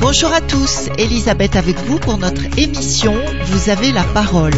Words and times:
Bonjour 0.00 0.32
à 0.32 0.40
tous, 0.40 0.88
Elisabeth 0.98 1.56
avec 1.56 1.76
vous 1.80 1.98
pour 1.98 2.18
notre 2.18 2.42
émission 2.56 3.14
Vous 3.46 3.68
avez 3.68 3.90
la 3.90 4.04
parole. 4.04 4.52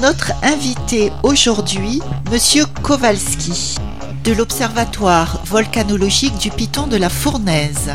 Notre 0.00 0.32
invité 0.42 1.12
aujourd'hui, 1.22 2.00
Monsieur 2.32 2.64
Kowalski, 2.82 3.76
de 4.24 4.32
l'Observatoire 4.32 5.40
volcanologique 5.44 6.38
du 6.38 6.50
Piton 6.50 6.86
de 6.86 6.96
la 6.96 7.10
Fournaise. 7.10 7.90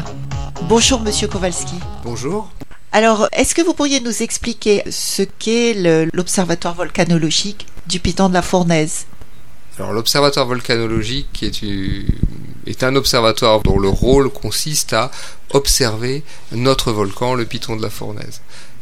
Bonjour 0.68 1.02
Monsieur 1.02 1.28
Kowalski. 1.28 1.76
Bonjour. 2.10 2.50
Alors, 2.92 3.30
est-ce 3.34 3.54
que 3.54 3.62
vous 3.62 3.76
pourriez 3.76 4.00
nous 4.00 4.24
expliquer 4.24 4.82
ce 4.90 5.22
qu'est 5.22 5.76
l'Observatoire 6.12 6.74
volcanologique 6.74 7.68
du 7.86 8.00
Piton 8.00 8.30
de 8.30 8.34
la 8.34 8.42
Fournaise? 8.42 9.06
Alors, 9.78 9.94
l'Observatoire 9.94 10.48
volcanologique 10.48 11.44
est, 11.44 11.62
est 12.66 12.84
un 12.84 12.96
observatoire 12.96 13.62
dont 13.62 13.78
le 13.78 13.90
rôle 13.90 14.32
consiste 14.32 14.94
à 14.94 15.12
observer 15.52 16.24
notre 16.52 16.92
volcan, 16.92 17.36
le 17.36 17.46
Piton 17.46 17.76
de 17.76 17.84
la 17.84 17.92
Fournaise. 17.92 18.42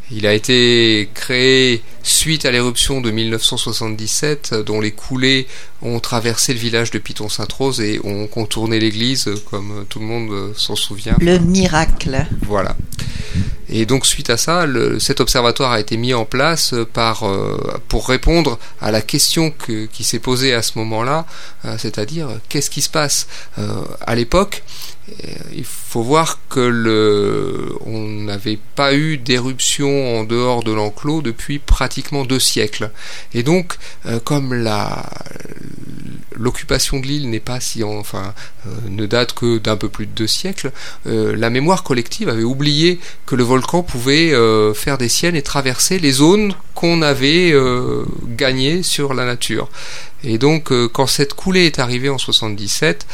Il 0.10 0.26
a 0.26 0.34
été 0.34 1.10
créé 1.14 1.84
suite 2.08 2.46
à 2.46 2.52
l'éruption 2.52 3.02
de 3.02 3.12
1977 3.12 4.56
dont 4.66 4.82
les 4.82 4.92
coulées 4.92 5.48
ont 5.82 6.00
traversé 6.00 6.54
le 6.54 6.60
village 6.60 6.92
de 6.92 7.00
Piton-Sainte-Rose 7.00 7.82
et 7.82 8.00
ont 8.04 8.28
contourné 8.28 8.80
l'église 8.80 9.30
comme 9.50 9.86
tout 9.90 10.00
le 10.00 10.06
monde 10.06 10.54
s'en 10.56 10.76
souvient. 10.76 11.16
Le 11.20 11.40
miracle. 11.40 12.26
Voilà. 12.42 12.76
Et 13.70 13.86
donc 13.86 14.06
suite 14.06 14.30
à 14.30 14.38
ça, 14.38 14.66
le, 14.66 15.00
cet 15.00 15.20
observatoire 15.20 15.72
a 15.72 15.80
été 15.80 15.98
mis 15.98 16.14
en 16.14 16.26
place 16.26 16.74
par, 16.94 17.24
euh, 17.24 17.82
pour 17.90 18.08
répondre 18.08 18.58
à 18.80 18.92
la 18.92 19.02
question 19.02 19.52
que, 19.52 19.86
qui 19.86 20.04
s'est 20.04 20.20
posée 20.20 20.54
à 20.54 20.62
ce 20.62 20.78
moment-là, 20.78 21.26
euh, 21.66 21.76
c'est-à-dire 21.78 22.30
qu'est-ce 22.48 22.70
qui 22.70 22.82
se 22.82 22.90
passe 22.90 23.28
euh, 23.60 23.68
À 24.02 24.16
l'époque, 24.16 24.64
il 25.54 25.64
faut 25.64 26.02
voir 26.02 26.40
que 26.50 26.60
le, 26.60 27.74
on 27.86 28.08
n'avait 28.08 28.60
pas 28.76 28.94
eu 28.94 29.18
d'éruption 29.18 30.20
en 30.20 30.24
dehors 30.24 30.64
de 30.64 30.74
l'enclos 30.74 31.22
depuis 31.22 31.60
pratiquement 31.60 31.97
deux 32.28 32.40
siècles. 32.40 32.92
Et 33.34 33.44
donc, 33.44 33.76
comme 34.24 34.54
la, 34.54 35.06
l'occupation 36.38 37.00
de 37.00 37.06
l'île 37.06 37.30
n'est 37.30 37.40
pas 37.40 37.60
si 37.60 37.84
enfin 37.84 38.34
euh, 38.66 38.70
ne 38.90 39.06
date 39.06 39.34
que 39.34 39.58
d'un 39.58 39.76
peu 39.76 39.90
plus 39.90 40.06
de 40.06 40.12
deux 40.12 40.28
siècles, 40.28 40.72
euh, 41.08 41.36
la 41.36 41.50
mémoire 41.50 41.84
collective 41.84 42.30
avait 42.30 42.44
oublié 42.44 43.00
que 43.26 43.36
le 43.36 43.44
volcan 43.44 43.84
pouvait 43.84 44.34
euh, 44.34 44.74
faire 44.74 44.98
des 44.98 45.10
siennes 45.10 45.36
et 45.36 45.42
traverser 45.42 46.00
les 46.00 46.12
zones 46.12 46.54
qu'on 46.76 47.02
avait 47.02 47.56
gagnées 48.28 48.84
sur 48.84 49.16
la 49.16 49.26
nature. 49.26 49.68
Et 50.24 50.38
donc 50.38 50.72
quand 50.90 51.08
cette 51.08 51.34
coulée 51.34 51.66
est 51.66 51.80
arrivée 51.80 52.10
en 52.10 52.20
77, 52.20 53.08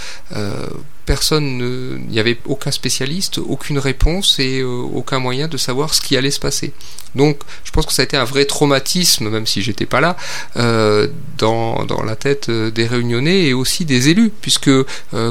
personne 1.06 2.00
il 2.08 2.12
n'y 2.12 2.20
avait 2.20 2.38
aucun 2.46 2.72
spécialiste, 2.72 3.38
aucune 3.38 3.80
réponse 3.80 4.40
et 4.40 4.60
euh, 4.60 4.68
aucun 4.68 5.20
moyen 5.20 5.48
de 5.48 5.58
savoir 5.58 5.94
ce 5.94 6.02
qui 6.02 6.18
allait 6.18 6.32
se 6.32 6.40
passer. 6.40 6.74
Donc, 7.16 7.40
je 7.64 7.72
pense 7.72 7.86
que 7.86 7.94
ça 7.94 8.02
a 8.02 8.06
été 8.06 8.18
un 8.18 8.24
vrai 8.24 8.46
traumatisme, 8.46 9.30
même 9.30 9.46
si 9.46 9.62
j'étais 9.62 9.86
pas 9.86 10.02
là, 10.02 10.18
euh, 10.58 11.08
dans, 11.38 11.86
dans, 11.86 12.02
la 12.04 12.16
tête 12.16 12.50
euh, 12.50 12.72
des 12.72 12.88
réunionnais 12.88 13.44
et 13.44 13.54
aussi 13.54 13.86
des 13.86 14.10
élus, 14.10 14.32
puisque 14.42 14.72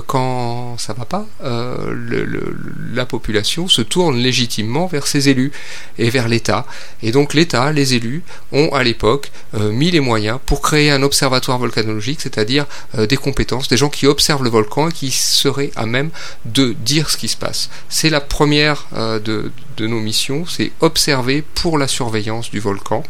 quand 0.07 0.77
ça 0.79 0.93
va 0.93 1.05
pas, 1.05 1.27
la 1.43 3.07
population 3.07 3.69
se 3.69 3.83
tourne 3.83 4.17
légitimement 4.17 4.87
vers 4.87 5.07
ses 5.07 5.29
élus 5.29 5.51
et 5.99 6.11
vers 6.11 6.29
l'État. 6.29 6.67
Et 7.03 7.11
donc, 7.11 7.35
l'État, 7.35 7.73
les 7.73 7.95
élus, 7.95 8.23
ont 8.53 8.69
à 8.73 8.83
l'époque 8.85 9.33
mis 9.55 9.91
les 9.91 10.01
moyens 10.01 10.39
pour 10.47 10.63
créer 10.63 10.91
un 10.91 11.03
observatoire 11.03 11.59
volcanologique, 11.59 12.21
c'est-à-dire 12.21 12.67
des 12.97 13.17
compétences, 13.17 13.69
des 13.69 13.77
gens 13.77 13.91
qui 13.91 14.07
observent 14.07 14.45
le 14.45 14.51
volcan 14.51 14.89
et 14.89 14.93
qui 14.93 15.11
seraient 15.11 15.62
à 15.77 15.87
même 15.87 16.11
de 16.45 16.73
dire 16.73 17.11
ce 17.11 17.17
qui 17.17 17.29
se 17.29 17.37
passe. 17.37 17.71
C'est 17.89 18.11
la 18.11 18.21
première 18.21 18.87
euh, 18.95 19.19
de, 19.21 19.51
nos 19.87 20.01
missions, 20.01 20.47
c'est 20.47 20.73
observer 20.81 21.43
pour 21.55 21.79
la 21.79 21.89
surveillance 21.89 22.51
du 22.51 22.61
volcan 22.61 23.03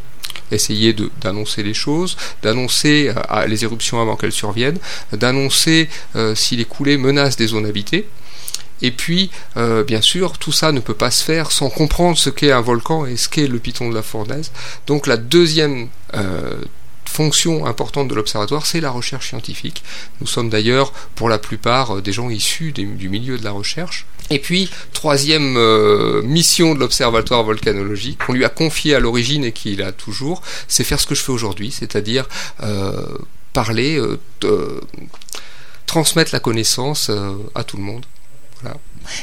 essayer 0.50 0.94
d'annoncer 1.22 1.62
les 1.62 1.72
choses, 1.72 2.16
d'annoncer 2.42 3.10
euh, 3.30 3.46
les 3.46 3.64
éruptions 3.64 4.02
avant 4.02 4.16
qu'elles 4.16 4.32
surviennent, 4.32 4.78
d'annoncer 5.12 5.88
euh, 6.14 6.34
si 6.34 6.56
les 6.56 6.66
coulées 6.66 6.98
menacent 6.98 7.36
des 7.36 7.46
zones 7.46 7.64
habitées. 7.64 8.06
Et 8.82 8.90
puis, 8.90 9.30
bien 9.86 10.00
sûr, 10.00 10.38
tout 10.38 10.50
ça 10.50 10.72
ne 10.72 10.80
peut 10.80 10.92
pas 10.92 11.12
se 11.12 11.22
faire 11.22 11.52
sans 11.52 11.70
comprendre 11.70 12.18
ce 12.18 12.30
qu'est 12.30 12.50
un 12.50 12.60
volcan 12.60 13.06
et 13.06 13.16
ce 13.16 13.28
qu'est 13.28 13.46
le 13.46 13.60
piton 13.60 13.88
de 13.88 13.94
la 13.94 14.02
fournaise. 14.02 14.50
Donc 14.88 15.06
la 15.06 15.16
deuxième 15.16 15.86
fonction 17.12 17.66
importante 17.66 18.08
de 18.08 18.14
l'observatoire, 18.14 18.66
c'est 18.66 18.80
la 18.80 18.90
recherche 18.90 19.28
scientifique. 19.28 19.84
Nous 20.20 20.26
sommes 20.26 20.48
d'ailleurs 20.48 20.92
pour 21.14 21.28
la 21.28 21.38
plupart 21.38 21.96
euh, 21.96 22.02
des 22.02 22.12
gens 22.12 22.30
issus 22.30 22.72
du 22.72 23.08
milieu 23.08 23.38
de 23.38 23.44
la 23.44 23.52
recherche. 23.52 24.06
Et 24.30 24.38
puis, 24.38 24.70
troisième 24.92 25.56
euh, 25.56 26.22
mission 26.22 26.74
de 26.74 26.80
l'Observatoire 26.80 27.44
volcanologique, 27.44 28.24
qu'on 28.24 28.32
lui 28.32 28.44
a 28.44 28.48
confié 28.48 28.94
à 28.94 29.00
l'origine 29.00 29.44
et 29.44 29.52
qu'il 29.52 29.82
a 29.82 29.92
toujours, 29.92 30.42
c'est 30.68 30.84
faire 30.84 31.00
ce 31.00 31.06
que 31.06 31.14
je 31.14 31.22
fais 31.22 31.32
aujourd'hui, 31.32 31.70
c'est-à-dire 31.70 32.26
euh, 32.62 33.06
parler, 33.52 34.00
transmettre 35.84 36.30
la 36.32 36.40
connaissance 36.40 37.10
à 37.54 37.64
tout 37.64 37.76
le 37.76 37.82
monde. 37.82 38.06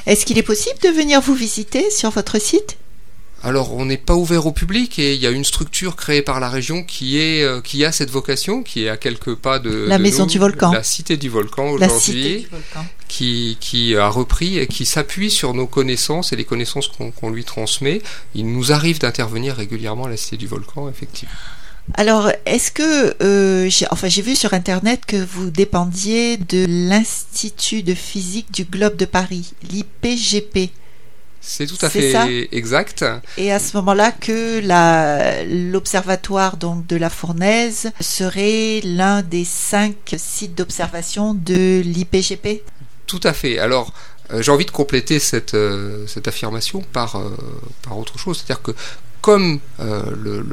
Est-ce 0.05 0.25
qu'il 0.25 0.37
est 0.37 0.43
possible 0.43 0.79
de 0.83 0.89
venir 0.89 1.21
vous 1.21 1.33
visiter 1.33 1.89
sur 1.89 2.11
votre 2.11 2.39
site? 2.39 2.77
Alors 3.43 3.73
on 3.73 3.85
n'est 3.85 3.97
pas 3.97 4.15
ouvert 4.15 4.45
au 4.45 4.51
public 4.51 4.99
et 4.99 5.13
il 5.13 5.21
y 5.21 5.27
a 5.27 5.29
une 5.29 5.45
structure 5.45 5.95
créée 5.95 6.21
par 6.21 6.39
la 6.39 6.49
région 6.49 6.83
qui 6.83 7.19
est 7.19 7.43
euh, 7.43 7.61
qui 7.61 7.85
a 7.85 7.91
cette 7.91 8.09
vocation, 8.09 8.63
qui 8.63 8.85
est 8.85 8.89
à 8.89 8.97
quelques 8.97 9.35
pas 9.35 9.59
de 9.59 9.85
la 9.87 9.97
maison 9.97 10.25
du 10.25 10.39
volcan, 10.39 10.71
la 10.71 10.83
cité 10.83 11.17
du 11.17 11.29
volcan 11.29 11.69
aujourd'hui, 11.69 12.47
qui 13.07 13.57
qui 13.59 13.95
a 13.95 14.09
repris 14.09 14.59
et 14.59 14.67
qui 14.67 14.85
s'appuie 14.85 15.31
sur 15.31 15.53
nos 15.53 15.67
connaissances 15.67 16.33
et 16.33 16.35
les 16.35 16.45
connaissances 16.45 16.89
qu'on 16.89 17.29
lui 17.29 17.45
transmet. 17.45 18.01
Il 18.35 18.51
nous 18.51 18.71
arrive 18.71 18.99
d'intervenir 18.99 19.55
régulièrement 19.55 20.05
à 20.05 20.09
la 20.09 20.17
cité 20.17 20.37
du 20.37 20.47
volcan, 20.47 20.89
effectivement. 20.89 21.33
Alors, 21.95 22.31
est-ce 22.45 22.71
que, 22.71 23.15
euh, 23.23 23.69
enfin, 23.89 24.09
j'ai 24.09 24.21
vu 24.21 24.35
sur 24.35 24.53
Internet 24.53 25.01
que 25.07 25.17
vous 25.17 25.49
dépendiez 25.49 26.37
de 26.37 26.65
l'Institut 26.67 27.81
de 27.81 27.95
physique 27.95 28.51
du 28.51 28.63
globe 28.65 28.95
de 28.95 29.05
Paris, 29.05 29.53
l'IPGP. 29.71 30.69
C'est 31.41 31.65
tout 31.65 31.83
à 31.83 31.89
fait 31.89 32.49
exact. 32.51 33.05
Et 33.37 33.51
à 33.51 33.59
ce 33.59 33.75
moment-là 33.77 34.11
que 34.11 34.61
l'observatoire 35.71 36.57
donc 36.57 36.85
de 36.87 36.95
la 36.95 37.09
Fournaise 37.09 37.91
serait 37.99 38.81
l'un 38.83 39.21
des 39.21 39.45
cinq 39.45 40.15
sites 40.17 40.55
d'observation 40.55 41.33
de 41.33 41.81
l'IPGP. 41.81 42.63
Tout 43.07 43.21
à 43.23 43.33
fait. 43.33 43.57
Alors 43.57 43.93
euh, 44.31 44.41
j'ai 44.41 44.51
envie 44.51 44.65
de 44.65 44.71
compléter 44.71 45.19
cette, 45.19 45.53
euh, 45.53 46.05
cette 46.07 46.27
affirmation 46.27 46.81
par, 46.93 47.15
euh, 47.15 47.35
par 47.81 47.97
autre 47.97 48.19
chose. 48.19 48.37
C'est-à-dire 48.37 48.61
que 48.61 48.71
comme 49.21 49.59
le, 49.79 50.43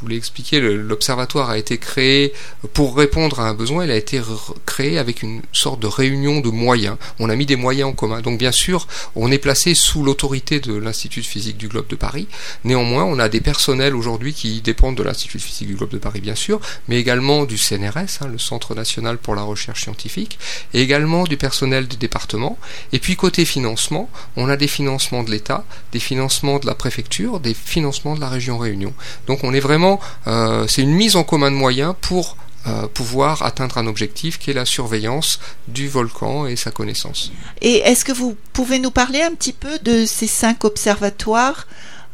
vous 0.00 0.08
l'ai 0.08 0.16
expliqué, 0.16 0.60
l'observatoire 0.60 1.50
a 1.50 1.58
été 1.58 1.78
créé 1.78 2.32
pour 2.74 2.96
répondre 2.96 3.40
à 3.40 3.48
un 3.48 3.54
besoin, 3.54 3.84
il 3.84 3.90
a 3.90 3.96
été 3.96 4.20
créé 4.66 4.98
avec 4.98 5.22
une 5.22 5.42
sorte 5.52 5.80
de 5.80 5.86
réunion 5.86 6.40
de 6.40 6.50
moyens. 6.50 6.96
On 7.18 7.28
a 7.30 7.36
mis 7.36 7.46
des 7.46 7.56
moyens 7.56 7.90
en 7.90 7.92
commun. 7.92 8.20
Donc 8.20 8.38
bien 8.38 8.52
sûr, 8.52 8.86
on 9.16 9.30
est 9.30 9.38
placé 9.38 9.74
sous 9.74 10.02
l'autorité 10.02 10.60
de 10.60 10.74
l'Institut 10.74 11.20
de 11.20 11.26
physique 11.26 11.56
du 11.56 11.68
globe 11.68 11.88
de 11.88 11.96
Paris. 11.96 12.28
Néanmoins, 12.64 13.04
on 13.04 13.18
a 13.18 13.28
des 13.28 13.40
personnels 13.40 13.94
aujourd'hui 13.94 14.34
qui 14.34 14.60
dépendent 14.60 14.96
de 14.96 15.02
l'Institut 15.02 15.38
de 15.38 15.42
physique 15.42 15.68
du 15.68 15.74
globe 15.74 15.90
de 15.90 15.98
Paris, 15.98 16.20
bien 16.20 16.34
sûr, 16.34 16.60
mais 16.88 16.98
également 16.98 17.44
du 17.44 17.58
CNRS, 17.58 18.20
hein, 18.20 18.28
le 18.30 18.38
Centre 18.38 18.74
national 18.74 19.18
pour 19.18 19.34
la 19.34 19.42
recherche 19.42 19.82
scientifique, 19.82 20.38
et 20.74 20.82
également 20.82 21.24
du 21.24 21.36
personnel 21.36 21.88
du 21.88 21.96
département. 21.96 22.58
Et 22.92 22.98
puis 22.98 23.16
côté 23.16 23.44
financement, 23.44 24.10
on 24.36 24.48
a 24.48 24.56
des 24.56 24.68
financements 24.68 25.22
de 25.22 25.30
l'État, 25.30 25.64
des 25.92 26.00
financements 26.00 26.58
de 26.58 26.66
la 26.66 26.74
préfecture, 26.74 27.40
des 27.40 27.54
financements 27.54 28.14
de 28.14 28.20
la 28.20 28.28
région 28.28 28.58
Réunion. 28.58 28.92
Donc 29.26 29.44
on 29.44 29.54
est 29.54 29.60
vraiment 29.60 29.89
euh, 30.26 30.66
c'est 30.68 30.82
une 30.82 30.94
mise 30.94 31.16
en 31.16 31.24
commun 31.24 31.50
de 31.50 31.56
moyens 31.56 31.94
pour 32.00 32.36
euh, 32.66 32.86
pouvoir 32.88 33.42
atteindre 33.42 33.78
un 33.78 33.86
objectif 33.86 34.38
qui 34.38 34.50
est 34.50 34.54
la 34.54 34.66
surveillance 34.66 35.40
du 35.66 35.88
volcan 35.88 36.46
et 36.46 36.56
sa 36.56 36.70
connaissance. 36.70 37.32
Et 37.62 37.78
est-ce 37.78 38.04
que 38.04 38.12
vous 38.12 38.36
pouvez 38.52 38.78
nous 38.78 38.90
parler 38.90 39.22
un 39.22 39.34
petit 39.34 39.54
peu 39.54 39.78
de 39.78 40.04
ces 40.04 40.26
cinq 40.26 40.64
observatoires? 40.64 41.66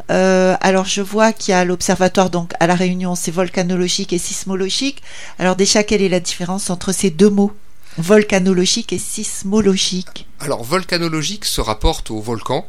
Euh, 0.08 0.54
alors 0.60 0.84
je 0.84 1.02
vois 1.02 1.32
qu'il 1.32 1.50
y 1.50 1.54
a 1.54 1.64
l'observatoire 1.64 2.30
donc 2.30 2.52
à 2.60 2.68
la 2.68 2.76
Réunion, 2.76 3.16
c'est 3.16 3.32
volcanologique 3.32 4.12
et 4.12 4.18
sismologique. 4.18 5.02
Alors 5.40 5.56
déjà 5.56 5.82
quelle 5.82 6.02
est 6.02 6.08
la 6.08 6.20
différence 6.20 6.70
entre 6.70 6.92
ces 6.92 7.10
deux 7.10 7.30
mots 7.30 7.52
Volcanologique 7.98 8.92
et 8.92 8.98
sismologique? 8.98 10.28
Alors 10.38 10.62
volcanologique 10.62 11.44
se 11.44 11.60
rapporte 11.60 12.10
au 12.10 12.20
volcan, 12.20 12.66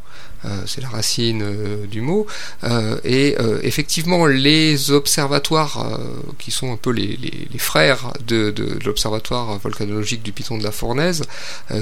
c'est 0.66 0.82
la 0.82 0.90
racine 0.90 1.42
euh, 1.42 1.86
du 1.88 2.02
mot, 2.02 2.28
euh, 2.64 3.00
et 3.04 3.36
effectivement 3.64 4.26
les 4.26 4.92
observatoires 4.92 6.00
qui 6.38 6.52
sont 6.52 6.72
un 6.72 6.76
peu 6.76 6.92
les, 6.92 7.18
frères 7.58 8.14
de, 8.26 8.54
l'observatoire 8.86 9.58
volcanologique 9.60 10.24
du 10.24 10.32
Piton 10.32 10.58
de 10.58 10.64
la 10.64 10.72
Fournaise, 10.72 11.24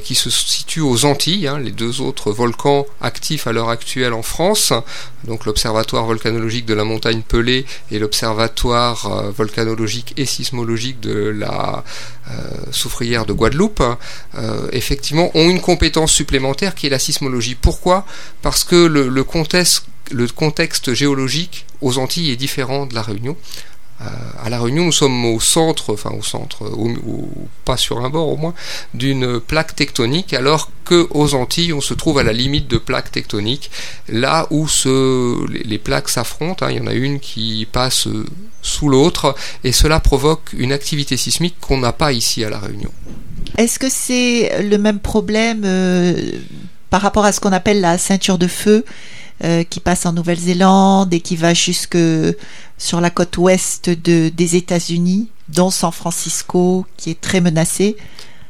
qui 0.04 0.16
se 0.16 0.30
situent 0.30 0.82
aux 0.82 1.06
Antilles, 1.06 1.48
hein, 1.48 1.60
les 1.60 1.72
deux 1.72 2.02
autres 2.02 2.32
volcans 2.32 2.86
actifs 3.02 3.48
à 3.48 3.52
l'heure 3.52 3.70
actuelle 3.70 4.14
en 4.14 4.22
France, 4.22 4.74
donc 5.26 5.46
l'observatoire 5.46 6.06
volcanologique 6.06 6.66
de 6.66 6.74
la 6.74 6.84
montagne 6.84 7.22
Pelée 7.22 7.66
et 7.92 8.00
l'observatoire 8.00 9.32
volcanologique 9.32 10.14
et 10.18 10.26
sismologique 10.26 11.00
de 11.00 11.30
la 11.30 11.84
soufrière 12.72 13.26
de 13.26 13.34
Guadeloupe, 13.34 13.84
effectivement 14.72 15.32
ont 15.36 15.50
une 15.50 15.62
compétence 15.62 16.12
supplémentaire 16.12 16.76
qui 16.76 16.88
est 16.88 16.92
la 16.92 17.00
sismologie. 17.00 17.56
Pourquoi? 17.56 18.06
Parce 18.46 18.64
que 18.64 18.76
le, 18.76 19.24
contexte, 19.24 20.94
géologique 20.94 21.66
aux 21.82 21.98
Antilles 21.98 22.30
est 22.30 22.36
différent 22.36 22.86
de 22.86 22.94
la 22.94 23.02
Réunion. 23.02 23.36
Euh, 24.02 24.06
à 24.44 24.52
La 24.52 24.62
Réunion, 24.62 24.86
nous 24.86 24.92
sommes 24.92 25.26
au 25.26 25.40
centre, 25.40 25.92
enfin 25.92 26.12
au 26.12 26.22
centre, 26.22 26.72
pas 27.64 27.76
sur 27.76 28.06
un 28.06 28.12
bord 28.12 28.28
au 28.28 28.38
moins, 28.38 28.54
d'une 28.94 29.40
plaque 29.40 29.76
tectonique, 29.76 30.36
alors 30.36 30.70
que 30.84 31.08
aux 31.10 31.34
Antilles, 31.34 31.74
on 31.74 31.82
se 31.82 31.96
trouve 31.96 32.20
à 32.20 32.24
la 32.24 32.34
limite 32.34 32.68
de 32.68 32.78
plaques 32.78 33.12
tectoniques, 33.12 33.72
là 34.10 34.46
où 34.52 34.68
les, 35.50 35.80
plaques 35.80 36.10
s'affrontent. 36.10 36.68
Hein. 36.68 36.70
il 36.70 36.78
y 36.78 36.80
en 36.80 36.86
a 36.86 36.94
une 36.94 37.20
qui 37.20 37.68
passe 37.72 38.08
sous 38.62 38.90
l'autre, 38.90 39.34
et 39.64 39.72
cela 39.72 40.00
provoque 40.00 40.54
une 40.56 40.72
activité 40.72 41.18
sismique 41.18 41.56
qu'on 41.60 41.80
n'a 41.80 41.94
pas 41.94 42.14
ici 42.14 42.44
à 42.44 42.52
La 42.52 42.60
Réunion. 42.60 42.92
Est-ce 43.58 43.80
que 43.80 43.90
c'est 43.90 44.62
le 44.62 44.78
même 44.78 45.00
problème 45.00 45.64
euh, 45.66 46.14
par 46.96 47.02
rapport 47.02 47.26
à 47.26 47.34
ce 47.34 47.42
qu'on 47.42 47.52
appelle 47.52 47.82
la 47.82 47.98
ceinture 47.98 48.38
de 48.38 48.48
feu 48.48 48.86
euh, 49.44 49.66
qui 49.66 49.82
passe 49.82 50.06
en 50.06 50.14
Nouvelle-Zélande 50.14 51.14
et 51.14 51.20
qui 51.20 51.36
va 51.36 51.54
jusque 51.54 51.98
sur 52.78 53.02
la 53.02 53.10
côte 53.10 53.38
ouest 53.38 53.90
des 53.90 54.56
États-Unis, 54.56 55.30
dont 55.50 55.72
San 55.72 55.92
Francisco, 55.92 56.86
qui 56.96 57.10
est 57.10 57.20
très 57.20 57.42
menacée 57.42 57.98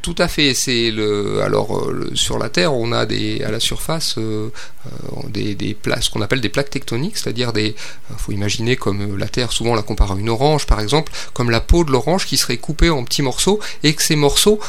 tout 0.06 0.16
à 0.20 0.28
fait. 0.28 0.54
C'est 0.54 0.92
le 0.92 1.42
alors 1.42 1.76
euh, 1.76 2.12
sur 2.14 2.38
la 2.38 2.50
Terre, 2.50 2.76
on 2.76 2.92
a 2.92 3.08
des 3.08 3.42
à 3.42 3.50
la 3.50 3.60
surface 3.60 4.20
euh, 4.20 4.50
euh, 4.86 5.30
des, 5.30 5.76
qu'on 6.14 6.22
appelle 6.22 6.42
des 6.42 6.50
plaques 6.50 6.70
tectoniques, 6.70 7.18
c'est-à-dire 7.18 7.54
des. 7.54 7.76
faut 8.18 8.32
imaginer 8.32 8.76
comme 8.76 9.18
la 9.18 9.28
Terre, 9.28 9.52
souvent 9.52 9.72
on 9.72 9.76
la 9.76 9.82
compare 9.82 10.12
à 10.12 10.16
une 10.16 10.30
orange, 10.30 10.68
par 10.68 10.80
exemple, 10.80 11.12
comme 11.34 11.50
la 11.50 11.60
peau 11.60 11.84
de 11.84 11.92
l'orange 11.92 12.28
qui 12.28 12.38
serait 12.38 12.58
coupée 12.58 12.92
en 12.92 13.04
petits 13.04 13.24
morceaux 13.24 13.60
et 13.82 13.96
que 13.96 14.04
ces 14.04 14.16
morceaux, 14.16 14.60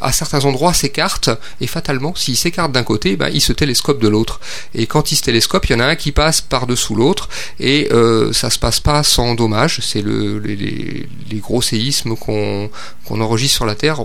à 0.00 0.12
certains 0.12 0.46
endroits, 0.46 0.72
s'écartent 0.72 1.30
et 1.60 1.66
fatalement, 1.66 2.14
s'ils 2.14 2.38
s'écartent 2.38 2.72
d'un 2.72 2.84
côté, 2.84 3.16
ben, 3.16 3.28
ils 3.28 3.42
se 3.42 3.52
télescopent 3.52 4.00
de 4.00 4.08
l'autre. 4.08 4.40
Et 4.74 4.86
quand 4.86 5.12
ils 5.12 5.16
se 5.16 5.22
télescopent, 5.22 5.66
il 5.66 5.72
y 5.72 5.74
en 5.74 5.80
a 5.80 5.86
un 5.86 5.96
qui 5.96 6.12
passe 6.12 6.40
par-dessous 6.40 6.94
l'autre 6.94 7.28
et 7.60 7.90
ça 8.32 8.48
se 8.48 8.58
passe 8.58 8.80
pas 8.80 9.02
sans 9.02 9.34
dommage. 9.34 9.80
C'est 9.82 10.00
le 10.00 10.38
les, 10.38 11.06
gros 11.40 11.60
séismes 11.60 12.16
qu'on 12.16 12.70
enregistre 13.10 13.56
sur 13.56 13.66
la 13.66 13.74
Terre. 13.74 14.00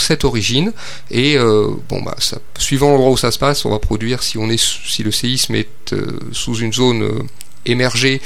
Cette 0.00 0.24
origine 0.24 0.72
et 1.10 1.36
euh, 1.36 1.68
bon 1.88 2.02
bah 2.02 2.16
ça, 2.18 2.38
suivant 2.58 2.90
l'endroit 2.90 3.10
où 3.10 3.16
ça 3.16 3.30
se 3.30 3.38
passe, 3.38 3.64
on 3.64 3.70
va 3.70 3.78
produire 3.78 4.22
si 4.22 4.38
on 4.38 4.48
est 4.50 4.60
si 4.60 5.02
le 5.02 5.10
séisme 5.10 5.54
est 5.54 5.92
euh, 5.92 6.18
sous 6.32 6.56
une 6.56 6.72
zone 6.72 7.02
euh, 7.02 7.22
émergée, 7.66 8.22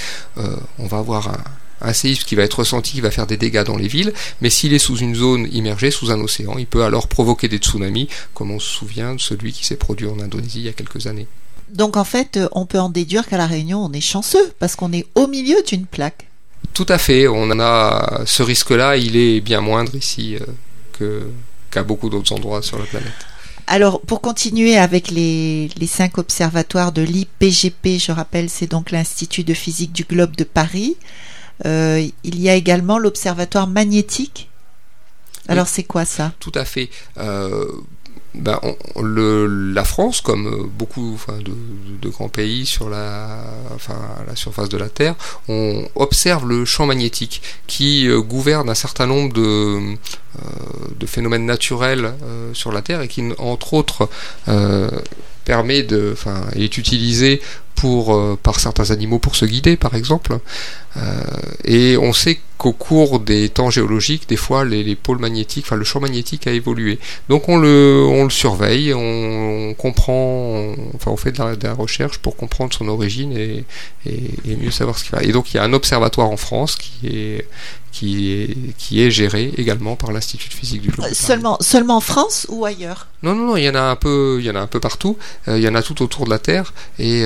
on 0.78 0.86
va 0.86 0.98
avoir 0.98 1.28
un, 1.28 1.44
un 1.80 1.92
séisme 1.92 2.24
qui 2.24 2.34
va 2.34 2.44
être 2.44 2.60
ressenti, 2.60 2.92
qui 2.92 3.00
va 3.00 3.10
faire 3.10 3.26
des 3.26 3.36
dégâts 3.36 3.64
dans 3.64 3.76
les 3.76 3.88
villes, 3.88 4.12
mais 4.40 4.50
s'il 4.50 4.72
est 4.72 4.78
sous 4.78 4.96
une 4.98 5.14
zone 5.14 5.48
immergée, 5.52 5.90
sous 5.90 6.10
un 6.10 6.20
océan, 6.20 6.56
il 6.56 6.66
peut 6.66 6.84
alors 6.84 7.08
provoquer 7.08 7.48
des 7.48 7.58
tsunamis, 7.58 8.08
comme 8.32 8.50
on 8.52 8.60
se 8.60 8.68
souvient 8.68 9.14
de 9.14 9.20
celui 9.20 9.52
qui 9.52 9.66
s'est 9.66 9.76
produit 9.76 10.06
en 10.06 10.20
Indonésie 10.20 10.60
il 10.60 10.66
y 10.66 10.68
a 10.68 10.72
quelques 10.72 11.06
années. 11.06 11.26
Donc 11.68 11.96
en 11.96 12.04
fait, 12.04 12.38
on 12.52 12.66
peut 12.66 12.78
en 12.78 12.90
déduire 12.90 13.26
qu'à 13.26 13.36
la 13.36 13.46
Réunion, 13.46 13.84
on 13.84 13.92
est 13.92 14.00
chanceux, 14.00 14.52
parce 14.58 14.76
qu'on 14.76 14.92
est 14.92 15.06
au 15.14 15.26
milieu 15.26 15.62
d'une 15.66 15.86
plaque. 15.86 16.28
Tout 16.72 16.86
à 16.88 16.98
fait, 16.98 17.28
on 17.28 17.50
en 17.50 17.60
a 17.60 18.22
ce 18.26 18.42
risque-là, 18.42 18.96
il 18.96 19.16
est 19.16 19.40
bien 19.40 19.60
moindre 19.60 19.94
ici 19.94 20.36
que 20.98 21.22
qu'à 21.74 21.82
beaucoup 21.82 22.08
d'autres 22.08 22.32
endroits 22.32 22.62
sur 22.62 22.78
la 22.78 22.84
planète. 22.86 23.12
Alors, 23.66 24.00
pour 24.00 24.20
continuer 24.20 24.76
avec 24.76 25.10
les, 25.10 25.68
cinq 25.86 26.18
observatoires 26.18 26.92
de 26.92 27.02
l'IPGP, 27.02 27.98
je 27.98 28.12
rappelle, 28.12 28.50
c'est 28.50 28.66
donc 28.66 28.90
l'Institut 28.90 29.44
de 29.44 29.54
physique 29.54 29.92
du 29.92 30.04
globe 30.04 30.36
de 30.36 30.44
Paris. 30.44 30.96
Euh, 31.64 32.06
il 32.24 32.40
y 32.40 32.48
a 32.48 32.54
également 32.54 32.98
l'observatoire 32.98 33.66
magnétique. 33.66 34.50
Alors, 35.48 35.66
c'est 35.66 35.84
quoi 35.84 36.04
ça? 36.04 36.32
Tout 36.40 36.52
à 36.54 36.64
fait. 36.64 36.90
Euh, 37.18 37.66
ben, 38.34 38.60
la 38.96 39.84
France, 39.84 40.20
comme 40.20 40.68
beaucoup 40.76 41.18
de, 42.02 42.08
grands 42.08 42.28
pays 42.28 42.66
sur 42.66 42.90
la, 42.90 43.44
la 44.26 44.36
surface 44.36 44.68
de 44.68 44.76
la 44.76 44.88
Terre, 44.88 45.14
on 45.48 45.86
observe 45.94 46.46
le 46.46 46.64
champ 46.64 46.86
magnétique 46.86 47.42
qui 47.66 48.08
euh, 48.08 48.20
gouverne 48.20 48.68
un 48.68 48.74
certain 48.74 49.06
nombre 49.06 49.32
de, 49.32 49.96
euh, 50.42 51.06
phénomènes 51.06 51.46
naturels 51.46 52.12
euh, 52.22 52.52
sur 52.54 52.72
la 52.72 52.82
Terre 52.82 53.02
et 53.02 53.08
qui, 53.08 53.22
entre 53.38 53.74
autres, 53.74 54.08
permet 55.44 55.82
de, 55.82 56.10
enfin, 56.12 56.46
est 56.56 56.78
utilisé 56.78 57.40
pour, 57.74 58.14
euh, 58.14 58.38
par 58.40 58.60
certains 58.60 58.90
animaux 58.90 59.18
pour 59.18 59.36
se 59.36 59.44
guider, 59.44 59.76
par 59.76 59.94
exemple. 59.94 60.38
Euh, 60.96 61.00
et 61.64 61.96
on 61.98 62.12
sait 62.12 62.38
qu'au 62.56 62.72
cours 62.72 63.20
des 63.20 63.48
temps 63.48 63.68
géologiques, 63.68 64.28
des 64.28 64.36
fois, 64.36 64.64
les, 64.64 64.94
pôles 64.94 65.18
magnétiques, 65.18 65.66
enfin, 65.66 65.76
le 65.76 65.84
champ 65.84 66.00
magnétique 66.00 66.46
a 66.46 66.52
évolué. 66.52 66.98
Donc, 67.28 67.48
on 67.48 67.58
le, 67.58 68.06
on 68.08 68.24
le 68.24 68.30
surveille, 68.30 68.94
on, 68.94 69.74
comprend, 69.74 70.72
enfin, 70.94 71.10
on 71.10 71.16
fait 71.16 71.32
de 71.32 71.38
la, 71.62 71.74
recherche 71.74 72.18
pour 72.18 72.36
comprendre 72.36 72.72
son 72.72 72.88
origine 72.88 73.36
et, 73.36 73.64
et, 74.06 74.56
mieux 74.56 74.70
savoir 74.70 74.96
ce 74.96 75.04
qui 75.04 75.10
va. 75.10 75.22
Et 75.22 75.32
donc, 75.32 75.52
il 75.52 75.56
y 75.56 75.60
a 75.60 75.64
un 75.64 75.72
observatoire 75.72 76.30
en 76.30 76.36
France 76.36 76.76
qui 76.76 77.08
est, 77.08 77.46
qui 77.94 78.32
est, 78.32 78.76
qui 78.76 79.02
est 79.02 79.10
géré 79.10 79.52
également 79.56 79.94
par 79.94 80.10
l'Institut 80.10 80.48
de 80.48 80.54
physique 80.54 80.82
du 80.82 80.90
globe. 80.90 81.12
Seulement, 81.12 81.56
seulement 81.60 81.98
en 81.98 82.00
France 82.00 82.46
ou 82.48 82.64
ailleurs? 82.64 83.06
Non, 83.22 83.34
non, 83.34 83.46
non, 83.46 83.56
il 83.56 83.64
y 83.64 83.68
en 83.68 83.74
a 83.76 83.80
un 83.80 83.96
peu, 83.96 84.38
il 84.40 84.44
y 84.44 84.50
en 84.50 84.56
a 84.56 84.60
un 84.60 84.66
peu 84.66 84.80
partout. 84.80 85.16
il 85.46 85.60
y 85.60 85.68
en 85.68 85.74
a 85.74 85.82
tout 85.82 86.02
autour 86.02 86.24
de 86.24 86.30
la 86.30 86.38
Terre. 86.38 86.74
Et 86.98 87.24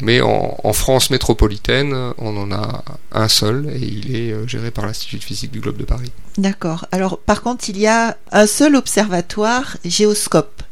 mais 0.00 0.20
en, 0.20 0.72
France 0.72 1.10
métropolitaine, 1.10 1.94
on 2.18 2.36
en 2.36 2.52
a 2.52 2.82
un 3.12 3.28
seul 3.28 3.68
et 3.74 3.78
il 3.78 4.16
est 4.16 4.32
euh, 4.32 4.46
géré 4.46 4.70
par 4.70 4.86
l'Institut 4.86 5.18
de 5.18 5.24
physique 5.24 5.50
du 5.50 5.60
globe 5.60 5.76
de 5.76 5.84
Paris. 5.84 6.12
D'accord. 6.36 6.86
Alors 6.92 7.18
par 7.18 7.42
contre, 7.42 7.68
il 7.68 7.78
y 7.78 7.86
a 7.86 8.16
un 8.32 8.46
seul 8.46 8.76
observatoire 8.76 9.76
Géoscope. 9.84 10.62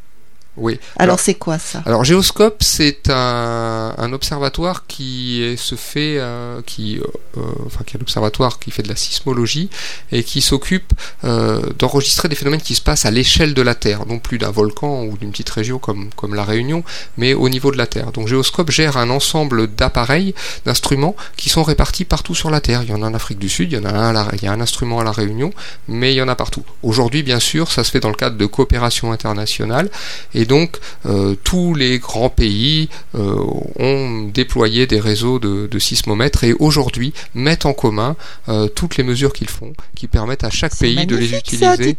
Oui. 0.57 0.79
Alors 0.97 1.21
c'est 1.21 1.35
quoi 1.35 1.59
ça? 1.59 1.83
Alors 1.85 2.05
Géoscope, 2.05 2.63
c'est 2.63 3.11
un, 3.11 4.13
observatoire 4.13 4.87
qui 4.87 5.57
se 5.59 5.75
fait, 5.75 6.17
euh, 6.19 6.63
qui, 6.65 6.99
euh, 7.37 7.41
enfin 7.67 7.85
qui 7.85 7.97
est 7.97 7.99
l'observatoire 7.99 8.59
qui 8.59 8.71
fait 8.71 8.83
de 8.83 8.89
la 8.89 8.97
sismologie 8.97 9.69
et 10.13 10.23
qui 10.23 10.41
s'occupe 10.41 10.93
euh, 11.25 11.61
d'enregistrer 11.79 12.29
des 12.29 12.37
phénomènes 12.37 12.61
qui 12.63 12.75
se 12.75 12.81
passent 12.81 13.05
à 13.05 13.11
l'échelle 13.11 13.53
de 13.53 13.63
la 13.63 13.75
Terre, 13.75 14.07
non 14.07 14.19
plus 14.19 14.39
d'un 14.39 14.51
volcan 14.51 15.03
ou 15.05 15.19
d'une 15.19 15.33
petite 15.33 15.51
région 15.51 15.79
comme 15.79 16.09
comme 16.17 16.35
la 16.35 16.45
Réunion, 16.45 16.85
mais 17.17 17.35
au 17.35 17.49
niveau 17.49 17.71
de 17.71 17.77
la 17.77 17.87
Terre. 17.87 18.13
Donc 18.13 18.29
Géoscope 18.29 18.71
gère 18.71 18.97
un 18.97 19.11
ensemble 19.11 19.67
d'appareils, 19.75 20.35
d'instruments 20.65 21.17
qui 21.37 21.51
sont 21.51 21.63
répartis 21.63 22.05
partout 22.05 22.35
sur 22.35 22.51
la 22.51 22.61
Terre. 22.61 22.83
Il 22.83 22.91
y 22.91 22.95
en 22.95 23.03
a 23.03 23.07
en 23.07 23.15
Afrique 23.15 23.39
du 23.39 23.49
Sud, 23.49 23.73
il 23.73 23.79
y 23.79 23.79
en 23.79 23.85
a 23.85 23.93
un, 23.93 24.31
il 24.33 24.43
y 24.43 24.47
a 24.47 24.53
un 24.53 24.61
instrument 24.61 25.01
à 25.01 25.05
la 25.05 25.13
Réunion, 25.13 25.53
mais 25.89 26.15
il 26.15 26.17
y 26.17 26.23
en 26.23 26.29
a 26.29 26.37
partout. 26.37 26.65
Aujourd'hui, 26.83 27.23
bien 27.23 27.41
sûr, 27.41 27.71
ça 27.71 27.85
se 27.85 27.91
fait 27.91 28.01
dans 28.01 28.09
le 28.09 28.15
cadre 28.15 28.37
de 28.37 28.47
coopération 28.47 29.13
internationale 29.13 29.91
et 30.35 30.46
et 30.47 30.49
donc, 30.49 30.79
euh, 31.07 31.35
tous 31.43 31.75
les 31.75 31.99
grands 31.99 32.29
pays 32.29 32.89
euh, 33.17 33.37
ont 33.81 34.31
déployé 34.33 34.87
des 34.87 35.01
réseaux 35.01 35.41
de, 35.41 35.79
sismomètres 35.81 36.45
et 36.45 36.53
aujourd'hui 36.53 37.13
mettent 37.35 37.67
en 37.67 37.73
commun 37.73 38.15
euh, 38.49 38.69
toutes 38.69 38.97
les 38.97 39.03
mesures 39.03 39.33
qu'ils 39.33 39.49
font, 39.49 39.73
qui 39.97 40.07
permettent 40.07 40.45
à 40.45 40.51
chaque 40.51 40.77
pays 40.77 41.05
de 41.05 41.17
les 41.17 41.35
utiliser. 41.35 41.97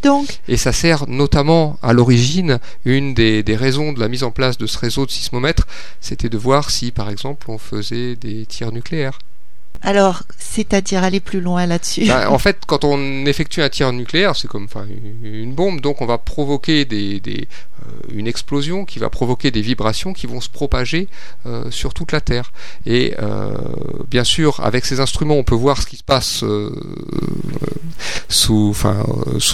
et 0.47 0.55
ça 0.55 0.71
sert 0.71 1.09
notamment 1.09 1.77
à 1.83 1.91
l'origine, 1.91 2.59
une 2.85 3.13
des, 3.13 3.43
des 3.43 3.55
raisons 3.57 3.91
de 3.91 3.99
la 3.99 4.07
mise 4.07 4.23
en 4.23 4.31
place 4.31 4.57
de 4.57 4.65
ce 4.65 4.77
réseau 4.77 5.05
de 5.05 5.11
sismomètres, 5.11 5.67
c'était 5.99 6.29
de 6.29 6.37
voir 6.37 6.69
si, 6.69 6.91
par 6.91 7.09
exemple, 7.09 7.51
on 7.51 7.57
faisait 7.57 8.15
des 8.15 8.45
tirs 8.45 8.71
nucléaires. 8.71 9.19
Alors, 9.81 10.23
c'est-à-dire 10.37 11.03
aller 11.03 11.19
plus 11.19 11.41
loin 11.41 11.65
là-dessus 11.65 12.05
bah, 12.07 12.31
En 12.31 12.37
fait, 12.39 12.57
quand 12.65 12.83
on 12.83 13.25
effectue 13.25 13.61
un 13.61 13.69
tir 13.69 13.91
nucléaire, 13.93 14.35
c'est 14.35 14.47
comme 14.47 14.67
une 15.23 15.53
bombe, 15.53 15.81
donc 15.81 16.01
on 16.01 16.05
va 16.05 16.17
provoquer 16.17 16.85
des, 16.85 17.47
une 18.11 18.27
explosion 18.27 18.85
qui 18.85 18.99
va 18.99 19.09
provoquer 19.09 19.51
des 19.51 19.61
vibrations 19.61 20.13
qui 20.13 20.27
vont 20.27 20.41
se 20.41 20.49
propager 20.49 21.07
euh, 21.45 21.69
sur 21.71 21.93
toute 21.93 22.11
la 22.11 22.21
Terre. 22.21 22.51
Et 22.85 23.15
euh, 23.19 23.55
bien 24.09 24.23
sûr, 24.23 24.59
avec 24.61 24.85
ces 24.85 24.99
instruments, 24.99 25.35
on 25.35 25.43
peut 25.43 25.55
voir 25.55 25.81
ce 25.81 25.87
qui 25.87 25.97
se 25.97 26.03
passe 26.03 26.43
sous, 28.29 28.75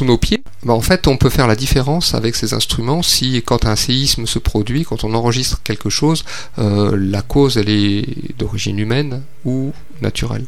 nos 0.01 0.17
pieds. 0.17 0.43
En 0.67 0.81
fait, 0.81 1.07
on 1.07 1.17
peut 1.17 1.29
faire 1.29 1.47
la 1.47 1.55
différence 1.55 2.13
avec 2.13 2.35
ces 2.35 2.53
instruments 2.53 3.01
si, 3.01 3.41
quand 3.45 3.65
un 3.65 3.75
séisme 3.75 4.25
se 4.25 4.39
produit, 4.39 4.83
quand 4.83 5.03
on 5.03 5.13
enregistre 5.13 5.61
quelque 5.63 5.89
chose, 5.89 6.23
la 6.57 7.21
cause 7.21 7.57
elle 7.57 7.69
est 7.69 8.37
d'origine 8.37 8.79
humaine 8.79 9.21
ou 9.45 9.73
naturelle. 10.01 10.45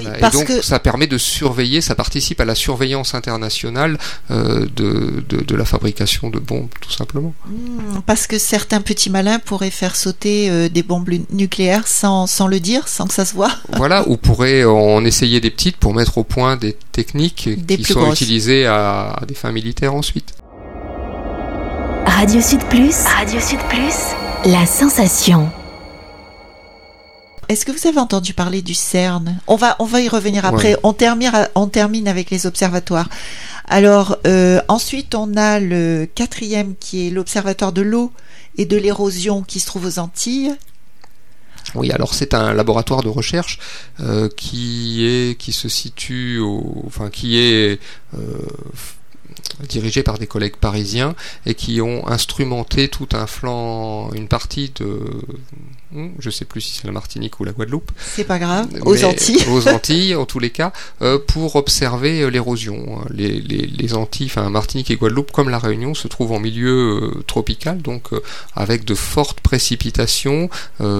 Et 0.00 0.30
donc 0.30 0.50
ça 0.62 0.78
permet 0.78 1.06
de 1.06 1.18
surveiller, 1.18 1.80
ça 1.80 1.94
participe 1.94 2.40
à 2.40 2.44
la 2.44 2.54
surveillance 2.54 3.14
internationale 3.14 3.98
euh, 4.30 4.66
de, 4.76 5.24
de, 5.28 5.56
la 5.56 5.64
fabrication 5.64 6.30
de 6.30 6.38
bombes, 6.38 6.68
tout 6.80 6.92
simplement. 6.92 7.34
Hmm, 7.46 8.00
parce 8.06 8.26
que 8.26 8.38
certains 8.38 8.80
petits 8.80 9.10
malins 9.10 9.38
pourraient 9.38 9.70
faire 9.70 9.96
sauter 9.96 10.50
euh, 10.50 10.68
des 10.68 10.82
bombes 10.82 11.08
nucléaires 11.30 11.86
sans, 11.86 12.26
sans, 12.26 12.46
le 12.46 12.60
dire, 12.60 12.86
sans 12.88 13.06
que 13.06 13.14
ça 13.14 13.24
se 13.24 13.34
voit. 13.34 13.50
Voilà, 13.76 14.08
ou 14.08 14.16
pourraient 14.16 14.64
en 14.64 15.04
essayer 15.04 15.40
des 15.40 15.50
petites 15.50 15.76
pour 15.76 15.94
mettre 15.94 16.18
au 16.18 16.24
point 16.24 16.56
des 16.56 16.76
techniques 16.92 17.48
qui 17.66 17.84
sont 17.84 18.12
utilisées 18.12 18.66
à, 18.66 19.10
à 19.10 19.26
des 19.26 19.34
fins 19.34 19.52
militaires 19.52 19.94
ensuite. 19.94 20.34
Radio 22.06 22.40
Sud 22.40 22.64
Plus, 22.64 22.96
Radio 23.04 23.40
Sud 23.40 23.60
Plus, 23.68 24.50
la 24.50 24.66
sensation. 24.66 25.50
Est-ce 27.48 27.64
que 27.64 27.72
vous 27.72 27.86
avez 27.86 27.98
entendu 27.98 28.34
parler 28.34 28.60
du 28.60 28.74
CERN? 28.74 29.40
On 29.46 29.56
va, 29.56 29.76
on 29.78 29.86
va 29.86 30.02
y 30.02 30.08
revenir 30.08 30.44
après. 30.44 30.76
On, 30.82 30.92
termine, 30.92 31.30
on 31.54 31.66
termine 31.66 32.06
avec 32.06 32.30
les 32.30 32.46
observatoires. 32.46 33.08
Alors, 33.66 34.18
euh, 34.26 34.60
ensuite, 34.68 35.14
on 35.14 35.34
a 35.34 35.58
le 35.58 36.06
quatrième 36.14 36.74
qui 36.76 37.06
est 37.06 37.10
l'observatoire 37.10 37.72
de 37.72 37.82
l'eau 37.82 38.12
et 38.58 38.66
de 38.66 38.76
l'érosion 38.76 39.42
qui 39.42 39.60
se 39.60 39.66
trouve 39.66 39.86
aux 39.86 39.98
Antilles. 39.98 40.54
Oui, 41.74 41.90
alors 41.90 42.14
c'est 42.14 42.34
un 42.34 42.52
laboratoire 42.52 43.02
de 43.02 43.08
recherche 43.08 43.58
euh, 44.00 44.28
qui 44.34 45.04
est 45.04 45.38
qui 45.38 45.52
se 45.52 45.68
situe 45.68 46.38
au, 46.38 46.82
enfin 46.86 47.10
qui 47.10 47.36
est 47.38 47.78
euh, 48.14 48.18
dirigé 49.68 50.02
par 50.02 50.18
des 50.18 50.26
collègues 50.26 50.56
parisiens 50.56 51.14
et 51.44 51.54
qui 51.54 51.80
ont 51.80 52.06
instrumenté 52.08 52.88
tout 52.88 53.08
un 53.12 53.26
flanc, 53.26 54.10
une 54.14 54.28
partie 54.28 54.72
de 54.76 54.98
je 56.18 56.30
sais 56.30 56.44
plus 56.44 56.60
si 56.60 56.78
c'est 56.78 56.86
la 56.86 56.92
Martinique 56.92 57.40
ou 57.40 57.44
la 57.44 57.52
Guadeloupe. 57.52 57.90
C'est 58.14 58.24
pas 58.24 58.38
grave. 58.38 58.68
Aux 58.82 59.04
Antilles. 59.04 59.42
aux 59.52 59.68
Antilles, 59.68 60.14
en 60.14 60.26
tous 60.26 60.38
les 60.38 60.50
cas, 60.50 60.72
euh, 61.02 61.18
pour 61.18 61.56
observer 61.56 62.22
euh, 62.22 62.28
l'érosion. 62.28 62.98
Les, 63.10 63.40
les, 63.40 63.66
les, 63.66 63.94
Antilles, 63.94 64.26
enfin 64.26 64.50
Martinique 64.50 64.90
et 64.90 64.96
Guadeloupe, 64.96 65.32
comme 65.32 65.48
la 65.48 65.58
Réunion, 65.58 65.94
se 65.94 66.08
trouvent 66.08 66.32
en 66.32 66.40
milieu 66.40 67.14
euh, 67.16 67.22
tropical, 67.26 67.80
donc 67.80 68.08
avec 68.54 68.84
de 68.84 68.94
fortes 68.94 69.40
précipitations 69.40 70.50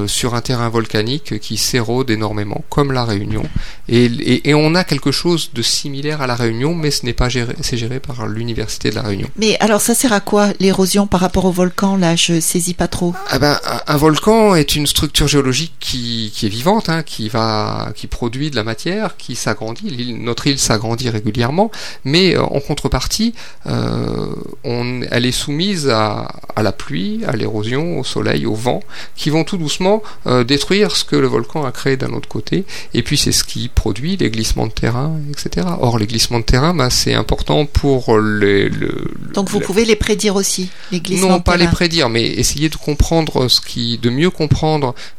sur 0.07 0.35
un 0.35 0.40
terrain 0.40 0.68
volcanique 0.68 1.38
qui 1.40 1.57
s'érode 1.57 2.11
énormément, 2.11 2.64
comme 2.68 2.92
la 2.92 3.04
Réunion. 3.04 3.42
Et, 3.88 4.04
et, 4.07 4.50
et, 4.50 4.54
on 4.54 4.75
a 4.75 4.85
quelque 4.85 5.11
chose 5.11 5.50
de 5.54 5.62
similaire 5.62 6.23
à 6.23 6.26
la 6.26 6.35
Réunion, 6.35 6.75
mais 6.75 6.90
ce 6.90 7.04
n'est 7.07 7.12
pas 7.12 7.28
géré, 7.28 7.54
c'est 7.61 7.76
géré 7.76 8.00
par 8.00 8.26
l'université 8.26 8.90
de 8.90 8.95
la 8.95 9.02
Réunion. 9.02 9.28
Mais 9.37 9.57
alors 9.61 9.80
ça 9.80 9.95
sert 9.95 10.12
à 10.12 10.21
quoi 10.21 10.49
l'érosion 10.61 11.07
par 11.07 11.21
rapport 11.21 11.45
au 11.45 11.52
volcan 11.52 11.97
Là, 11.97 12.16
je 12.16 12.40
saisis 12.40 12.75
pas 12.75 12.88
trop. 12.88 13.14
Ah 13.30 13.38
ben, 13.38 13.59
un 13.87 13.97
volcan 13.97 14.54
est 14.54 14.76
une 14.76 14.77
une 14.78 14.87
structure 14.87 15.28
géologique 15.28 15.75
qui, 15.80 16.32
qui 16.35 16.47
est 16.47 16.49
vivante, 16.49 16.88
hein, 16.88 17.02
qui 17.02 17.28
va, 17.28 17.92
qui 17.94 18.06
produit 18.06 18.50
de 18.50 18.56
la 18.56 18.64
matière, 18.64 19.16
qui 19.16 19.35
s'agrandit. 19.35 20.14
Notre 20.18 20.47
île 20.47 20.58
s'agrandit 20.58 21.11
régulièrement, 21.11 21.70
mais 22.04 22.37
euh, 22.37 22.42
en 22.42 22.61
contrepartie, 22.61 23.35
euh, 23.66 24.28
on, 24.64 25.02
elle 25.11 25.26
est 25.26 25.32
soumise 25.32 25.88
à, 25.88 26.28
à 26.54 26.62
la 26.62 26.73
pluie, 26.73 27.23
à 27.26 27.37
l'érosion, 27.37 27.99
au 27.99 28.04
soleil, 28.04 28.47
au 28.47 28.54
vent, 28.54 28.80
qui 29.16 29.30
vont 29.30 29.44
tout 29.44 29.58
doucement 29.58 30.02
euh, 30.26 30.44
détruire 30.44 30.94
ce 30.94 31.04
que 31.04 31.16
le 31.16 31.26
volcan 31.26 31.64
a 31.64 31.73
créé 31.73 31.97
d'un 31.97 32.12
autre 32.12 32.28
côté. 32.28 32.64
Et 32.94 33.02
puis 33.02 33.18
c'est 33.18 33.32
ce 33.32 33.44
qui 33.44 33.68
produit 33.68 34.16
les 34.16 34.30
glissements 34.30 34.68
de 34.68 34.73
terrain, 34.73 35.16
etc. 35.30 35.66
Or 35.80 35.99
les 35.99 36.06
glissements 36.06 36.38
de 36.38 36.44
terrain, 36.44 36.73
bah, 36.73 36.88
c'est 36.88 37.14
important 37.14 37.66
pour 37.66 38.18
les. 38.18 38.68
Le, 38.68 39.11
Donc 39.35 39.50
vous 39.50 39.61
pouvez 39.61 39.85
les 39.85 39.97
prédire 39.97 40.37
aussi, 40.37 40.70
les 40.92 41.00
glissements. 41.00 41.30
Non, 41.30 41.40
pas 41.40 41.56
les 41.56 41.66
prédire, 41.66 42.08
mais 42.08 42.25
essayer 42.25 42.68
de 42.68 42.76
comprendre 42.76 43.49
ce 43.49 43.61
qui, 43.61 43.99
de 43.99 44.11
mieux 44.11 44.30
comprendre 44.30 44.67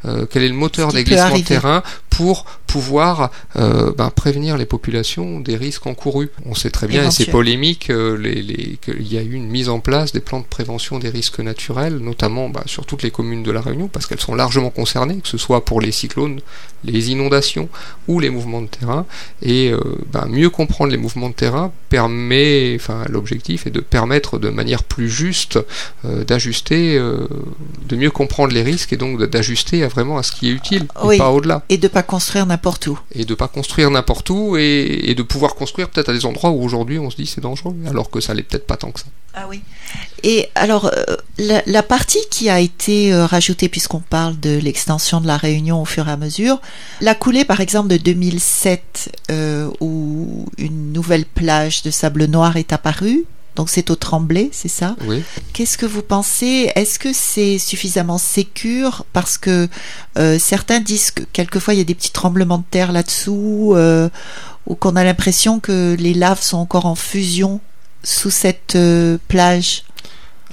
euh, 0.06 0.25
quel 0.29 0.44
est 0.44 0.50
le 0.50 0.53
moteur 0.53 0.91
des 0.91 1.03
glissements 1.03 1.38
de 1.38 1.44
terrain 1.44 1.84
pour 2.10 2.46
pouvoir 2.70 3.32
euh, 3.56 3.92
ben, 3.98 4.12
prévenir 4.12 4.56
les 4.56 4.68
populations 4.68 5.40
des 5.40 5.58
risques 5.58 5.88
encourus. 5.88 6.30
On 6.46 6.54
sait 6.54 6.70
très 6.70 6.88
bien, 6.88 7.08
et 7.08 7.12
c'est 7.12 7.26
polémique, 7.26 7.90
euh, 7.90 8.16
les, 8.16 8.78
qu'il 8.80 9.12
y 9.12 9.18
a 9.18 9.24
eu 9.24 9.34
une 9.34 9.50
mise 9.50 9.70
en 9.70 9.80
place 9.80 10.12
des 10.12 10.20
plans 10.20 10.40
de 10.40 10.46
prévention 10.46 11.00
des 11.00 11.10
risques 11.10 11.40
naturels, 11.40 11.98
notamment 11.98 12.48
ben, 12.48 12.62
sur 12.68 12.86
toutes 12.86 13.02
les 13.02 13.10
communes 13.10 13.42
de 13.42 13.52
la 13.52 13.60
Réunion, 13.60 13.88
parce 13.88 14.06
qu'elles 14.06 14.20
sont 14.20 14.36
largement 14.36 14.70
concernées, 14.70 15.20
que 15.20 15.28
ce 15.28 15.40
soit 15.40 15.66
pour 15.66 15.82
les 15.82 15.92
cyclones, 15.92 16.42
les 16.84 17.10
inondations 17.10 17.70
ou 18.08 18.20
les 18.20 18.30
mouvements 18.30 18.62
de 18.62 18.68
terrain. 18.68 19.08
Et 19.42 19.74
ben, 20.14 20.28
mieux 20.28 20.52
comprendre 20.52 20.92
les 20.92 20.98
mouvements 20.98 21.30
de 21.30 21.34
terrain 21.34 21.74
permet, 21.90 22.76
enfin 22.76 23.04
l'objectif 23.10 23.66
est 23.68 23.72
de 23.72 23.82
permettre 23.82 24.38
de 24.38 24.50
manière 24.50 24.84
plus 24.84 25.10
juste 25.10 25.60
d'ajuster, 26.06 26.98
de 27.00 27.96
mieux 27.96 28.12
comprendre 28.12 28.54
les 28.54 28.64
risques 28.64 28.94
et 28.94 28.98
donc 28.98 29.22
d'ajuster 29.22 29.86
vraiment 29.88 30.18
à 30.18 30.24
ce 30.24 30.32
qui 30.32 30.50
est 30.50 30.54
utile, 30.54 30.86
et 31.12 31.18
pas 31.18 31.32
au-delà. 31.32 31.64
Et 31.68 31.78
de 31.78 31.88
pas 31.90 32.04
construire 32.04 32.46
n'importe 32.46 32.59
où. 32.88 33.00
Et 33.13 33.25
de 33.25 33.34
pas 33.36 33.48
construire 33.48 33.89
n'importe 33.92 34.30
où 34.30 34.58
et, 34.58 35.13
de 35.16 35.24
pouvoir 35.24 35.56
construire 35.56 35.89
peut-être 35.89 36.10
à 36.10 36.13
des 36.13 36.25
endroits 36.25 36.51
où 36.51 36.63
aujourd'hui 36.63 37.00
on 37.00 37.10
se 37.10 37.16
dit 37.16 37.25
c'est 37.25 37.42
dangereux, 37.42 37.75
alors 37.88 38.10
que 38.10 38.20
ça 38.20 38.34
l'est 38.34 38.44
peut-être 38.44 38.68
pas 38.68 38.78
tant 38.78 38.92
que 38.92 39.00
ça. 39.00 39.06
Ah 39.34 39.46
oui. 39.48 39.62
Et 40.24 40.50
alors, 40.56 40.86
euh, 40.86 41.18
la, 41.38 41.84
partie 41.84 42.20
qui 42.32 42.50
a 42.50 42.60
été 42.60 43.13
euh, 43.13 43.25
rajoutée, 43.25 43.70
puisqu'on 43.70 44.00
parle 44.00 44.39
de 44.39 44.58
l'extension 44.58 45.22
de 45.22 45.28
la 45.28 45.38
Réunion 45.38 45.82
au 45.82 45.86
fur 45.86 46.08
et 46.08 46.12
à 46.12 46.18
mesure, 46.18 46.60
la 47.01 47.16
coulée 47.16 47.46
par 47.46 47.62
exemple 47.62 47.89
de 47.89 47.98
2007, 47.98 49.18
euh, 49.32 49.70
où 49.80 50.46
une 50.58 50.92
nouvelle 50.94 51.25
plage 51.25 51.84
de 51.84 51.92
sable 51.92 52.25
noir 52.25 52.58
est 52.58 52.74
apparue, 52.74 53.25
donc 53.60 53.70
c'est 53.70 53.92
au 53.92 53.98
Tremblay, 53.98 54.48
c'est 54.54 54.70
ça? 54.70 54.96
Oui. 55.06 55.22
Qu'est-ce 55.51 55.78
que 55.78 55.86
vous 55.86 56.01
pensez? 56.01 56.72
Est-ce 56.75 56.98
que 56.98 57.12
c'est 57.12 57.58
suffisamment 57.58 58.18
sécure? 58.18 59.04
Parce 59.12 59.38
que 59.38 59.68
euh, 60.18 60.39
certains 60.39 60.80
disent 60.80 61.12
que 61.12 61.24
quelquefois 61.34 61.74
il 61.74 61.78
y 61.78 61.82
a 61.82 61.84
des 61.84 61.94
petits 61.94 62.13
tremblements 62.13 62.60
de 62.60 62.63
terre 62.72 62.94
là-dessous, 62.94 63.74
euh, 63.75 64.08
ou 64.66 64.75
qu'on 64.75 64.96
a 64.96 65.04
l'impression 65.04 65.60
que 65.60 65.98
les 66.00 66.13
laves 66.13 66.42
sont 66.42 66.56
encore 66.56 66.86
en 66.86 66.96
fusion 66.96 67.60
sous 68.01 68.30
cette 68.30 68.78
euh, 68.78 69.18
plage. 69.28 69.84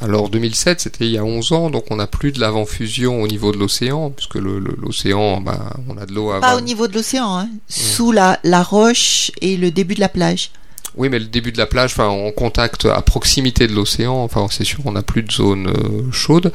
Alors 0.03 0.29
2007, 0.29 0.81
c'était 0.81 1.07
il 1.07 1.13
y 1.13 1.19
a 1.19 1.25
11 1.25 1.53
ans, 1.53 1.71
donc 1.71 1.85
on 1.93 1.97
n'a 1.97 2.09
plus 2.09 2.33
de 2.33 2.41
lave 2.41 2.57
en 2.57 2.67
fusion 2.67 3.23
au 3.23 3.29
niveau 3.29 3.53
de 3.53 3.59
l'océan, 3.59 4.11
puisque 4.11 4.35
l'océan, 4.35 5.41
ben, 5.41 5.71
on 5.89 5.97
a 5.97 6.07
de 6.07 6.13
l'eau 6.13 6.33
à... 6.33 6.41
Pas 6.41 6.57
au 6.57 6.61
niveau 6.61 6.89
de 6.89 6.95
l'océan, 6.95 7.39
hein. 7.39 7.49
sous 7.69 8.11
la, 8.11 8.41
la 8.43 8.65
roche 8.65 9.31
et 9.41 9.57
le 9.57 9.71
début 9.71 9.95
de 9.95 10.01
la 10.01 10.09
plage. 10.09 10.51
Oui, 10.97 11.09
mais 11.11 11.19
le 11.19 11.27
début 11.27 11.53
de 11.53 11.59
la 11.59 11.67
plage, 11.67 11.93
enfin, 11.93 12.09
en 12.09 12.31
contact 12.31 12.87
à 12.87 13.03
proximité 13.03 13.67
de 13.67 13.75
l'océan, 13.75 14.23
enfin, 14.23 14.47
c'est 14.51 14.65
sûr, 14.65 14.81
on 14.85 14.93
n'a 14.93 15.03
plus 15.03 15.23
de 15.23 15.31
zone 15.31 15.69
euh, 15.69 16.11
chaude. 16.11 16.53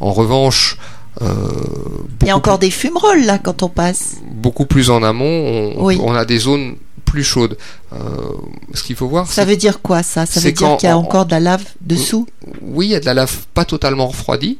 En 0.00 0.12
revanche, 0.12 0.76
euh, 1.22 1.34
il 2.22 2.28
y 2.28 2.30
a 2.30 2.36
encore 2.36 2.58
des 2.58 2.70
fumerolles 2.70 3.24
là 3.24 3.38
quand 3.38 3.62
on 3.62 3.68
passe. 3.68 4.16
Beaucoup 4.30 4.66
plus 4.66 4.90
en 4.90 5.02
amont, 5.02 5.74
on, 5.76 6.14
a 6.14 6.24
des 6.24 6.38
zones 6.38 6.76
plus 7.04 7.24
chaudes. 7.24 7.56
Euh, 7.92 7.96
ce 8.74 8.82
qu'il 8.82 8.94
faut 8.94 9.08
voir, 9.08 9.26
ça 9.26 9.44
veut 9.44 9.56
dire 9.56 9.80
quoi 9.80 10.02
ça? 10.02 10.26
Ça 10.26 10.40
veut 10.40 10.52
dire 10.52 10.76
qu'il 10.76 10.88
y 10.88 10.92
a 10.92 10.98
encore 10.98 11.26
de 11.26 11.30
la 11.32 11.40
lave 11.40 11.64
dessous? 11.80 12.26
Oui, 12.60 12.86
il 12.86 12.90
y 12.90 12.94
a 12.94 13.00
de 13.00 13.06
la 13.06 13.14
lave 13.14 13.46
pas 13.54 13.64
totalement 13.64 14.06
refroidie, 14.06 14.58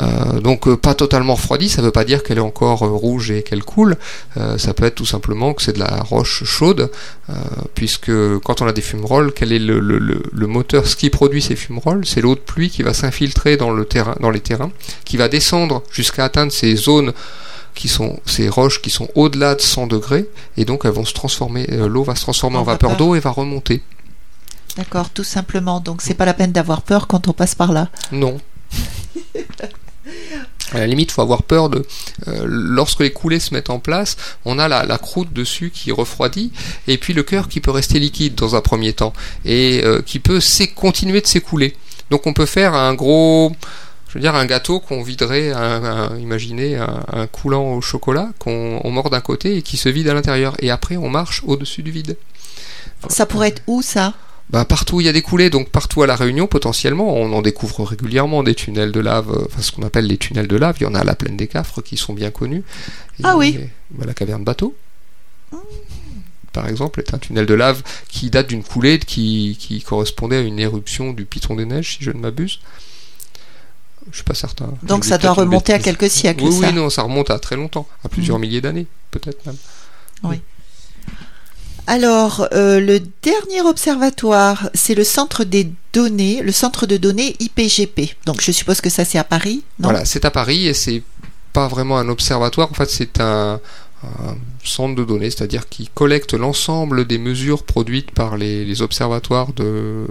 euh, 0.00 0.40
donc 0.40 0.68
euh, 0.68 0.76
pas 0.76 0.94
totalement 0.94 1.34
refroidie, 1.34 1.68
ça 1.68 1.80
ne 1.80 1.86
veut 1.86 1.92
pas 1.92 2.04
dire 2.04 2.22
qu'elle 2.22 2.38
est 2.38 2.42
encore 2.42 2.84
euh, 2.84 2.90
rouge 2.90 3.30
et 3.30 3.42
qu'elle 3.42 3.64
coule. 3.64 3.96
ça 4.56 4.74
peut 4.74 4.84
être 4.84 4.94
tout 4.94 5.06
simplement 5.06 5.54
que 5.54 5.62
c'est 5.62 5.72
de 5.72 5.78
la 5.78 6.02
roche 6.02 6.44
chaude, 6.44 6.90
puisque 7.74 8.12
quand 8.44 8.62
on 8.62 8.66
a 8.66 8.72
des 8.72 8.80
fumerolles, 8.80 9.32
quel 9.32 9.52
est 9.52 9.58
le, 9.58 9.80
le, 9.80 10.46
moteur? 10.46 10.86
Ce 10.86 10.96
qui 10.96 11.10
produit 11.10 11.42
ces 11.42 11.56
fumerolles, 11.56 12.06
c'est 12.06 12.20
l'eau 12.20 12.34
de 12.34 12.40
pluie 12.40 12.70
qui 12.70 12.82
va 12.82 12.94
s'infiltrer 12.94 13.56
dans, 13.56 13.70
le 13.70 13.84
terrain, 13.84 14.16
dans 14.20 14.30
les 14.30 14.40
terrains, 14.40 14.70
qui 15.04 15.16
va 15.16 15.28
descendre 15.28 15.82
jusqu'à 15.90 16.24
atteindre 16.24 16.52
ces 16.52 16.76
zones 16.76 17.12
qui 17.74 17.88
sont 17.88 18.18
ces 18.26 18.48
roches 18.48 18.82
qui 18.82 18.90
sont 18.90 19.08
au-delà 19.14 19.54
de 19.54 19.60
100 19.60 19.86
degrés 19.86 20.28
et 20.56 20.64
donc 20.64 20.84
elles 20.84 20.90
vont 20.90 21.04
se 21.04 21.14
transformer 21.14 21.64
l'eau 21.68 22.02
va 22.02 22.16
se 22.16 22.22
transformer 22.22 22.56
en, 22.56 22.64
vapeur 22.64 22.96
d'eau 22.96 23.14
et 23.14 23.20
va 23.20 23.30
remonter. 23.30 23.82
D'accord, 24.76 25.10
tout 25.10 25.24
simplement. 25.24 25.80
Donc 25.80 26.02
c'est 26.02 26.14
pas 26.14 26.24
la 26.24 26.34
peine 26.34 26.52
d'avoir 26.52 26.82
peur 26.82 27.06
quand 27.06 27.28
on 27.28 27.32
passe 27.32 27.54
par 27.54 27.72
là. 27.72 27.88
Non. 28.12 28.38
À 30.72 30.80
la 30.80 30.86
limite, 30.86 31.12
faut 31.12 31.22
avoir 31.22 31.42
peur 31.42 31.70
de. 31.70 31.86
Euh, 32.26 32.44
lorsque 32.46 33.00
les 33.00 33.10
coulées 33.10 33.40
se 33.40 33.54
mettent 33.54 33.70
en 33.70 33.78
place, 33.78 34.16
on 34.44 34.58
a 34.58 34.68
la, 34.68 34.98
croûte 34.98 35.32
dessus 35.32 35.70
qui 35.70 35.92
refroidit, 35.92 36.52
et 36.86 36.98
puis 36.98 37.14
le 37.14 37.22
cœur 37.22 37.48
qui 37.48 37.60
peut 37.60 37.70
rester 37.70 37.98
liquide 37.98 38.34
dans 38.34 38.54
un 38.54 38.60
premier 38.60 38.92
temps, 38.92 39.12
et 39.44 39.80
euh, 39.84 40.02
qui 40.02 40.18
peut 40.18 40.40
continuer 40.74 41.20
de 41.20 41.26
s'écouler. 41.26 41.74
Donc 42.10 42.26
on 42.26 42.32
peut 42.32 42.46
faire 42.46 42.74
un 42.74 42.94
gros. 42.94 43.52
Je 44.08 44.14
veux 44.14 44.20
dire, 44.20 44.34
un 44.34 44.46
gâteau 44.46 44.80
qu'on 44.80 45.02
viderait, 45.02 45.52
un, 45.52 46.16
imaginez 46.16 46.76
un, 46.76 47.26
coulant 47.26 47.74
au 47.74 47.82
chocolat, 47.82 48.30
qu'on 48.38 48.90
mord 48.90 49.10
d'un 49.10 49.20
côté 49.20 49.58
et 49.58 49.62
qui 49.62 49.76
se 49.76 49.90
vide 49.90 50.08
à 50.08 50.14
l'intérieur. 50.14 50.54
Et 50.60 50.70
après, 50.70 50.96
on 50.96 51.10
marche 51.10 51.42
au-dessus 51.46 51.82
du 51.82 51.90
vide. 51.90 52.16
Ça 53.08 53.26
pourrait 53.26 53.48
être 53.48 53.62
où 53.66 53.82
ça? 53.82 54.14
Bah, 54.50 54.64
partout 54.64 55.00
il 55.00 55.04
y 55.04 55.08
a 55.08 55.12
des 55.12 55.22
coulées, 55.22 55.50
donc 55.50 55.68
partout 55.68 56.02
à 56.02 56.06
la 56.06 56.16
Réunion 56.16 56.46
potentiellement, 56.46 57.14
on 57.14 57.32
en 57.32 57.42
découvre 57.42 57.84
régulièrement 57.84 58.42
des 58.42 58.54
tunnels 58.54 58.92
de 58.92 59.00
lave, 59.00 59.30
euh, 59.30 59.44
enfin 59.46 59.60
ce 59.60 59.72
qu'on 59.72 59.82
appelle 59.82 60.06
les 60.06 60.16
tunnels 60.16 60.48
de 60.48 60.56
lave. 60.56 60.76
Il 60.80 60.84
y 60.84 60.86
en 60.86 60.94
a 60.94 61.00
à 61.00 61.04
la 61.04 61.14
plaine 61.14 61.36
des 61.36 61.48
Cafres 61.48 61.82
qui 61.82 61.96
sont 61.96 62.14
bien 62.14 62.30
connus. 62.30 62.62
ah 63.22 63.36
oui. 63.36 63.58
Bah, 63.90 64.06
la 64.06 64.14
caverne 64.14 64.44
bateau. 64.44 64.74
Par 66.52 66.66
exemple, 66.66 67.00
est 67.00 67.14
un 67.14 67.18
tunnel 67.18 67.46
de 67.46 67.54
lave 67.54 67.82
qui 68.08 68.30
date 68.30 68.48
d'une 68.48 68.64
coulée 68.64 68.98
qui, 68.98 69.56
qui, 69.60 69.82
correspondait 69.82 70.36
à 70.36 70.40
une 70.40 70.58
éruption 70.58 71.12
du 71.12 71.24
Piton 71.24 71.54
des 71.54 71.66
Neiges, 71.66 71.98
si 71.98 72.04
je 72.04 72.10
ne 72.10 72.18
m'abuse. 72.18 72.60
Je 74.10 74.16
suis 74.16 74.24
pas 74.24 74.34
certain. 74.34 74.72
Donc 74.82 75.04
ça 75.04 75.18
doit 75.18 75.32
remonter 75.32 75.74
à 75.74 75.78
quelques 75.78 76.08
siècles. 76.08 76.44
Oui, 76.44 76.58
oui, 76.60 76.72
non, 76.72 76.88
ça 76.88 77.02
remonte 77.02 77.30
à 77.30 77.38
très 77.38 77.56
longtemps, 77.56 77.86
à 78.02 78.08
plusieurs 78.08 78.38
mm. 78.38 78.40
milliers 78.40 78.60
d'années, 78.62 78.86
peut-être 79.10 79.44
même. 79.44 79.56
Oui. 80.24 80.40
Alors, 81.90 82.46
euh, 82.52 82.80
le 82.80 83.00
dernier 83.22 83.62
observatoire, 83.62 84.68
c'est 84.74 84.94
le 84.94 85.04
centre 85.04 85.44
des 85.44 85.70
données, 85.94 86.42
le 86.42 86.52
centre 86.52 86.84
de 86.84 86.98
données 86.98 87.34
IPGP. 87.40 88.14
Donc, 88.26 88.42
je 88.42 88.52
suppose 88.52 88.82
que 88.82 88.90
ça, 88.90 89.06
c'est 89.06 89.16
à 89.16 89.24
Paris, 89.24 89.62
non? 89.78 89.88
Voilà, 89.88 90.04
c'est 90.04 90.26
à 90.26 90.30
Paris 90.30 90.66
et 90.66 90.74
c'est 90.74 91.02
pas 91.54 91.66
vraiment 91.66 91.96
un 91.96 92.10
observatoire. 92.10 92.70
En 92.70 92.74
fait, 92.74 92.90
c'est 92.90 93.20
un, 93.22 93.58
centre 94.62 94.96
de 94.96 95.04
données, 95.04 95.30
c'est-à-dire 95.30 95.66
qui 95.66 95.88
collecte 95.94 96.34
l'ensemble 96.34 97.06
des 97.06 97.16
mesures 97.16 97.62
produites 97.62 98.10
par 98.10 98.36
les, 98.36 98.66
les 98.66 98.82
observatoires 98.82 99.54
de, 99.54 100.06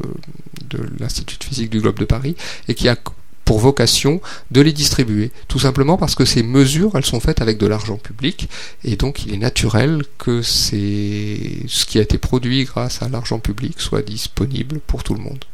de 0.70 0.80
l'Institut 1.00 1.38
de 1.38 1.44
physique 1.44 1.70
du 1.70 1.80
globe 1.80 2.00
de 2.00 2.06
Paris 2.06 2.36
et 2.68 2.74
qui 2.74 2.90
a 2.90 2.98
pour 3.48 3.60
vocation 3.60 4.20
de 4.52 4.60
les 4.60 4.74
distribuer. 4.74 5.32
Tout 5.48 5.58
simplement 5.58 5.98
parce 5.98 6.16
que 6.16 6.26
ces 6.26 6.44
mesures, 6.44 6.92
elles 6.96 7.06
sont 7.06 7.22
faites 7.22 7.42
avec 7.42 7.58
de 7.58 7.66
l'argent 7.66 7.96
public 7.96 8.50
et 8.84 8.98
donc 8.98 9.26
il 9.26 9.34
est 9.34 9.38
naturel 9.38 10.04
que 10.18 10.42
c'est 10.42 11.40
ce 11.68 11.86
qui 11.86 11.98
a 11.98 12.02
été 12.02 12.18
produit 12.18 12.66
grâce 12.66 13.02
à 13.02 13.08
l'argent 13.08 13.40
public 13.40 13.80
soit 13.80 14.02
disponible 14.02 14.82
pour 14.86 15.04
tout 15.04 15.14
le 15.14 15.22
monde. 15.22 15.46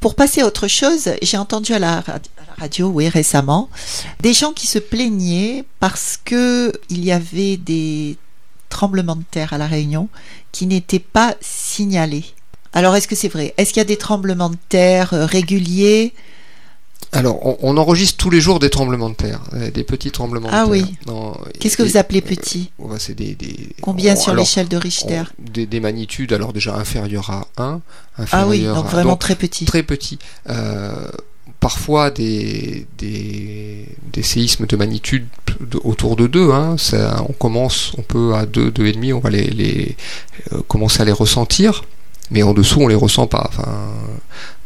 Pour 0.00 0.16
passer 0.16 0.40
à 0.40 0.46
autre 0.46 0.66
chose, 0.66 1.10
j'ai 1.22 1.36
entendu 1.36 1.72
à 1.72 1.78
la, 1.78 2.02
radio, 2.58 2.88
oui, 2.88 3.08
récemment, 3.08 3.70
des 4.20 4.34
gens 4.34 4.52
qui 4.52 4.66
se 4.66 4.80
plaignaient 4.80 5.64
parce 5.78 6.18
que 6.24 6.72
il 6.88 7.04
y 7.04 7.12
avait 7.12 7.56
des 7.56 8.16
tremblements 8.70 9.16
de 9.16 9.24
terre 9.30 9.52
à 9.52 9.58
la 9.58 9.68
Réunion 9.68 10.08
qui 10.50 10.66
n'étaient 10.66 10.98
pas 10.98 11.36
signalés. 11.40 12.24
Alors, 12.72 12.96
est-ce 12.96 13.06
que 13.06 13.16
c'est 13.16 13.28
vrai? 13.28 13.54
Est-ce 13.56 13.72
qu'il 13.72 13.80
y 13.80 13.82
a 13.82 13.84
des 13.84 13.96
tremblements 13.96 14.50
de 14.50 14.58
terre 14.68 15.14
euh, 15.14 15.26
réguliers? 15.26 16.12
Alors, 17.12 17.44
on, 17.44 17.56
on 17.62 17.76
enregistre 17.76 18.16
tous 18.18 18.30
les 18.30 18.40
jours 18.40 18.60
des 18.60 18.70
tremblements 18.70 19.10
de 19.10 19.14
terre, 19.16 19.40
euh, 19.54 19.70
des 19.72 19.82
petits 19.82 20.12
tremblements 20.12 20.48
Ah 20.52 20.64
de 20.66 20.72
terre. 20.72 20.84
oui. 20.86 20.94
Non, 21.08 21.36
Qu'est-ce 21.58 21.76
que 21.76 21.82
vous 21.82 21.96
appelez 21.96 22.20
petit 22.20 22.70
Ouais, 22.78 22.98
c'est 23.00 23.14
des, 23.14 23.34
des- 23.34 23.70
Combien 23.80 24.14
on- 24.14 24.20
sur 24.20 24.34
l'échelle 24.34 24.68
de 24.68 24.76
Richter 24.76 25.22
on- 25.38 25.50
des, 25.50 25.66
des 25.66 25.80
magnitudes, 25.80 26.32
alors 26.32 26.52
déjà 26.52 26.76
inférieures 26.76 27.30
à 27.30 27.46
1. 27.60 27.80
Ah 28.30 28.46
oui, 28.46 28.62
donc 28.64 28.76
à- 28.86 28.88
vraiment 28.88 29.16
très 29.16 29.34
petit. 29.34 29.64
très 29.64 29.82
petits. 29.82 30.18
Euh, 30.48 30.92
parfois 31.58 32.10
des, 32.12 32.86
des, 32.98 33.86
des 34.12 34.22
séismes 34.22 34.66
de 34.66 34.76
magnitude 34.76 35.26
de- 35.60 35.80
autour 35.82 36.14
de 36.14 36.28
2. 36.28 36.52
Hein, 36.52 36.76
ça, 36.78 37.24
on 37.28 37.32
commence, 37.32 37.92
on 37.98 38.02
peut 38.02 38.34
à 38.34 38.46
2, 38.46 38.70
2,5, 38.70 39.12
on 39.14 39.18
va 39.18 39.30
les, 39.30 39.50
les 39.50 39.96
euh, 40.52 40.60
commencer 40.68 41.02
à 41.02 41.04
les 41.04 41.12
ressentir, 41.12 41.82
mais 42.30 42.44
en 42.44 42.54
dessous 42.54 42.80
on 42.80 42.86
les 42.86 42.94
ressent 42.94 43.26
pas. 43.26 43.46
Enfin, 43.48 43.68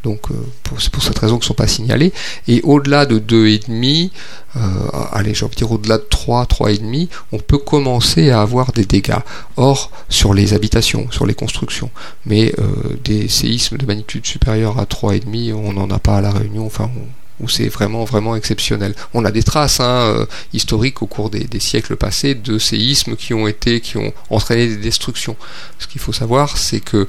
donc 0.04 0.30
euh, 0.30 0.34
c'est 0.78 0.90
pour 0.90 1.02
cette 1.02 1.18
raison 1.18 1.36
qu'ils 1.36 1.44
ne 1.44 1.48
sont 1.48 1.54
pas 1.54 1.66
signalés. 1.66 2.12
Et 2.46 2.60
au-delà 2.62 3.06
de 3.06 3.18
2,5, 3.18 4.10
euh, 4.56 4.60
allez, 5.12 5.34
j'ai 5.34 5.44
envie 5.44 5.54
de 5.54 5.58
dire 5.58 5.72
au-delà 5.72 5.98
de 5.98 6.06
3, 6.08 6.44
3,5, 6.44 7.08
on 7.32 7.38
peut 7.38 7.58
commencer 7.58 8.30
à 8.30 8.42
avoir 8.42 8.72
des 8.72 8.84
dégâts. 8.84 9.18
Or, 9.56 9.90
sur 10.08 10.34
les 10.34 10.54
habitations, 10.54 11.10
sur 11.10 11.26
les 11.26 11.34
constructions, 11.34 11.90
mais 12.26 12.54
euh, 12.58 12.96
des 13.02 13.28
séismes 13.28 13.78
de 13.78 13.86
magnitude 13.86 14.26
supérieure 14.26 14.78
à 14.78 14.84
3,5, 14.84 15.54
on 15.54 15.72
n'en 15.72 15.90
a 15.90 15.98
pas 15.98 16.18
à 16.18 16.20
La 16.20 16.30
Réunion, 16.30 16.66
enfin, 16.66 16.90
où 17.40 17.48
c'est 17.48 17.68
vraiment, 17.68 18.04
vraiment 18.04 18.36
exceptionnel. 18.36 18.94
On 19.12 19.24
a 19.24 19.32
des 19.32 19.42
traces 19.42 19.80
hein, 19.80 19.84
euh, 19.84 20.26
historiques 20.52 21.02
au 21.02 21.06
cours 21.06 21.30
des, 21.30 21.48
siècles 21.58 21.96
passés 21.96 22.34
de 22.34 22.58
séismes 22.58 23.16
qui 23.16 23.34
ont 23.34 23.48
été, 23.48 23.80
qui 23.80 23.96
ont 23.96 24.12
entraîné 24.30 24.68
des 24.68 24.76
destructions. 24.76 25.36
Ce 25.78 25.88
qu'il 25.88 26.00
faut 26.00 26.12
savoir, 26.12 26.58
c'est 26.58 26.80
que 26.80 27.08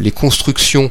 les 0.00 0.10
constructions 0.10 0.90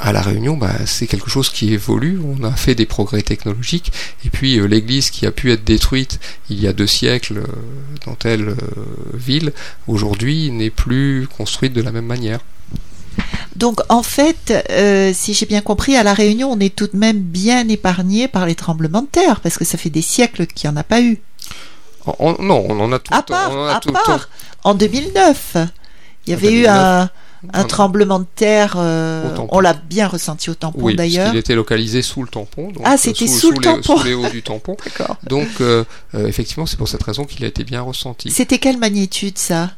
à 0.00 0.12
la 0.12 0.22
Réunion, 0.22 0.56
bah, 0.56 0.72
c'est 0.86 1.06
quelque 1.06 1.30
chose 1.30 1.50
qui 1.50 1.72
évolue. 1.72 2.20
On 2.24 2.42
a 2.44 2.52
fait 2.52 2.74
des 2.74 2.86
progrès 2.86 3.22
technologiques, 3.22 3.92
et 4.24 4.30
puis 4.30 4.58
euh, 4.58 4.66
l'église 4.66 5.10
qui 5.10 5.26
a 5.26 5.30
pu 5.30 5.52
être 5.52 5.64
détruite 5.64 6.18
il 6.48 6.60
y 6.60 6.66
a 6.66 6.72
deux 6.72 6.86
siècles 6.86 7.38
euh, 7.38 7.46
dans 8.06 8.14
telle 8.14 8.48
euh, 8.48 8.56
ville, 9.14 9.52
aujourd'hui 9.86 10.50
n'est 10.50 10.70
plus 10.70 11.28
construite 11.36 11.72
de 11.72 11.82
la 11.82 11.92
même 11.92 12.06
manière. 12.06 12.40
Donc 13.56 13.80
en 13.88 14.02
fait, 14.02 14.52
euh, 14.70 15.12
si 15.14 15.34
j'ai 15.34 15.44
bien 15.46 15.60
compris, 15.60 15.96
à 15.96 16.02
La 16.02 16.14
Réunion, 16.14 16.50
on 16.52 16.60
est 16.60 16.74
tout 16.74 16.86
de 16.86 16.96
même 16.96 17.18
bien 17.20 17.68
épargné 17.68 18.28
par 18.28 18.46
les 18.46 18.54
tremblements 18.54 19.02
de 19.02 19.08
terre, 19.08 19.40
parce 19.40 19.58
que 19.58 19.64
ça 19.64 19.76
fait 19.76 19.90
des 19.90 20.02
siècles 20.02 20.46
qu'il 20.46 20.70
n'y 20.70 20.74
en 20.76 20.80
a 20.80 20.84
pas 20.84 21.02
eu. 21.02 21.18
En- 22.06 22.36
non, 22.40 22.64
on 22.68 22.80
en 22.80 22.92
a 22.92 22.98
tout 22.98 23.12
À 23.12 23.18
le 23.18 23.22
temps. 23.24 23.34
part, 23.34 23.50
on 23.52 23.58
en 23.58 23.66
a 23.66 23.74
à 23.74 23.80
tout 23.80 23.88
le 23.88 23.94
temps. 23.94 24.00
part, 24.06 24.28
en 24.64 24.74
2009, 24.74 25.56
il 26.26 26.32
y 26.32 26.34
En 26.34 26.38
avait 26.38 26.52
eu 26.52 26.62
2009, 26.62 26.68
un, 26.70 27.10
un 27.52 27.64
tremblement 27.64 28.18
de 28.20 28.26
terre, 28.34 28.74
euh, 28.76 29.34
on 29.50 29.60
l'a 29.60 29.72
bien 29.74 30.06
ressenti 30.08 30.50
au 30.50 30.54
tampon 30.54 30.78
Oui, 30.82 30.94
d'ailleurs. 30.96 31.24
parce 31.24 31.30
qu'il 31.30 31.40
était 31.40 31.54
localisé 31.54 32.02
sous 32.02 32.22
le 32.22 32.28
tampon. 32.28 32.70
Donc, 32.70 32.82
Ah, 32.84 32.96
c'était 32.96 33.26
sous 33.26 33.50
le 33.50 33.56
les, 33.56 33.62
tampon. 33.62 33.96
sous 33.98 34.04
les 34.04 34.14
hauts 34.14 34.28
du 34.28 34.42
tampon. 34.42 34.76
D'accord. 34.84 35.16
Donc, 35.24 35.48
euh, 35.60 35.84
euh, 36.14 36.26
effectivement, 36.26 36.66
c'est 36.66 36.76
pour 36.76 36.88
cette 36.88 37.02
raison 37.02 37.24
qu'il 37.24 37.44
a 37.44 37.48
été 37.48 37.64
bien 37.64 37.80
ressenti. 37.82 38.30
C'était 38.30 38.58
quelle 38.58 38.78
magnitude 38.78 39.38
ça? 39.38 39.70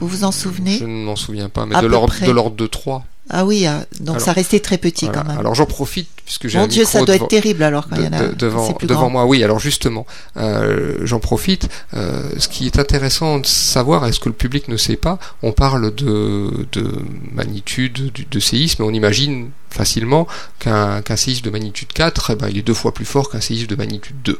Vous 0.00 0.08
vous 0.08 0.24
en 0.24 0.32
souvenez 0.32 0.78
Je 0.78 0.84
ne 0.84 1.04
m'en 1.04 1.16
souviens 1.16 1.48
pas, 1.48 1.64
mais 1.66 1.74
À 1.74 1.80
de 1.82 1.86
l'ordre 1.86 2.14
de 2.24 2.30
l'ordre 2.30 2.56
de 2.56 2.66
3. 2.66 3.04
Ah 3.28 3.44
oui, 3.44 3.66
ah, 3.66 3.84
donc 3.98 4.16
Alors, 4.16 4.20
ça 4.20 4.32
restait 4.32 4.60
très 4.60 4.78
petit 4.78 5.06
Voilà. 5.06 5.22
quand 5.22 5.28
même. 5.28 5.38
Alors 5.40 5.56
j'en 5.56 5.66
profite 5.66 6.08
puisque 6.24 6.46
j'ai 6.46 6.58
Mon 6.58 6.64
un 6.64 6.68
Dieu, 6.68 6.84
ça 6.84 6.98
doit 7.02 7.14
devant- 7.14 7.24
être 7.24 7.28
terrible 7.28 7.64
alors 7.64 7.88
quand 7.88 7.96
il 7.96 8.04
y 8.04 8.06
en 8.06 8.12
a. 8.12 8.28
de- 8.28 8.34
devant, 8.34 8.72
plus 8.72 8.86
devant 8.86 9.10
moi. 9.10 9.24
Oui, 9.26 9.42
alors 9.42 9.58
justement, 9.58 10.06
euh, 10.36 10.98
j'en 11.02 11.18
profite. 11.18 11.68
Euh, 11.94 12.22
ce 12.38 12.46
qui 12.48 12.66
est 12.66 12.78
intéressant 12.78 13.38
de 13.38 13.46
savoir, 13.46 14.06
est-ce 14.06 14.20
que 14.20 14.28
le 14.28 14.34
public 14.34 14.68
ne 14.68 14.76
sait 14.76 14.94
pas, 14.96 15.18
on 15.42 15.50
parle 15.50 15.92
de, 15.92 16.68
de 16.70 16.88
magnitude 17.32 18.12
du- 18.12 18.26
de 18.30 18.40
séisme, 18.40 18.82
on 18.84 18.92
imagine 18.92 19.50
facilement 19.70 20.26
qu'un 20.60 21.02
qu'un 21.02 21.16
séisme 21.16 21.42
de 21.44 21.50
magnitude 21.50 21.92
4, 21.92 22.30
eh 22.30 22.36
ben, 22.36 22.48
il 22.48 22.58
est 22.58 22.62
deux 22.62 22.74
fois 22.74 22.94
plus 22.94 23.04
fort 23.04 23.28
qu'un 23.30 23.40
séisme 23.40 23.66
de 23.66 23.76
magnitude 23.76 24.16
2. 24.24 24.38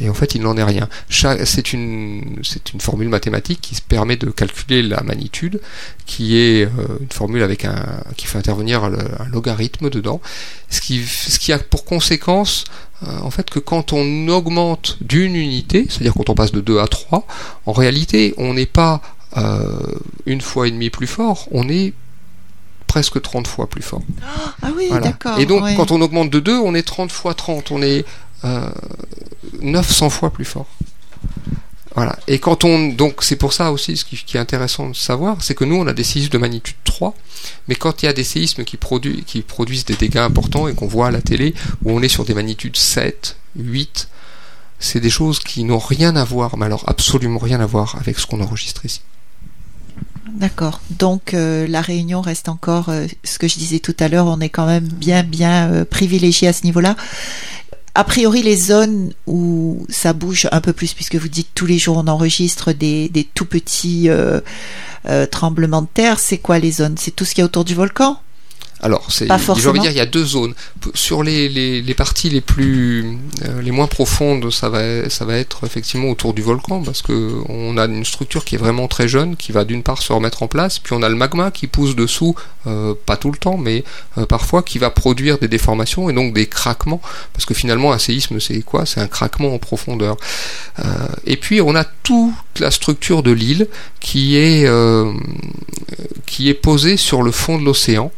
Et 0.00 0.08
en 0.10 0.14
fait, 0.14 0.34
il 0.34 0.42
n'en 0.42 0.56
est 0.56 0.62
rien. 0.62 0.88
C'est 1.08 1.72
une, 1.72 2.40
c'est 2.42 2.72
une 2.72 2.80
formule 2.80 3.08
mathématique 3.08 3.60
qui 3.62 3.74
se 3.74 3.80
permet 3.82 4.16
de 4.16 4.30
calculer 4.30 4.82
la 4.82 5.02
magnitude, 5.02 5.60
qui 6.04 6.36
est 6.36 6.64
euh, 6.66 6.98
une 7.00 7.10
formule 7.10 7.42
avec 7.42 7.64
un, 7.64 8.02
qui 8.16 8.26
fait 8.26 8.38
intervenir 8.38 8.84
un 8.84 8.92
logarithme 9.32 9.88
dedans, 9.88 10.20
ce 10.68 10.80
qui, 10.80 11.02
ce 11.02 11.38
qui 11.38 11.52
a 11.52 11.58
pour 11.58 11.84
conséquence 11.84 12.64
euh, 13.06 13.18
en 13.20 13.30
fait 13.30 13.50
que 13.50 13.58
quand 13.58 13.92
on 13.92 14.28
augmente 14.28 14.96
d'une 15.00 15.34
unité, 15.36 15.86
c'est-à-dire 15.88 16.14
quand 16.14 16.30
on 16.30 16.34
passe 16.34 16.52
de 16.52 16.60
2 16.60 16.78
à 16.78 16.86
3, 16.86 17.26
en 17.66 17.72
réalité, 17.72 18.34
on 18.38 18.54
n'est 18.54 18.64
pas 18.66 19.02
euh, 19.36 19.78
une 20.24 20.40
fois 20.40 20.66
et 20.66 20.70
demie 20.70 20.90
plus 20.90 21.06
fort, 21.06 21.46
on 21.50 21.68
est 21.68 21.92
presque 22.86 23.20
30 23.20 23.46
fois 23.46 23.66
plus 23.68 23.82
fort. 23.82 24.02
Ah 24.62 24.68
oui, 24.76 24.86
Voilà. 24.88 25.08
d'accord. 25.08 25.38
Et 25.38 25.44
donc, 25.44 25.62
ouais. 25.64 25.74
quand 25.74 25.90
on 25.90 26.00
augmente 26.00 26.30
de 26.30 26.40
2, 26.40 26.56
on 26.58 26.74
est 26.74 26.82
30 26.86 27.12
fois 27.12 27.34
30. 27.34 27.70
On 27.70 27.82
est 27.82 28.06
euh, 28.44 28.68
900 29.60 30.10
fois 30.10 30.32
plus 30.32 30.44
fort. 30.44 30.66
Voilà. 31.94 32.18
Et 32.28 32.38
quand 32.38 32.64
on. 32.64 32.88
Donc, 32.88 33.22
c'est 33.22 33.36
pour 33.36 33.54
ça 33.54 33.72
aussi, 33.72 33.96
ce 33.96 34.04
qui, 34.04 34.36
est 34.36 34.40
intéressant 34.40 34.90
de 34.90 34.96
savoir, 34.96 35.42
c'est 35.42 35.54
que 35.54 35.64
nous, 35.64 35.76
on 35.76 35.86
a 35.86 35.94
des 35.94 36.04
séismes 36.04 36.30
de 36.30 36.38
magnitude 36.38 36.76
3. 36.84 37.14
Mais 37.68 37.74
quand 37.74 38.02
il 38.02 38.06
y 38.06 38.08
a 38.08 38.12
des 38.12 38.24
séismes 38.24 38.64
qui, 38.64 38.76
produ- 38.76 39.24
qui 39.24 39.40
produisent 39.40 39.86
des 39.86 39.96
dégâts 39.96 40.18
importants 40.18 40.68
et 40.68 40.74
qu'on 40.74 40.86
voit 40.86 41.08
à 41.08 41.10
la 41.10 41.22
télé, 41.22 41.54
où 41.84 41.92
on 41.92 42.02
est 42.02 42.08
sur 42.08 42.24
des 42.24 42.34
magnitudes 42.34 42.76
7, 42.76 43.36
8, 43.56 44.08
c'est 44.78 45.00
des 45.00 45.10
choses 45.10 45.38
qui 45.38 45.64
n'ont 45.64 45.78
rien 45.78 46.16
à 46.16 46.24
voir, 46.24 46.58
mais 46.58 46.66
alors 46.66 46.84
absolument 46.86 47.38
rien 47.38 47.60
à 47.60 47.66
voir 47.66 47.96
avec 47.98 48.18
ce 48.18 48.26
qu'on 48.26 48.42
enregistre 48.42 48.84
ici. 48.84 49.00
D'accord. 50.28 50.80
Donc 50.90 51.32
euh, 51.32 51.66
la 51.66 51.80
Réunion 51.80 52.20
reste 52.20 52.48
encore, 52.48 52.90
euh, 52.90 53.06
ce 53.24 53.38
que 53.38 53.48
je 53.48 53.56
disais 53.56 53.78
tout 53.78 53.96
à 53.98 54.08
l'heure, 54.08 54.26
on 54.26 54.40
est 54.40 54.50
quand 54.50 54.66
même 54.66 54.86
bien 54.86 55.22
bien 55.22 55.70
euh, 55.70 55.84
privilégié 55.84 56.48
à 56.48 56.52
ce 56.52 56.64
niveau-là. 56.64 56.94
A 57.98 58.04
priori, 58.04 58.42
les 58.42 58.56
zones 58.56 59.14
où 59.26 59.86
ça 59.88 60.12
bouge 60.12 60.48
un 60.52 60.60
peu 60.60 60.74
plus, 60.74 60.92
puisque 60.92 61.14
vous 61.14 61.28
dites 61.28 61.48
tous 61.54 61.64
les 61.64 61.78
jours 61.78 61.96
on 61.96 62.08
enregistre 62.08 62.72
des, 62.72 63.08
des 63.08 63.24
tout 63.24 63.46
petits 63.46 64.10
euh, 64.10 64.42
euh, 65.08 65.24
tremblements 65.24 65.80
de 65.80 65.88
terre, 65.94 66.18
c'est 66.18 66.36
quoi 66.36 66.58
les 66.58 66.72
zones? 66.72 66.96
C'est 66.98 67.16
tout 67.16 67.24
ce 67.24 67.34
qu'il 67.34 67.40
y 67.40 67.42
a 67.42 67.46
autour 67.46 67.64
du 67.64 67.74
volcan? 67.74 68.20
Alors, 68.82 69.10
c'est, 69.10 69.26
j'ai 69.26 69.68
envie 69.68 69.78
de 69.78 69.84
dire, 69.84 69.90
il 69.90 69.96
y 69.96 70.00
a 70.00 70.06
deux 70.06 70.24
zones. 70.24 70.54
Sur 70.92 71.22
les, 71.22 71.48
les, 71.48 71.80
les 71.80 71.94
parties 71.94 72.28
les 72.28 72.42
plus, 72.42 73.18
euh, 73.44 73.62
les 73.62 73.70
moins 73.70 73.86
profondes, 73.86 74.50
ça 74.52 74.68
va, 74.68 75.08
ça 75.08 75.24
va 75.24 75.36
être 75.38 75.64
effectivement 75.64 76.10
autour 76.10 76.34
du 76.34 76.42
volcan, 76.42 76.82
parce 76.82 77.00
que 77.00 77.40
on 77.48 77.78
a 77.78 77.86
une 77.86 78.04
structure 78.04 78.44
qui 78.44 78.54
est 78.54 78.58
vraiment 78.58 78.86
très 78.86 79.08
jeune, 79.08 79.36
qui 79.36 79.50
va 79.50 79.64
d'une 79.64 79.82
part 79.82 80.02
se 80.02 80.12
remettre 80.12 80.42
en 80.42 80.46
place, 80.46 80.78
puis 80.78 80.92
on 80.92 81.02
a 81.02 81.08
le 81.08 81.14
magma 81.14 81.50
qui 81.50 81.68
pousse 81.68 81.96
dessous, 81.96 82.34
euh, 82.66 82.94
pas 83.06 83.16
tout 83.16 83.32
le 83.32 83.38
temps, 83.38 83.56
mais 83.56 83.82
euh, 84.18 84.26
parfois 84.26 84.62
qui 84.62 84.78
va 84.78 84.90
produire 84.90 85.38
des 85.38 85.48
déformations 85.48 86.10
et 86.10 86.12
donc 86.12 86.34
des 86.34 86.46
craquements, 86.46 87.00
parce 87.32 87.46
que 87.46 87.54
finalement 87.54 87.92
un 87.92 87.98
séisme 87.98 88.40
c'est 88.40 88.60
quoi? 88.60 88.84
C'est 88.84 89.00
un 89.00 89.08
craquement 89.08 89.54
en 89.54 89.58
profondeur. 89.58 90.18
Euh, 90.80 90.84
et 91.24 91.38
puis 91.38 91.62
on 91.62 91.74
a 91.74 91.84
toute 91.84 92.34
la 92.60 92.70
structure 92.70 93.22
de 93.22 93.30
l'île 93.30 93.68
qui 94.00 94.36
est, 94.36 94.66
euh, 94.66 95.12
qui 96.26 96.50
est 96.50 96.54
posée 96.54 96.98
sur 96.98 97.22
le 97.22 97.30
fond 97.30 97.58
de 97.58 97.64
l'océan. 97.64 98.12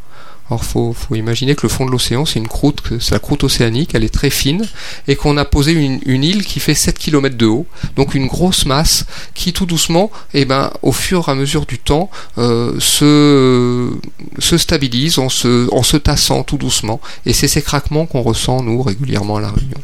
Alors 0.50 0.64
faut, 0.64 0.94
faut 0.94 1.14
imaginer 1.14 1.54
que 1.54 1.60
le 1.64 1.68
fond 1.68 1.84
de 1.84 1.90
l'océan 1.90 2.24
c'est 2.24 2.38
une 2.38 2.48
croûte, 2.48 2.82
c'est 3.00 3.10
la 3.12 3.18
croûte 3.18 3.44
océanique, 3.44 3.90
elle 3.94 4.02
est 4.04 4.08
très 4.14 4.30
fine, 4.30 4.66
et 5.06 5.14
qu'on 5.14 5.36
a 5.36 5.44
posé 5.44 5.72
une, 5.72 6.00
une 6.06 6.24
île 6.24 6.44
qui 6.44 6.58
fait 6.58 6.74
7 6.74 6.98
km 6.98 7.36
de 7.36 7.44
haut, 7.46 7.66
donc 7.96 8.14
une 8.14 8.26
grosse 8.28 8.64
masse 8.64 9.04
qui 9.34 9.52
tout 9.52 9.66
doucement, 9.66 10.10
et 10.32 10.46
ben, 10.46 10.70
au 10.80 10.92
fur 10.92 11.28
et 11.28 11.32
à 11.32 11.34
mesure 11.34 11.66
du 11.66 11.78
temps, 11.78 12.08
euh, 12.38 12.78
se, 12.80 13.90
se 14.38 14.56
stabilise 14.56 15.18
en 15.18 15.28
se, 15.28 15.68
en 15.74 15.82
se 15.82 15.98
tassant 15.98 16.42
tout 16.44 16.56
doucement, 16.56 16.98
et 17.26 17.34
c'est 17.34 17.48
ces 17.48 17.60
craquements 17.60 18.06
qu'on 18.06 18.22
ressent 18.22 18.62
nous 18.62 18.80
régulièrement 18.82 19.36
à 19.36 19.40
la 19.42 19.50
Réunion. 19.50 19.76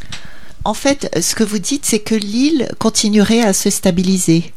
En 0.65 0.73
fait, 0.73 1.15
ce 1.21 1.35
que 1.35 1.45
vous 1.45 1.59
dites, 1.59 1.85
c'est 1.85 1.99
que 1.99 2.15
l'île 2.15 2.71
continuerait 2.79 3.43
à 3.43 3.53
se 3.53 3.69
stabiliser. 3.69 4.55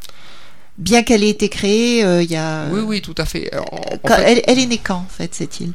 bien 0.77 1.03
qu'elle 1.03 1.23
ait 1.25 1.29
été 1.29 1.49
créée, 1.49 2.05
euh, 2.05 2.23
il 2.23 2.31
y 2.31 2.37
a. 2.37 2.65
Oui, 2.71 2.79
oui, 2.85 3.01
tout 3.01 3.15
à 3.17 3.25
fait. 3.25 3.53
En- 3.57 3.75
en 3.75 3.97
Quand- 4.07 4.15
fait, 4.15 4.23
elle, 4.25 4.41
elle 4.47 4.59
est 4.59 4.67
née 4.67 4.77
quand, 4.81 4.95
en 5.05 5.07
fait, 5.09 5.35
cette 5.35 5.59
île? 5.59 5.73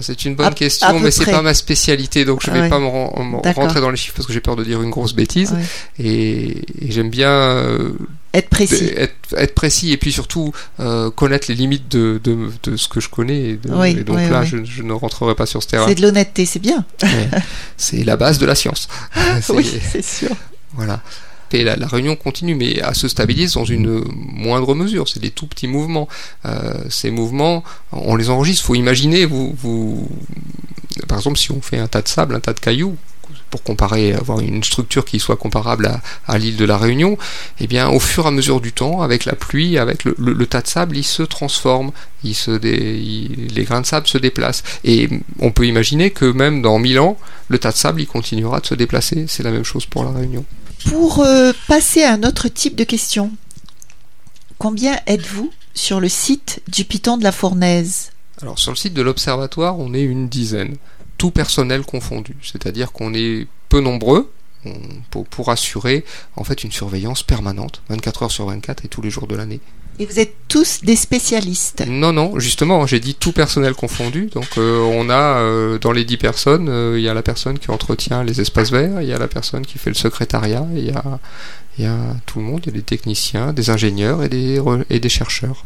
C'est 0.00 0.24
une 0.24 0.34
bonne 0.34 0.46
À- 0.46 0.48
à 0.48 0.52
question, 0.54 0.96
peu 0.96 1.04
mais 1.04 1.10
c'est 1.10 1.30
pas 1.30 1.42
ma 1.42 1.52
spécialité, 1.52 2.24
donc 2.24 2.40
je 2.42 2.50
vais 2.50 2.60
Ouais. 2.62 2.68
pas 2.70 2.78
me, 2.80 2.86
rentrer 2.86 3.80
dans 3.82 3.90
les 3.90 3.96
chiffres 3.98 4.14
parce 4.16 4.26
que 4.26 4.32
j'ai 4.32 4.40
peur 4.40 4.56
de 4.56 4.64
dire 4.64 4.80
une 4.82 4.88
grosse 4.90 5.12
bêtise. 5.14 5.52
Ouais. 5.52 6.04
Et, 6.04 6.58
et 6.86 6.90
j'aime 6.90 7.10
bien 7.10 7.28
euh, 7.28 7.92
Être 8.32 8.48
précis. 8.48 8.90
être, 8.96 9.12
être 9.36 9.54
précis 9.54 9.92
et 9.92 9.96
puis 9.98 10.10
surtout 10.10 10.52
euh, 10.80 11.10
connaître 11.10 11.46
les 11.50 11.54
limites 11.54 11.88
de, 11.90 12.18
de, 12.24 12.50
de 12.62 12.76
ce 12.78 12.88
que 12.88 13.00
je 13.00 13.10
connais. 13.10 13.40
Et, 13.50 13.56
de- 13.56 13.70
Oui, 13.74 13.90
et 13.90 14.04
donc 14.04 14.16
oui, 14.16 14.30
là, 14.30 14.40
oui. 14.40 14.46
Je, 14.46 14.64
je 14.64 14.82
ne 14.82 14.92
rentrerai 14.94 15.34
pas 15.34 15.44
sur 15.46 15.62
ce 15.62 15.68
terrain. 15.68 15.86
C'est 15.86 15.94
de 15.96 16.02
l'honnêteté, 16.02 16.46
c'est 16.46 16.58
bien. 16.60 16.84
C'est 17.76 18.04
la 18.04 18.16
base 18.16 18.38
de 18.38 18.46
la 18.46 18.54
science. 18.54 18.88
Oui, 19.50 19.70
c'est 19.92 20.02
sûr. 20.04 20.30
Voilà. 20.72 21.02
La, 21.62 21.86
réunion 21.86 22.16
continue, 22.16 22.54
mais 22.54 22.80
à 22.80 22.94
se 22.94 23.06
stabiliser 23.06 23.54
dans 23.54 23.64
une 23.64 24.02
moindre 24.08 24.74
mesure. 24.74 25.08
C'est 25.08 25.20
des 25.20 25.30
tout 25.30 25.46
petits 25.46 25.68
mouvements. 25.68 26.08
Euh, 26.46 26.74
ces 26.90 27.10
mouvements, 27.10 27.62
on 27.92 28.16
les 28.16 28.30
enregistre. 28.30 28.64
faut 28.64 28.74
imaginer, 28.74 29.26
vous, 29.26 30.08
par 31.06 31.18
exemple, 31.18 31.38
si 31.38 31.52
on 31.52 31.60
fait 31.60 31.78
un 31.78 31.86
tas 31.86 32.02
de 32.02 32.08
sable, 32.08 32.34
un 32.34 32.40
tas 32.40 32.52
de 32.52 32.60
cailloux, 32.60 32.96
pour 33.50 33.62
comparer, 33.62 34.12
avoir 34.12 34.40
une 34.40 34.64
structure 34.64 35.04
qui 35.04 35.20
soit 35.20 35.36
comparable 35.36 36.00
à, 36.26 36.38
l'île 36.38 36.56
de 36.56 36.64
la 36.64 36.76
Réunion, 36.76 37.16
eh 37.60 37.68
bien, 37.68 37.88
au 37.88 38.00
fur 38.00 38.24
et 38.24 38.28
à 38.28 38.30
mesure 38.32 38.60
du 38.60 38.72
temps, 38.72 39.00
avec 39.00 39.24
la 39.24 39.34
pluie, 39.34 39.78
avec 39.78 40.04
le, 40.04 40.46
tas 40.46 40.60
de 40.60 40.66
sable, 40.66 40.96
il 40.96 41.04
se 41.04 41.22
transforme, 41.22 41.92
il 42.24 42.34
il- 42.64 43.54
les 43.54 43.62
grains 43.62 43.80
de 43.80 43.86
sable 43.86 44.08
se 44.08 44.18
déplacent. 44.18 44.64
Et 44.82 45.08
on 45.38 45.52
peut 45.52 45.66
imaginer 45.66 46.10
que 46.10 46.24
même 46.24 46.62
dans 46.62 46.80
1000 46.80 46.98
ans, 46.98 47.16
le 47.48 47.58
tas 47.58 47.70
de 47.70 47.76
sable, 47.76 48.00
il 48.00 48.06
continuera 48.06 48.58
de 48.58 48.66
se 48.66 48.74
déplacer. 48.74 49.26
C'est 49.28 49.44
la 49.44 49.52
même 49.52 49.64
chose 49.64 49.86
pour 49.86 50.02
la 50.02 50.10
Réunion. 50.10 50.44
Pour 50.88 51.20
euh, 51.20 51.52
passer 51.66 52.02
à 52.02 52.12
un 52.12 52.22
autre 52.22 52.48
type 52.48 52.76
de 52.76 52.84
question, 52.84 53.32
combien 54.58 54.98
êtes-vous 55.06 55.50
sur 55.74 56.00
le 56.00 56.08
site 56.08 56.62
du 56.68 56.84
Piton 56.84 57.16
de 57.16 57.24
la 57.24 57.32
Fournaise? 57.32 58.12
Alors 58.42 58.58
sur 58.58 58.72
le 58.72 58.76
site 58.76 58.94
de 58.94 59.02
l'observatoire, 59.02 59.78
on 59.78 59.94
est 59.94 60.02
une 60.02 60.28
dizaine, 60.28 60.76
tout 61.18 61.30
personnel 61.30 61.82
confondu, 61.82 62.36
c'est-à-dire 62.42 62.92
qu'on 62.92 63.14
est 63.14 63.46
peu 63.68 63.80
nombreux 63.80 64.30
pour, 65.10 65.26
pour 65.26 65.50
assurer 65.50 66.04
en 66.36 66.44
fait 66.44 66.64
une 66.64 66.72
surveillance 66.72 67.22
permanente, 67.22 67.82
24 67.88 68.24
heures 68.24 68.30
sur 68.30 68.46
24 68.46 68.84
et 68.84 68.88
tous 68.88 69.02
les 69.02 69.10
jours 69.10 69.26
de 69.26 69.36
l'année. 69.36 69.60
Et 69.98 70.06
vous 70.06 70.18
êtes 70.18 70.34
tous 70.48 70.80
des 70.82 70.96
spécialistes. 70.96 71.84
Non, 71.86 72.12
non, 72.12 72.38
justement, 72.38 72.86
j'ai 72.86 73.00
dit 73.00 73.14
tout 73.14 73.32
personnel 73.32 73.74
confondu. 73.74 74.26
Donc, 74.26 74.58
euh, 74.58 74.80
on 74.80 75.08
a 75.08 75.38
euh, 75.38 75.78
dans 75.78 75.92
les 75.92 76.04
10 76.04 76.16
personnes, 76.16 76.68
euh, 76.68 76.98
il 76.98 77.02
y 77.02 77.08
a 77.08 77.14
la 77.14 77.22
personne 77.22 77.58
qui 77.58 77.70
entretient 77.70 78.24
les 78.24 78.40
espaces 78.40 78.70
verts, 78.70 79.02
il 79.02 79.08
y 79.08 79.12
a 79.12 79.18
la 79.18 79.28
personne 79.28 79.64
qui 79.64 79.78
fait 79.78 79.90
le 79.90 79.94
secrétariat, 79.94 80.66
il 80.74 80.84
y 80.84 80.90
a, 80.90 81.20
y 81.78 81.86
a 81.86 81.96
tout 82.26 82.40
le 82.40 82.44
monde, 82.44 82.62
il 82.64 82.66
y 82.66 82.70
a 82.70 82.78
des 82.78 82.82
techniciens, 82.82 83.52
des 83.52 83.70
ingénieurs 83.70 84.24
et 84.24 84.28
des, 84.28 84.60
et 84.90 84.98
des 84.98 85.08
chercheurs. 85.08 85.64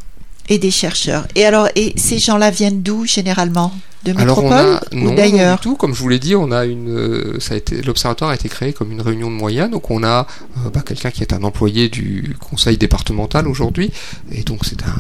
Et 0.49 0.59
des 0.59 0.71
chercheurs. 0.71 1.27
Et 1.35 1.45
alors, 1.45 1.69
et 1.77 1.93
ces 1.97 2.19
gens-là 2.19 2.51
viennent 2.51 2.83
d'où 2.83 3.05
généralement? 3.05 3.73
De 4.05 4.13
Alors 4.17 4.39
on 4.39 4.43
métropole 4.43 4.77
a 4.77 4.81
ou 4.93 4.97
non, 4.97 5.05
non 5.07 5.15
d'ailleurs 5.15 5.57
du 5.57 5.63
tout. 5.63 5.77
Comme 5.77 5.93
je 5.93 6.01
vous 6.01 6.09
l'ai 6.09 6.21
dit, 6.21 6.37
on 6.37 6.53
a 6.53 6.67
une, 6.67 6.89
euh, 6.89 7.41
ça 7.41 7.55
a 7.55 7.57
été, 7.57 7.83
l'observatoire 7.83 8.31
a 8.31 8.35
été 8.37 8.49
créé 8.49 8.73
comme 8.73 8.93
une 8.93 9.01
réunion 9.01 9.29
de 9.29 9.35
moyens. 9.35 9.71
Donc 9.71 9.91
on 9.91 10.05
a 10.05 10.27
euh, 10.59 10.71
bah, 10.71 10.83
quelqu'un 10.87 11.11
qui 11.11 11.23
est 11.23 11.33
un 11.33 11.43
employé 11.43 11.89
du 11.89 12.37
conseil 12.39 12.79
départemental 12.79 13.49
aujourd'hui, 13.49 13.91
et 14.31 14.45
donc 14.45 14.65
c'est 14.65 14.85
un 14.85 14.95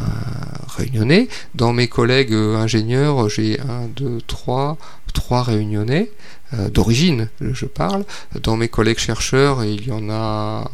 réunionnais. 0.77 1.29
Dans 1.55 1.73
mes 1.73 1.87
collègues 1.87 2.33
euh, 2.33 2.57
ingénieurs, 2.57 3.29
j'ai 3.29 3.61
un, 3.61 3.87
deux, 3.97 4.19
trois, 4.27 4.77
trois 5.15 5.45
réunionnais 5.45 6.11
euh, 6.55 6.69
d'origine, 6.69 7.29
je 7.41 7.67
parle. 7.67 8.05
Dans 8.43 8.57
mes 8.57 8.69
collègues 8.69 8.99
chercheurs, 8.99 9.65
il 9.65 9.87
y 9.87 9.93
en 9.93 10.11
a 10.11 10.69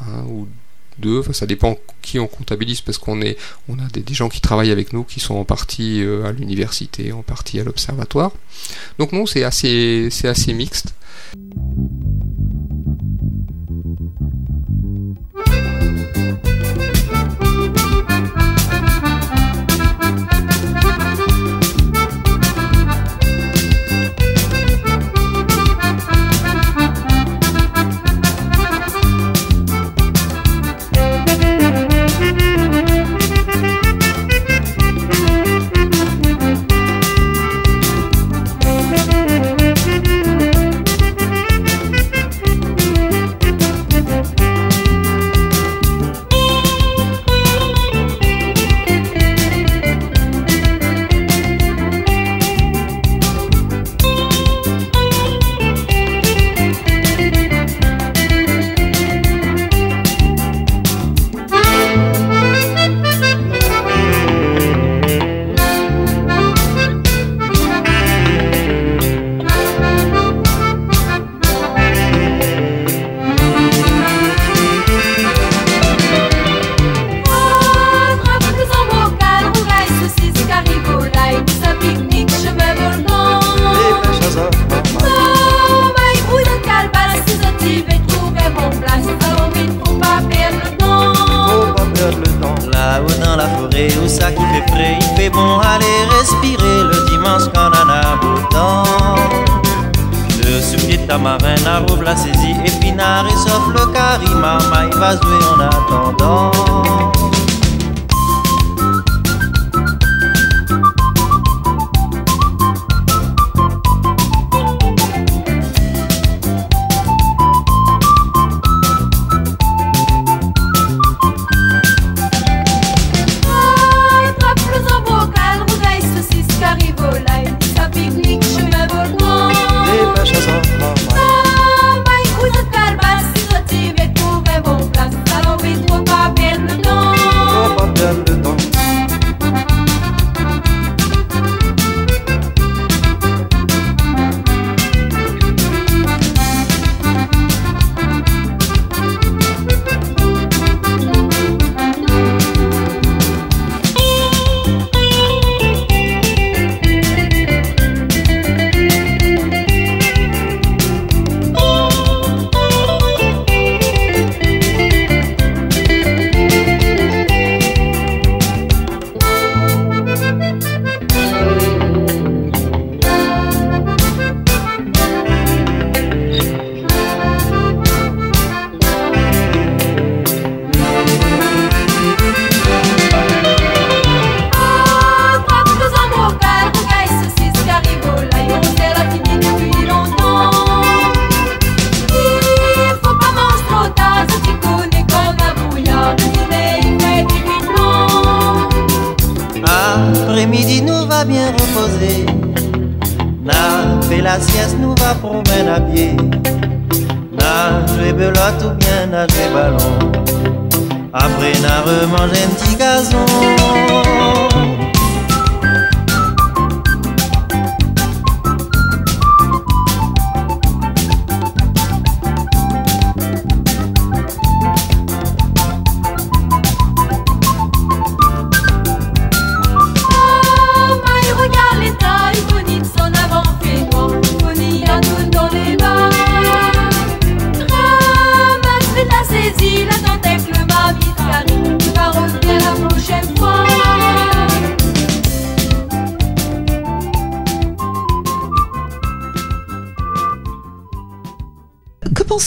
un 0.00 0.22
ou 0.26 0.46
deux, 0.46 0.50
enfin 1.06 1.32
ça 1.32 1.46
dépend 1.46 1.76
qui 2.02 2.18
on 2.18 2.26
comptabilise 2.26 2.80
parce 2.80 2.98
qu'on 2.98 3.20
est, 3.20 3.36
on 3.68 3.78
a 3.78 3.86
des, 3.92 4.14
gens 4.14 4.28
qui 4.28 4.40
travaillent 4.40 4.70
avec 4.70 4.92
nous 4.92 5.04
qui 5.04 5.20
sont 5.20 5.34
en 5.34 5.44
partie 5.44 6.02
euh, 6.02 6.24
à 6.24 6.32
l'université, 6.32 7.12
en 7.12 7.22
partie 7.22 7.60
à 7.60 7.64
l'observatoire. 7.64 8.32
Donc 8.98 9.12
non, 9.12 9.26
c'est 9.26 9.44
assez, 9.44 10.08
c'est 10.10 10.28
assez 10.28 10.52
mixte. 10.52 10.94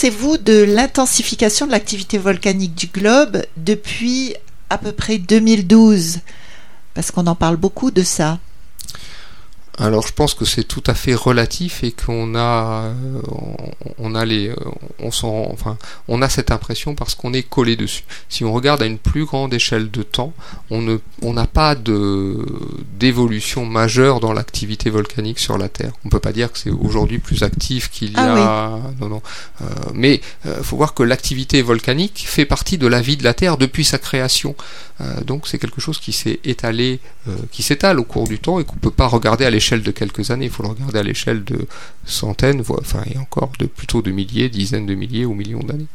Pensez-vous 0.01 0.39
de 0.39 0.63
l'intensification 0.63 1.67
de 1.67 1.71
l'activité 1.71 2.17
volcanique 2.17 2.73
du 2.73 2.87
globe 2.87 3.43
depuis 3.55 4.33
à 4.71 4.79
peu 4.79 4.93
près 4.93 5.19
2012 5.19 6.21
Parce 6.95 7.11
qu'on 7.11 7.27
en 7.27 7.35
parle 7.35 7.55
beaucoup 7.55 7.91
de 7.91 8.01
ça. 8.01 8.39
Alors 9.81 10.05
je 10.05 10.13
pense 10.13 10.35
que 10.35 10.45
c'est 10.45 10.63
tout 10.63 10.83
à 10.85 10.93
fait 10.93 11.15
relatif 11.15 11.83
et 11.83 11.91
qu'on 11.91 12.35
a, 12.35 12.83
euh, 12.83 13.21
on, 13.97 14.13
a 14.13 14.25
les, 14.25 14.49
euh, 14.49 14.55
on 14.99 15.09
enfin, 15.51 15.75
on 16.07 16.21
a 16.21 16.29
cette 16.29 16.51
impression 16.51 16.93
parce 16.93 17.15
qu'on 17.15 17.33
est 17.33 17.41
collé 17.41 17.75
dessus. 17.75 18.03
Si 18.29 18.45
on 18.45 18.53
regarde 18.53 18.83
à 18.83 18.85
une 18.85 18.99
plus 18.99 19.25
grande 19.25 19.55
échelle 19.55 19.89
de 19.89 20.03
temps, 20.03 20.33
on 20.69 20.83
ne, 20.83 20.97
on 21.23 21.33
n'a 21.33 21.47
pas 21.47 21.73
de 21.73 22.37
d'évolution 22.99 23.65
majeure 23.65 24.19
dans 24.19 24.33
l'activité 24.33 24.91
volcanique 24.91 25.39
sur 25.39 25.57
la 25.57 25.67
Terre. 25.67 25.93
On 26.05 26.09
peut 26.09 26.19
pas 26.19 26.31
dire 26.31 26.51
que 26.51 26.59
c'est 26.59 26.69
aujourd'hui 26.69 27.17
plus 27.17 27.41
actif 27.41 27.89
qu'il 27.89 28.11
y 28.11 28.17
ah 28.17 28.75
a, 28.75 28.79
non 28.99 29.09
non. 29.09 29.21
Euh, 29.61 29.65
mais 29.95 30.21
il 30.45 30.63
faut 30.63 30.77
voir 30.77 30.93
que 30.93 31.01
l'activité 31.01 31.63
volcanique 31.63 32.23
fait 32.27 32.45
partie 32.45 32.77
de 32.77 32.85
la 32.85 33.01
vie 33.01 33.17
de 33.17 33.23
la 33.23 33.33
Terre 33.33 33.57
depuis 33.57 33.83
sa 33.83 33.97
création. 33.97 34.55
donc 35.25 35.47
c'est 35.47 35.57
quelque 35.57 35.81
chose 35.81 35.99
qui 35.99 36.13
s'est 36.13 36.39
étalé, 36.43 36.99
qui 37.51 37.63
s'étale 37.63 37.99
au 37.99 38.03
cours 38.03 38.27
du 38.27 38.37
temps 38.37 38.59
et 38.59 38.63
qu'on 38.63 38.75
peut 38.75 38.91
pas 38.91 39.07
regarder 39.07 39.45
à 39.45 39.49
l'échelle 39.49 39.70
de 39.79 39.91
quelques 39.91 40.31
années, 40.31 40.45
il 40.45 40.51
faut 40.51 40.63
le 40.63 40.69
regarder 40.69 40.99
à 40.99 41.03
l'échelle 41.03 41.43
de 41.43 41.67
centaines, 42.05 42.61
enfin 42.69 43.03
et 43.13 43.17
encore 43.17 43.51
de 43.59 43.65
plutôt 43.65 44.01
de 44.01 44.11
milliers, 44.11 44.49
dizaines 44.49 44.85
de 44.85 44.95
milliers 44.95 45.25
ou 45.25 45.33
millions 45.33 45.63
d'années. 45.63 45.87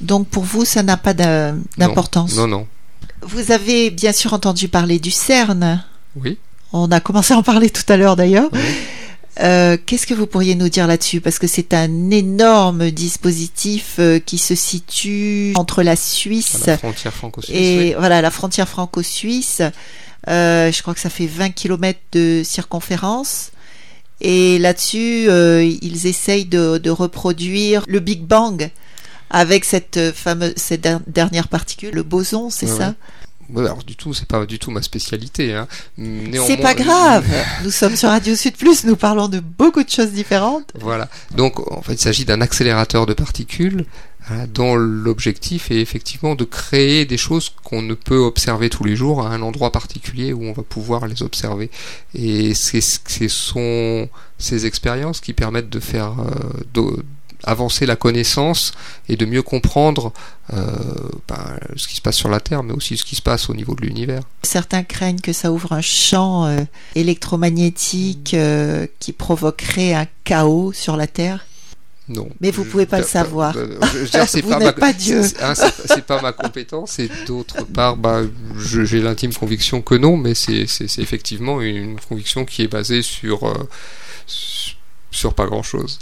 Donc 0.00 0.28
pour 0.28 0.42
vous, 0.42 0.64
ça 0.64 0.82
n'a 0.82 0.96
pas 0.96 1.14
d'importance? 1.14 2.36
Non, 2.36 2.46
non, 2.46 2.66
Vous 3.22 3.52
avez 3.52 3.90
bien 3.90 4.12
sûr 4.12 4.32
entendu 4.32 4.68
parler 4.68 4.98
du 4.98 5.10
CERN. 5.10 5.84
Oui. 6.16 6.38
On 6.72 6.90
a 6.90 7.00
commencé 7.00 7.32
à 7.34 7.38
en 7.38 7.42
parler 7.42 7.70
tout 7.70 7.90
à 7.90 7.96
l'heure 7.96 8.16
d'ailleurs. 8.16 8.50
Euh, 9.40 9.76
qu'est-ce 9.86 10.06
que 10.06 10.14
vous 10.14 10.26
pourriez 10.26 10.56
nous 10.56 10.68
dire 10.68 10.86
là-dessus? 10.86 11.20
Parce 11.20 11.38
que 11.38 11.46
c'est 11.46 11.72
un 11.72 12.10
énorme 12.10 12.90
dispositif 12.90 13.96
euh, 14.00 14.18
qui 14.18 14.36
se 14.36 14.54
situe 14.54 15.52
entre 15.54 15.82
la 15.82 15.94
Suisse 15.94 16.66
la 16.66 16.76
frontière 16.76 17.14
franco-suisse, 17.14 17.56
et 17.56 17.94
voilà 17.96 18.20
la 18.20 18.30
frontière 18.32 18.68
franco-suisse. 18.68 19.62
Euh, 20.26 20.72
je 20.72 20.82
crois 20.82 20.94
que 20.94 21.00
ça 21.00 21.10
fait 21.10 21.26
20 21.26 21.50
km 21.50 21.98
de 22.12 22.42
circonférence. 22.44 23.52
Et 24.20 24.58
là-dessus, 24.58 25.28
euh, 25.28 25.62
ils 25.62 26.06
essayent 26.06 26.44
de, 26.44 26.90
reproduire 26.90 27.84
le 27.86 28.00
Big 28.00 28.22
Bang 28.22 28.70
avec 29.30 29.64
cette 29.64 30.12
fameuse, 30.12 30.54
cette 30.56 30.88
dernière 31.06 31.48
particule, 31.48 31.94
le 31.94 32.02
boson, 32.02 32.50
c'est 32.50 32.66
ça? 32.66 32.94
alors 33.56 33.82
du 33.82 33.96
tout, 33.96 34.12
c'est 34.12 34.26
pas 34.28 34.44
du 34.44 34.58
tout 34.58 34.70
ma 34.70 34.82
spécialité. 34.82 35.54
Hein. 35.54 35.66
C'est 36.46 36.58
pas 36.58 36.74
grave. 36.74 37.24
nous 37.64 37.70
sommes 37.70 37.96
sur 37.96 38.10
Radio 38.10 38.34
Sud 38.34 38.56
Plus, 38.56 38.84
nous 38.84 38.96
parlons 38.96 39.28
de 39.28 39.40
beaucoup 39.40 39.82
de 39.82 39.88
choses 39.88 40.12
différentes. 40.12 40.70
Voilà. 40.74 41.08
Donc 41.34 41.70
en 41.72 41.82
fait, 41.82 41.94
il 41.94 42.00
s'agit 42.00 42.24
d'un 42.24 42.40
accélérateur 42.40 43.06
de 43.06 43.14
particules 43.14 43.86
dont 44.52 44.74
l'objectif 44.74 45.70
est 45.70 45.80
effectivement 45.80 46.34
de 46.34 46.44
créer 46.44 47.06
des 47.06 47.16
choses 47.16 47.50
qu'on 47.50 47.82
ne 47.82 47.94
peut 47.94 48.18
observer 48.18 48.68
tous 48.68 48.84
les 48.84 48.96
jours 48.96 49.26
à 49.26 49.30
un 49.30 49.42
endroit 49.42 49.72
particulier 49.72 50.32
où 50.32 50.44
on 50.44 50.52
va 50.52 50.62
pouvoir 50.62 51.06
les 51.06 51.22
observer. 51.22 51.70
Et 52.14 52.54
ce 52.54 53.28
sont 53.28 54.08
ces 54.38 54.66
expériences 54.66 55.20
qui 55.20 55.32
permettent 55.32 55.70
de 55.70 55.80
faire 55.80 56.14
euh, 56.76 56.96
avancer 57.44 57.86
la 57.86 57.96
connaissance 57.96 58.72
et 59.08 59.16
de 59.16 59.24
mieux 59.24 59.42
comprendre 59.42 60.12
euh, 60.52 60.66
ben, 61.28 61.58
ce 61.76 61.86
qui 61.88 61.96
se 61.96 62.02
passe 62.02 62.16
sur 62.16 62.28
la 62.28 62.40
Terre, 62.40 62.62
mais 62.62 62.72
aussi 62.72 62.96
ce 62.96 63.04
qui 63.04 63.16
se 63.16 63.22
passe 63.22 63.48
au 63.48 63.54
niveau 63.54 63.74
de 63.74 63.82
l'univers. 63.82 64.22
Certains 64.42 64.82
craignent 64.82 65.20
que 65.20 65.32
ça 65.32 65.52
ouvre 65.52 65.72
un 65.72 65.80
champ 65.80 66.46
euh, 66.46 66.58
électromagnétique 66.94 68.36
qui 68.98 69.12
provoquerait 69.12 69.94
un 69.94 70.06
chaos 70.24 70.72
sur 70.72 70.96
la 70.96 71.06
Terre. 71.06 71.47
Non. 72.08 72.28
Mais 72.40 72.50
vous 72.50 72.64
pouvez 72.64 72.86
pas 72.86 72.98
le 72.98 73.04
savoir. 73.04 73.54
c'est 74.26 74.42
pas, 74.42 74.58
ma... 74.58 74.72
pas 74.72 74.92
Dieu. 74.92 75.22
C'est 75.22 76.06
pas 76.06 76.22
ma 76.22 76.32
compétence. 76.32 76.98
Et 76.98 77.10
d'autre 77.26 77.64
part, 77.64 77.96
bah, 77.96 78.22
j'ai 78.58 79.00
l'intime 79.00 79.32
conviction 79.34 79.82
que 79.82 79.94
non, 79.94 80.16
mais 80.16 80.34
c'est 80.34 80.66
effectivement 80.98 81.60
une 81.60 82.00
conviction 82.00 82.44
qui 82.44 82.62
est 82.62 82.68
basée 82.68 83.02
sur 83.02 83.44
euh, 83.44 83.54
sur 85.10 85.34
pas 85.34 85.46
grand 85.46 85.62
chose. 85.62 85.98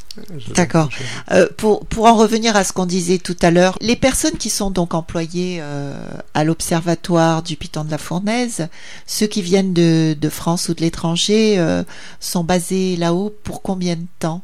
D'accord. 0.54 0.88
Euh, 1.30 1.48
pour, 1.56 1.86
pour 1.86 2.06
en 2.06 2.16
revenir 2.16 2.56
à 2.56 2.64
ce 2.64 2.72
qu'on 2.72 2.86
disait 2.86 3.18
tout 3.18 3.36
à 3.40 3.50
l'heure, 3.50 3.76
les 3.80 3.96
personnes 3.96 4.36
qui 4.36 4.50
sont 4.50 4.70
donc 4.70 4.94
employées 4.94 5.58
euh, 5.60 5.94
à 6.34 6.44
l'observatoire 6.44 7.42
du 7.42 7.56
Piton 7.56 7.84
de 7.84 7.90
la 7.90 7.98
Fournaise, 7.98 8.68
ceux 9.06 9.26
qui 9.26 9.42
viennent 9.42 9.72
de, 9.72 10.16
de 10.20 10.28
France 10.28 10.68
ou 10.68 10.74
de 10.74 10.80
l'étranger, 10.80 11.82
sont 12.20 12.44
basés 12.44 12.96
là-haut 12.96 13.34
pour 13.42 13.62
combien 13.62 13.96
de 13.96 14.06
temps? 14.18 14.42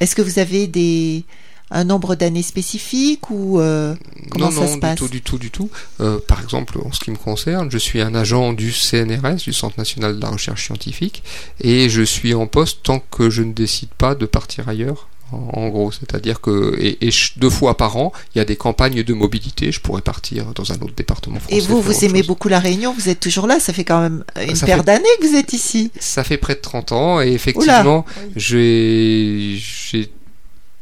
Est-ce 0.00 0.14
que 0.14 0.22
vous 0.22 0.38
avez 0.38 0.66
des 0.66 1.24
un 1.70 1.84
nombre 1.84 2.14
d'années 2.14 2.42
spécifiques 2.42 3.30
ou 3.30 3.60
euh, 3.60 3.94
comment 4.30 4.50
ça 4.50 4.66
se 4.66 4.78
passe 4.78 4.94
du 4.94 5.00
tout, 5.00 5.08
du 5.08 5.20
tout, 5.20 5.38
du 5.38 5.50
tout. 5.50 5.70
Euh, 6.00 6.18
par 6.26 6.40
exemple, 6.40 6.78
en 6.84 6.92
ce 6.92 7.00
qui 7.00 7.10
me 7.10 7.16
concerne, 7.16 7.70
je 7.70 7.78
suis 7.78 8.00
un 8.00 8.14
agent 8.14 8.52
du 8.52 8.72
CNRS, 8.72 9.36
du 9.44 9.52
Centre 9.52 9.78
national 9.78 10.16
de 10.16 10.22
la 10.22 10.30
recherche 10.30 10.66
scientifique, 10.66 11.22
et 11.60 11.88
je 11.88 12.02
suis 12.02 12.34
en 12.34 12.46
poste 12.46 12.82
tant 12.82 13.00
que 13.00 13.28
je 13.28 13.42
ne 13.42 13.52
décide 13.52 13.90
pas 13.90 14.14
de 14.14 14.26
partir 14.26 14.68
ailleurs 14.68 15.08
en 15.32 15.68
gros. 15.68 15.92
C'est-à-dire 15.92 16.40
que 16.40 16.76
et, 16.80 17.10
deux 17.36 17.50
fois 17.50 17.76
par 17.76 17.96
an, 17.96 18.12
il 18.34 18.38
y 18.38 18.40
a 18.40 18.44
des 18.44 18.56
campagnes 18.56 19.02
de 19.02 19.14
mobilité. 19.14 19.72
Je 19.72 19.80
pourrais 19.80 20.02
partir 20.02 20.46
dans 20.54 20.72
un 20.72 20.76
autre 20.76 20.94
département 20.96 21.40
français. 21.40 21.56
Et 21.56 21.60
vous, 21.60 21.80
vous 21.80 22.04
aimez 22.04 22.22
beaucoup 22.22 22.48
la 22.48 22.60
Réunion 22.60 22.92
Vous 22.92 23.08
êtes 23.08 23.20
toujours 23.20 23.46
là 23.46 23.60
Ça 23.60 23.72
fait 23.72 23.84
quand 23.84 24.00
même 24.00 24.24
une 24.40 24.58
paire 24.58 24.84
d'années 24.84 25.04
que 25.20 25.26
vous 25.26 25.36
êtes 25.36 25.52
ici. 25.52 25.90
Ça 25.98 26.24
fait 26.24 26.38
près 26.38 26.54
de 26.54 26.60
30 26.60 26.92
ans 26.92 27.20
et 27.20 27.32
effectivement, 27.32 28.04
j'ai 28.36 29.60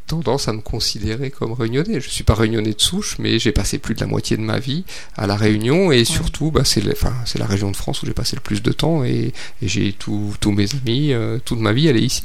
tendance 0.06 0.48
à 0.48 0.52
me 0.52 0.61
considérer 0.61 1.30
comme 1.30 1.52
réunionnais. 1.52 2.00
Je 2.00 2.09
suis 2.09 2.24
pas 2.24 2.35
réunionnais 2.35 2.72
de 2.72 2.80
souche, 2.80 3.16
mais 3.18 3.38
j'ai 3.38 3.52
passé 3.52 3.78
plus 3.78 3.94
de 3.94 4.00
la 4.00 4.06
moitié 4.06 4.37
de 4.37 4.42
ma 4.42 4.59
vie 4.59 4.85
à 5.16 5.26
la 5.26 5.37
Réunion 5.37 5.90
et 5.90 6.04
surtout, 6.04 6.50
bah, 6.50 6.62
c'est 6.64 6.87
enfin, 6.90 7.12
la 7.37 7.46
région 7.46 7.70
de 7.70 7.76
France 7.76 8.02
où 8.02 8.06
j'ai 8.06 8.12
passé 8.12 8.37
le 8.37 8.42
plus 8.42 8.62
de 8.62 8.72
temps 8.72 9.04
et, 9.04 9.32
j'ai 9.62 9.92
tous 9.92 10.52
mes 10.52 10.66
amis, 10.74 11.12
euh, 11.12 11.38
toute 11.44 11.59
ma 11.59 11.72
vie, 11.72 11.88
elle 11.88 11.96
est 11.96 12.02
ici. 12.02 12.24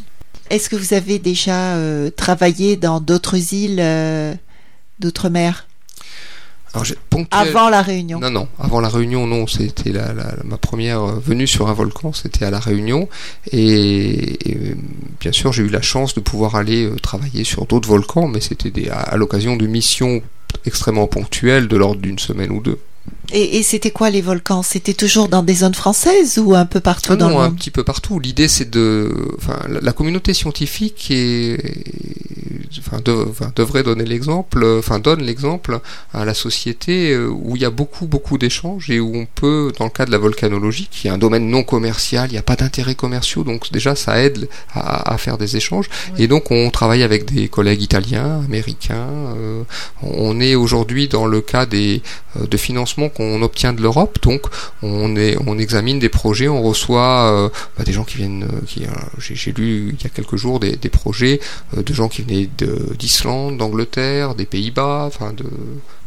Est-ce 0.51 0.69
que 0.69 0.75
vous 0.75 0.93
avez 0.93 1.17
déjà 1.17 1.75
euh, 1.75 2.09
travaillé 2.09 2.75
dans 2.75 2.99
d'autres 2.99 3.53
îles 3.53 3.79
euh, 3.79 4.33
d'outre-mer 4.99 5.65
Avant 7.31 7.69
la 7.69 7.81
Réunion 7.81 8.19
Non, 8.19 8.31
non, 8.31 8.47
avant 8.59 8.81
la 8.81 8.89
Réunion, 8.89 9.27
non. 9.27 9.47
C'était 9.47 9.93
la, 9.93 10.13
ma 10.43 10.57
première 10.57 11.05
venue 11.05 11.47
sur 11.47 11.69
un 11.69 11.73
volcan, 11.73 12.11
c'était 12.11 12.43
à 12.43 12.49
la 12.51 12.59
Réunion. 12.59 13.07
Et, 13.53 14.37
bien 15.21 15.31
sûr, 15.31 15.53
j'ai 15.53 15.63
eu 15.63 15.69
la 15.69 15.81
chance 15.81 16.15
de 16.15 16.19
pouvoir 16.19 16.55
aller 16.55 16.83
euh, 16.83 16.97
travailler 16.97 17.45
sur 17.45 17.65
d'autres 17.65 17.87
volcans, 17.87 18.27
mais 18.27 18.41
c'était 18.41 18.89
à 18.89 19.15
l'occasion 19.15 19.55
de 19.55 19.65
missions 19.67 20.21
extrêmement 20.65 21.07
ponctuelles 21.07 21.69
de 21.69 21.77
l'ordre 21.77 22.01
d'une 22.01 22.19
semaine 22.19 22.51
ou 22.51 22.59
deux. 22.59 22.77
Et, 23.33 23.63
c'était 23.63 23.91
quoi 23.91 24.09
les 24.09 24.21
volcans? 24.21 24.63
C'était 24.63 24.93
toujours 24.93 25.29
dans 25.29 25.43
des 25.43 25.55
zones 25.55 25.73
françaises 25.73 26.37
ou 26.37 26.55
un 26.55 26.65
peu 26.65 26.79
partout 26.79 27.13
ah 27.13 27.15
dans 27.15 27.29
le 27.29 27.35
monde? 27.35 27.43
un 27.43 27.51
petit 27.51 27.71
peu 27.71 27.83
partout. 27.83 28.19
L'idée 28.19 28.47
c'est 28.47 28.69
de, 28.69 29.13
enfin, 29.37 29.59
la, 29.67 29.93
communauté 29.93 30.33
scientifique 30.33 31.07
est, 31.11 31.57
enfin, 32.79 32.99
devrait 33.55 33.83
donner 33.83 34.05
l'exemple, 34.05 34.65
enfin 34.79 34.99
donne 34.99 35.21
l'exemple 35.21 35.79
à 36.13 36.25
la 36.25 36.33
société 36.33 37.11
euh, 37.11 37.27
où 37.27 37.55
il 37.55 37.61
y 37.61 37.65
a 37.65 37.69
beaucoup 37.69 38.05
beaucoup 38.05 38.37
d'échanges 38.37 38.89
et 38.89 38.99
où 38.99 39.15
on 39.15 39.25
peut, 39.25 39.71
dans 39.77 39.85
le 39.85 39.91
cas 39.91 40.05
de 40.05 40.11
la 40.11 40.17
volcanologie, 40.17 40.87
qui 40.91 41.07
est 41.07 41.11
un 41.11 41.17
domaine 41.17 41.47
non 41.47 41.63
commercial, 41.63 42.29
il 42.29 42.33
n'y 42.33 42.37
a 42.39 42.43
pas 42.43 42.55
d'intérêts 42.55 42.95
commerciaux, 42.95 43.43
donc 43.43 43.71
déjà 43.71 43.95
ça 43.95 44.21
aide 44.21 44.49
à, 44.73 45.17
faire 45.17 45.37
des 45.37 45.55
échanges. 45.55 45.89
Et 46.17 46.27
donc 46.27 46.51
on 46.51 46.69
travaille 46.69 47.03
avec 47.03 47.31
des 47.31 47.47
collègues 47.47 47.81
italiens, 47.81 48.41
américains. 48.43 49.07
Euh, 49.37 49.63
on 50.01 50.39
est 50.39 50.55
aujourd'hui 50.55 51.07
dans 51.07 51.25
le 51.25 51.41
cas 51.41 51.65
des 51.65 52.01
euh, 52.39 52.47
de 52.47 52.57
financements 52.57 53.09
qu'on 53.09 53.20
obtient 53.41 53.73
de 53.73 53.81
l'Europe. 53.81 54.19
Donc 54.21 54.41
on, 54.81 55.15
est, 55.15 55.37
on 55.45 55.57
examine 55.57 55.99
des 55.99 56.09
projets, 56.09 56.47
on 56.47 56.61
reçoit 56.61 57.51
bah, 57.77 57.83
des 57.83 57.93
gens 57.93 58.03
qui 58.03 58.17
viennent, 58.17 58.47
qui, 58.67 58.83
j'ai, 59.17 59.51
lu 59.51 59.95
il 59.97 60.03
y 60.03 60.07
a 60.07 60.09
quelques 60.09 60.35
jours 60.35 60.59
des, 60.59 60.75
des 60.75 60.89
projets 60.89 61.39
de 61.75 61.93
gens 61.93 62.09
qui 62.09 62.21
venaient 62.21 62.49
d'Islande, 62.97 63.57
d'Angleterre, 63.57 64.35
des 64.35 64.45
Pays-Bas, 64.45 65.05
enfin 65.07 65.33
de, 65.33 65.45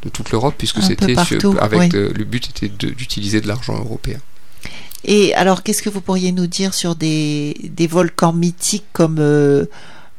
de 0.03 0.09
toute 0.09 0.31
l'Europe, 0.31 0.55
puisque 0.57 0.83
c'était 0.83 1.14
avec 1.61 1.92
le 1.92 2.24
but 2.24 2.50
était 2.50 2.68
d'utiliser 2.68 3.40
de 3.40 3.48
l'argent 3.48 3.77
européen. 3.79 4.18
Et 5.05 5.35
alors, 5.35 5.62
qu'est-ce 5.62 5.83
que 5.83 5.90
vous 5.90 6.00
pourriez 6.00 6.33
nous 6.33 6.46
dire 6.46 6.72
sur 6.72 6.96
des, 6.96 7.57
des 7.62 7.87
volcans 7.87 8.33
mythiques 8.33 8.87
comme 8.92 9.18
euh, 9.18 9.66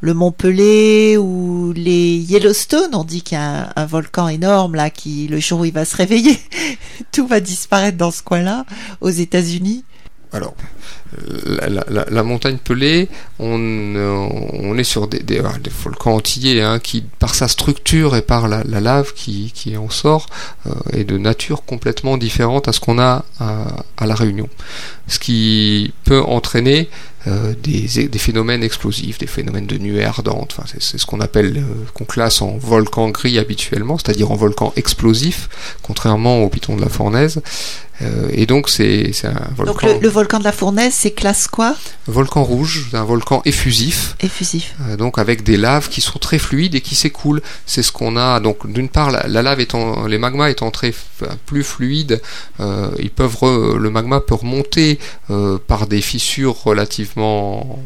le 0.02 0.14
Mont 0.14 0.32
Pelé 0.32 1.18
ou 1.18 1.74
les 1.76 2.18
Yellowstone 2.18 2.94
On 2.94 3.04
dit 3.04 3.22
qu'il 3.22 3.38
y 3.38 3.42
a 3.42 3.72
un, 3.76 3.86
volcan 3.86 4.28
énorme 4.28 4.76
là 4.76 4.90
qui, 4.90 5.28
le 5.28 5.40
jour 5.40 5.62
où 5.62 5.66
il 5.66 5.74
va 5.74 5.86
se 5.86 5.96
réveiller, 5.96 6.40
tout 7.12 7.28
va 7.28 7.40
disparaître 7.40 7.98
dans 7.98 8.12
ce 8.12 8.22
coin-là, 8.22 8.66
aux 9.02 9.10
États-Unis. 9.10 9.84
Alors, 10.32 10.54
la, 12.10 12.24
montagne 12.24 12.58
Pelée, 12.58 13.10
on, 13.40 13.96
on 14.54 14.78
est 14.78 14.84
sur 14.84 15.08
des, 15.08 15.20
des, 15.20 15.42
volcans 15.84 16.16
antillais 16.16 16.62
hein, 16.62 16.80
qui, 16.80 17.04
par 17.20 17.36
sa 17.36 17.48
structure 17.48 18.16
et 18.16 18.22
par 18.22 18.48
la, 18.48 18.64
lave 18.64 19.14
qui, 19.14 19.52
qui, 19.54 19.78
en 19.78 19.90
sort, 19.90 20.28
euh, 20.68 20.72
est 20.92 21.04
de 21.04 21.18
nature 21.18 21.64
complètement 21.64 22.18
différente 22.18 22.68
à 22.68 22.74
ce 22.74 22.80
qu'on 22.80 23.00
a 23.00 23.24
à, 23.40 24.06
La 24.06 24.16
Réunion. 24.16 24.50
Ce 25.08 25.20
qui 25.20 25.94
peut 26.04 26.22
entraîner 26.22 26.90
euh, 27.28 27.56
des, 27.64 28.08
des, 28.08 28.20
phénomènes 28.20 28.62
explosifs, 28.62 29.18
des 29.18 29.26
phénomènes 29.26 29.66
de 29.66 29.80
nuées 29.80 30.06
ardentes. 30.06 30.56
Enfin, 30.56 30.68
c'est 30.80 31.00
ce 31.00 31.06
qu'on 31.08 31.22
appelle, 31.22 31.58
euh, 31.58 31.86
qu'on 31.96 32.06
classe 32.06 32.44
en 32.44 32.56
volcan 32.58 33.10
gris 33.10 33.40
habituellement, 33.40 33.98
c'est-à-dire 33.98 34.32
en 34.32 34.36
volcan 34.36 34.74
explosif, 34.76 35.50
contrairement 35.82 36.44
au 36.44 36.50
piton 36.50 36.76
de 36.76 36.82
la 36.82 36.90
Fournaise. 36.90 37.42
Euh, 38.02 38.28
et 38.32 38.46
donc 38.46 38.70
c'est 38.70 39.10
un 39.24 39.34
volcan. 39.56 39.72
Donc 39.72 39.84
le, 39.84 40.00
le, 40.00 40.10
volcan 40.10 40.38
de 40.38 40.44
la 40.44 40.52
Fournaise, 40.52 40.94
c'est 40.94 41.12
classe 41.12 41.48
quoi? 41.48 41.76
Volcan 42.06 42.44
rouge, 42.44 42.90
un 42.94 43.06
volcan 43.06 43.42
effusif. 43.46 44.16
Effusif. 44.20 44.76
Donc 45.00 45.18
avec 45.18 45.42
des 45.42 45.58
laves 45.58 45.90
qui 45.90 46.02
sont 46.02 46.20
très 46.20 46.38
fluides 46.38 46.76
et 46.76 46.82
qui 46.82 46.94
s'écoulent. 46.94 47.42
C'est 47.66 47.82
ce 47.82 47.92
qu'on 47.92 48.18
a. 48.18 48.40
Donc 48.40 48.70
d'une 48.72 48.90
part, 48.90 49.10
la, 49.10 49.42
lave 49.42 49.62
étant, 49.62 50.06
les 50.06 50.20
magmas 50.20 50.50
étant 50.50 50.70
très 50.70 50.94
plus 51.46 51.64
fluides, 51.64 52.22
ils 52.60 53.10
peuvent 53.10 53.38
le 53.42 53.90
magma 53.90 54.20
peut 54.20 54.36
remonter 54.36 54.95
euh, 55.30 55.58
par 55.58 55.88
des 55.88 56.02
fissures 56.02 56.64
relativement 56.64 57.80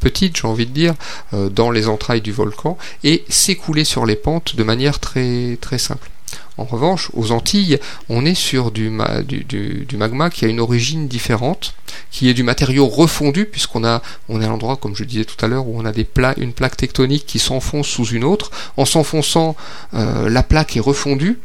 petites, 0.00 0.36
j'ai 0.36 0.46
envie 0.46 0.66
de 0.66 0.72
dire, 0.72 0.94
euh, 1.34 1.48
dans 1.48 1.70
les 1.70 1.88
entrailles 1.88 2.20
du 2.20 2.32
volcan 2.32 2.78
et 3.04 3.24
s'écouler 3.28 3.84
sur 3.84 4.06
les 4.06 4.16
pentes 4.16 4.56
de 4.56 4.62
manière 4.62 5.00
très 5.00 5.58
très 5.60 5.78
simple. 5.78 6.10
En 6.58 6.64
revanche, 6.64 7.10
aux 7.14 7.30
Antilles, 7.30 7.78
on 8.08 8.26
est 8.26 8.34
sur 8.34 8.72
du, 8.72 8.90
magma 8.90 10.28
qui 10.28 10.44
a 10.44 10.48
une 10.48 10.58
origine 10.58 11.06
différente, 11.06 11.74
qui 12.10 12.28
est 12.28 12.34
du 12.34 12.42
matériau 12.42 12.88
refondu, 12.88 13.46
puisqu'on 13.46 13.84
a, 13.84 14.02
on 14.28 14.42
est 14.42 14.44
à 14.44 14.48
l'endroit, 14.48 14.76
comme 14.76 14.96
je 14.96 15.04
disais 15.04 15.24
tout 15.24 15.42
à 15.42 15.48
l'heure, 15.48 15.68
où 15.68 15.78
on 15.78 15.84
a 15.84 15.92
des 15.92 16.06
une 16.36 16.52
plaque 16.52 16.76
tectonique 16.76 17.26
qui 17.26 17.38
s'enfonce 17.38 17.86
sous 17.86 18.06
une 18.06 18.24
autre. 18.24 18.50
En 18.76 18.84
s'enfonçant, 18.84 19.54
euh, 19.94 20.28
la 20.28 20.42
plaque 20.42 20.76
est 20.76 20.80
refondue, 20.80 21.38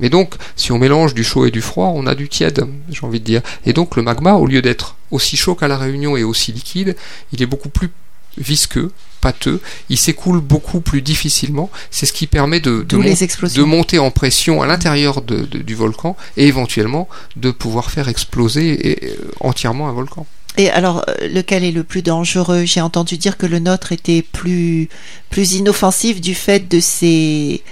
mais 0.00 0.10
donc, 0.10 0.34
si 0.56 0.72
on 0.72 0.78
mélange 0.78 1.14
du 1.14 1.24
chaud 1.24 1.46
et 1.46 1.50
du 1.50 1.60
froid, 1.62 1.92
on 1.94 2.06
a 2.06 2.14
du 2.14 2.28
tiède, 2.28 2.66
j'ai 2.90 3.04
envie 3.04 3.20
de 3.20 3.24
dire. 3.24 3.42
Et 3.64 3.72
donc, 3.72 3.96
le 3.96 4.02
magma, 4.02 4.34
au 4.34 4.46
lieu 4.46 4.62
d'être 4.62 4.96
aussi 5.10 5.36
chaud 5.36 5.54
qu'à 5.54 5.68
la 5.68 5.78
Réunion 5.78 6.16
et 6.16 6.24
aussi 6.24 6.52
liquide, 6.52 6.96
il 7.32 7.42
est 7.42 7.46
beaucoup 7.46 7.68
plus 7.68 7.90
visqueux, 8.38 8.92
pâteux, 9.20 9.60
il 9.88 9.96
s'écoule 9.96 10.40
beaucoup 10.40 10.80
plus 10.80 11.00
difficilement. 11.00 11.70
C'est 11.90 12.06
ce 12.06 12.12
qui 12.12 12.26
permet 12.26 12.60
de, 12.60 12.82
de, 12.82 13.62
monter 13.62 13.98
en 13.98 14.10
pression 14.10 14.62
à 14.62 14.66
l'intérieur 14.66 15.22
du 15.22 15.74
volcan 15.74 16.16
et 16.36 16.46
éventuellement 16.46 17.08
de 17.36 17.50
pouvoir 17.50 17.90
faire 17.90 18.08
exploser 18.08 18.98
euh, 19.02 19.16
entièrement 19.40 19.88
un 19.88 19.92
volcan. 19.92 20.26
Et 20.58 20.70
alors, 20.70 21.04
euh, 21.08 21.28
lequel 21.28 21.64
est 21.64 21.72
le 21.72 21.84
plus 21.84 22.02
dangereux? 22.02 22.64
J'ai 22.64 22.80
entendu 22.80 23.18
dire 23.18 23.36
que 23.36 23.46
le 23.46 23.58
nôtre 23.58 23.92
était 23.92 24.22
plus, 24.22 24.88
plus 25.30 25.54
inoffensif 25.54 26.20
du 26.20 26.34
fait 26.34 26.68
de 26.68 26.80
ces, 26.80 27.62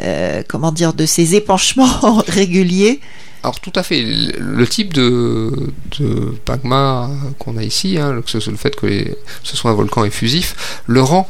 euh, 0.00 0.42
comment 0.48 0.72
dire, 0.72 0.94
de 0.94 1.06
ces 1.06 1.34
épanchements 1.34 2.22
réguliers. 2.28 3.00
Alors 3.42 3.58
tout 3.60 3.72
à 3.74 3.82
fait, 3.82 4.02
le 4.02 4.66
type 4.68 4.94
de, 4.94 5.52
de 5.98 6.34
magma 6.48 7.10
qu'on 7.38 7.56
a 7.56 7.64
ici, 7.64 7.98
hein, 7.98 8.12
le, 8.12 8.22
le 8.22 8.56
fait 8.56 8.76
que 8.76 9.16
ce 9.42 9.56
soit 9.56 9.72
un 9.72 9.74
volcan 9.74 10.04
effusif, 10.04 10.82
le 10.86 11.02
rend 11.02 11.28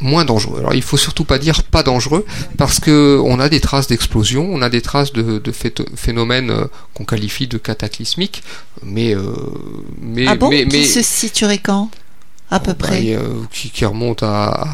moins 0.00 0.24
dangereux. 0.24 0.58
Alors 0.60 0.74
il 0.74 0.82
faut 0.82 0.96
surtout 0.96 1.24
pas 1.24 1.38
dire 1.38 1.62
pas 1.64 1.82
dangereux 1.82 2.24
parce 2.56 2.80
que 2.80 3.20
on 3.24 3.40
a 3.40 3.48
des 3.48 3.60
traces 3.60 3.88
d'explosion, 3.88 4.48
on 4.50 4.62
a 4.62 4.68
des 4.68 4.80
traces 4.80 5.12
de, 5.12 5.38
de 5.38 5.52
phénomènes 5.96 6.50
euh, 6.50 6.64
qu'on 6.94 7.04
qualifie 7.04 7.48
de 7.48 7.58
cataclysmiques, 7.58 8.42
mais 8.82 9.14
euh, 9.14 9.22
mais 10.00 10.26
ah 10.26 10.36
bon? 10.36 10.50
mais, 10.50 10.64
mais, 10.64 10.82
qui 10.82 10.86
se 10.86 11.02
situerait 11.02 11.58
quand? 11.58 11.90
À 12.54 12.60
peu 12.60 12.72
près. 12.72 13.16
Euh, 13.16 13.18
qui, 13.50 13.84
remonte 13.84 14.22
à, 14.22 14.64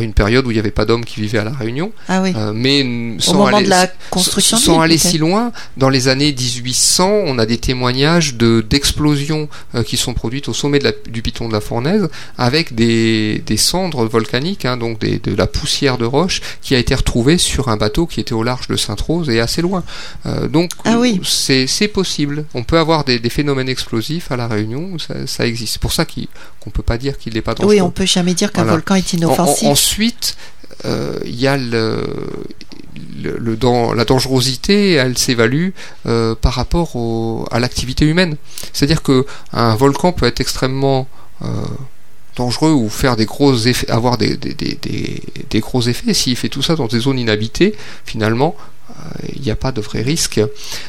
une 0.00 0.12
période 0.12 0.46
où 0.46 0.52
il 0.52 0.54
n'y 0.54 0.60
avait 0.60 0.70
pas 0.70 0.84
d'hommes 0.84 1.04
qui 1.04 1.20
vivaient 1.20 1.40
à 1.40 1.44
La 1.44 1.50
Réunion. 1.50 1.90
Ah 2.08 2.22
oui. 2.22 2.32
Euh, 2.36 2.52
mais 2.54 3.16
sans 3.18 3.44
aller, 3.46 3.64
de 3.64 3.70
la 3.70 3.88
construction 4.10 4.56
sans 4.56 4.80
aller 4.80 4.98
si 4.98 5.18
loin, 5.18 5.50
dans 5.76 5.88
les 5.88 6.06
années 6.06 6.32
1800, 6.32 7.10
on 7.26 7.40
a 7.40 7.44
des 7.44 7.58
témoignages 7.58 8.34
de 8.34 8.60
d'explosions 8.60 9.48
euh, 9.74 9.82
qui 9.82 9.96
sont 9.96 10.14
produites 10.14 10.48
au 10.48 10.54
sommet 10.54 10.78
de 10.78 10.94
du 11.08 11.22
piton 11.22 11.48
de 11.48 11.52
la 11.52 11.60
Fournaise 11.60 12.08
avec 12.36 12.76
des, 12.76 13.42
des 13.44 13.56
cendres 13.56 14.04
volcaniques, 14.04 14.64
hein, 14.64 14.76
donc 14.76 15.00
des, 15.00 15.18
de 15.18 15.34
la 15.34 15.48
poussière 15.48 15.98
de 15.98 16.04
roche 16.04 16.40
qui 16.62 16.76
a 16.76 16.78
été 16.78 16.94
retrouvée 16.94 17.36
sur 17.36 17.68
un 17.68 17.76
bateau 17.76 18.06
qui 18.06 18.20
était 18.20 18.32
au 18.32 18.44
large 18.44 18.68
de 18.68 18.76
Sainte-Rose 18.76 19.28
et 19.28 19.40
assez 19.40 19.60
loin. 19.60 19.82
donc 20.48 20.70
ah 20.84 20.98
oui. 21.00 21.20
c'est 21.24 21.88
possible. 21.88 22.44
On 22.54 22.62
peut 22.62 22.78
avoir 22.78 23.02
des, 23.02 23.18
des, 23.18 23.30
phénomènes 23.30 23.68
explosifs 23.68 24.30
à 24.30 24.36
La 24.36 24.46
Réunion, 24.46 24.98
ça, 25.00 25.26
ça 25.26 25.46
existe. 25.46 25.72
C'est 25.72 25.82
pour 25.82 25.92
ça 25.92 26.04
qu'on 26.04 26.70
peut 26.70 26.82
pas 26.82 26.96
dire 26.96 27.07
qu'il 27.16 27.34
n'est 27.34 27.42
pas 27.42 27.54
dangereux. 27.54 27.74
Oui, 27.74 27.80
on 27.80 27.90
peut 27.90 28.06
jamais 28.06 28.34
dire 28.34 28.52
qu'un 28.52 28.64
volcan 28.64 28.96
est 28.96 29.12
inoffensif. 29.12 29.66
ensuite, 29.66 30.36
euh, 30.84 31.18
il 31.24 31.38
y 31.38 31.46
a 31.46 31.56
le, 31.56 32.04
le, 33.22 33.56
dans, 33.56 33.94
la 33.94 34.04
dangerosité, 34.04 34.92
elle 34.92 35.18
s'évalue 35.18 35.70
euh, 36.06 36.34
par 36.34 36.54
rapport 36.54 37.48
à 37.50 37.58
l'activité 37.58 38.04
humaine. 38.04 38.36
C'est-à-dire 38.72 39.02
que 39.02 39.26
un 39.52 39.74
volcan 39.74 40.12
peut 40.12 40.26
être 40.26 40.40
extrêmement 40.40 41.08
euh, 41.42 41.46
dangereux 42.36 42.72
ou 42.72 42.88
faire 42.88 43.16
des 43.16 43.26
gros 43.26 43.54
effets, 43.56 43.90
avoir 43.90 44.18
des, 44.18 44.36
des, 44.36 44.54
des, 44.54 45.22
des 45.50 45.60
gros 45.60 45.82
effets. 45.82 46.14
S'il 46.14 46.36
fait 46.36 46.48
tout 46.48 46.62
ça 46.62 46.76
dans 46.76 46.86
des 46.86 47.00
zones 47.00 47.18
inhabitées, 47.18 47.74
finalement, 48.04 48.54
il 49.34 49.42
n'y 49.42 49.50
a 49.50 49.56
pas 49.56 49.70
de 49.70 49.80
vrai 49.80 50.02
risque. 50.02 50.40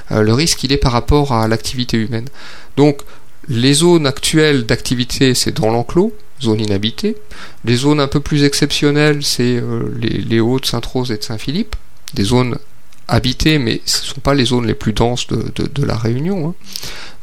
le 0.10 0.34
risque, 0.34 0.63
il 0.63 0.71
est 0.71 0.77
par 0.77 0.93
rapport 0.93 1.34
à 1.34 1.47
l'activité 1.47 1.97
humaine. 1.97 2.27
Donc, 2.77 3.01
les 3.50 3.74
zones 3.74 4.06
actuelles 4.06 4.66
d'activité, 4.66 5.34
c'est 5.34 5.52
dans 5.52 5.72
l'enclos, 5.72 6.14
zone 6.42 6.62
inhabitée. 6.62 7.18
Les 7.66 7.76
zones 7.76 8.00
un 8.00 8.08
peu 8.08 8.20
plus 8.20 8.44
exceptionnelles, 8.44 9.24
c'est 9.24 9.58
euh, 9.58 9.92
les, 10.00 10.40
Hauts 10.40 10.60
de 10.60 10.66
Sainte-Rose 10.66 11.12
et 11.12 11.18
de 11.18 11.24
Saint-Philippe, 11.24 11.76
des 12.14 12.24
zones 12.24 12.58
habitées, 13.08 13.58
mais 13.58 13.82
ce 13.86 14.04
ne 14.04 14.08
sont 14.08 14.22
pas 14.22 14.36
les 14.36 14.46
zones 14.46 14.68
les 14.68 14.76
plus 14.76 14.94
denses 14.94 15.28
de, 15.28 15.84
la 15.84 15.98
Réunion, 15.98 16.50
hein. 16.50 16.54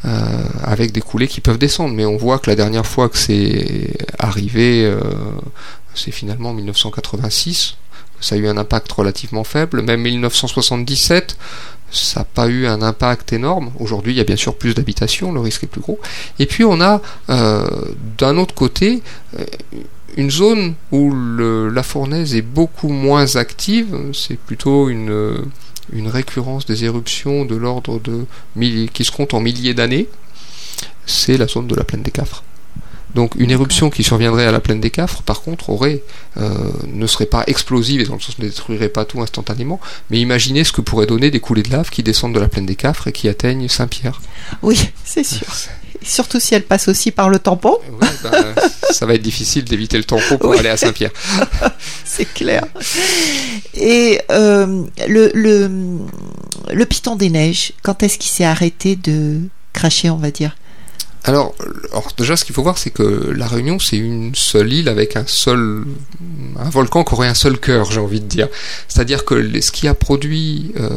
euh, 0.05 0.43
avec 0.65 0.91
des 0.91 1.01
coulées 1.01 1.29
qui 1.29 1.41
peuvent 1.41 1.59
descendre. 1.59 1.95
Mais 1.95 2.05
on 2.05 2.17
voit 2.17 2.41
que 2.41 2.51
la 2.51 2.57
dernière 2.57 2.87
fois 2.87 3.09
que 3.09 3.17
c'est 3.17 3.97
arrivé, 4.19 4.85
euh, 4.85 5.01
c'est 5.95 6.11
finalement 6.11 6.51
en 6.51 6.55
1986. 6.55 7.77
Ça 8.21 8.35
a 8.35 8.39
eu 8.39 8.49
un 8.49 8.57
impact 8.57 8.91
relativement 8.91 9.45
faible. 9.45 9.83
Même 9.83 10.03
1977, 10.03 11.37
ça 11.91 12.21
n'a 12.21 12.25
pas 12.25 12.49
eu 12.49 12.67
un 12.67 12.83
impact 12.83 13.33
énorme. 13.33 13.71
Aujourd'hui, 13.79 14.13
il 14.13 14.17
y 14.17 14.21
a 14.21 14.25
bien 14.25 14.37
sûr 14.37 14.57
plus 14.57 14.75
d'habitations, 14.75 15.33
le 15.33 15.41
risque 15.41 15.65
est 15.65 15.69
plus 15.69 15.81
gros. 15.81 15.99
Et 16.39 16.47
puis 16.47 16.65
on 16.65 16.81
a 16.81 17.01
euh, 17.31 17.69
d'un 18.19 18.37
autre 18.37 18.55
côté 18.55 19.03
euh, 19.39 19.45
une 20.17 20.31
zone 20.31 20.75
où 20.93 21.15
la 21.15 21.83
fournaise 21.83 22.35
est 22.35 22.43
beaucoup 22.43 22.89
moins 22.89 23.37
active, 23.37 23.95
c'est 24.15 24.39
plutôt 24.39 24.89
une, 24.89 25.45
une 25.93 26.09
récurrence 26.09 26.65
des 26.65 26.85
éruptions 26.85 27.45
de 27.45 27.55
l'ordre 27.55 28.01
de 28.01 28.25
qui 28.95 29.05
se 29.05 29.11
compte 29.11 29.35
en 29.35 29.41
milliers 29.41 29.75
d'années, 29.75 30.09
c'est 31.05 31.37
la 31.37 31.47
zone 31.47 31.67
de 31.67 31.75
la 31.75 31.85
plaine 31.85 32.03
des 32.03 32.11
Cafres. 32.11 32.43
Donc 33.17 33.33
une 33.39 33.51
éruption 33.51 33.89
qui 33.89 34.05
surviendrait 34.05 34.45
à 34.45 34.53
la 34.53 34.61
plaine 34.61 34.79
des 34.79 34.91
Cafres, 34.91 35.23
par 35.23 35.41
contre, 35.41 35.71
aurait, 35.71 36.03
euh, 36.37 36.51
ne 36.87 37.07
serait 37.07 37.25
pas 37.25 37.45
explosive 37.47 38.03
et 38.03 38.05
dans 38.05 38.17
le 38.17 38.21
sens 38.21 38.39
ne 38.39 38.45
détruirait 38.45 38.91
pas 38.91 39.07
tout 39.07 39.23
instantanément, 39.23 39.81
mais 40.11 40.21
imaginez 40.21 40.65
ce 40.65 40.73
que 40.73 40.83
pourrait 40.83 41.07
donner 41.07 41.31
des 41.31 41.41
coulées 41.41 41.63
de 41.63 41.71
lave 41.71 41.89
qui 41.89 42.03
descendent 42.03 42.35
de 42.35 42.41
la 42.41 42.49
plaine 42.49 42.67
des 42.67 42.77
Cafres 42.77 43.09
et 43.09 43.13
qui 43.13 43.27
atteignent 43.31 43.69
Saint-Pierre. 43.69 44.21
Oui, 44.61 44.79
c'est 45.03 45.25
sûr. 45.25 45.47
Surtout 46.03 46.39
si 46.41 46.55
elle 46.55 46.65
passe 46.65 46.89
aussi 46.89 47.11
par 47.11 47.31
le 47.31 47.39
tampon. 47.39 47.79
Ben, 48.23 48.55
ça 48.91 49.07
va 49.07 49.15
être 49.15 49.23
difficile 49.23 49.65
d'éviter 49.65 49.97
le 49.97 50.05
tampon 50.05 50.37
pour 50.37 50.53
aller 50.53 50.69
à 50.69 50.77
Saint-Pierre. 50.77 51.11
c'est 52.05 52.31
clair. 52.35 52.67
Et 53.73 54.21
euh, 54.31 54.85
le, 55.09 55.31
le, 55.33 55.71
le 56.71 56.85
piton 56.85 57.17
des 57.17 57.31
neiges, 57.31 57.73
quand 57.83 58.03
est-ce 58.03 58.19
qu'il 58.19 58.31
s'est 58.31 58.45
arrêté 58.45 58.95
de 58.95 59.41
cracher, 59.73 60.11
on 60.11 60.17
va 60.17 60.31
dire? 60.31 60.55
Alors, 61.25 61.55
déjà, 62.17 62.37
ce 62.37 62.45
qu'il 62.45 62.55
faut 62.55 62.63
voir, 62.63 62.79
c'est 62.79 62.91
que 62.91 63.33
la 63.35 63.49
Réunion, 63.49 63.79
c'est 63.79 63.97
une 63.97 64.35
seule 64.35 64.73
île 64.73 64.89
avec 64.89 65.17
un 65.17 65.25
seul, 65.27 65.85
un 66.57 66.71
volcan 66.71 67.03
qui 67.03 67.15
aurait 67.15 67.27
un 67.27 67.35
seul 67.35 67.59
cœur, 67.59 67.91
j'ai 67.91 68.01
envie 68.01 68.21
de 68.21 68.27
dire. 68.27 68.49
C'est-à-dire 68.87 69.25
que 69.25 69.61
ce 69.61 69.73
qui 69.73 69.89
a 69.89 69.95
produit 69.95 70.73
euh, 70.79 70.89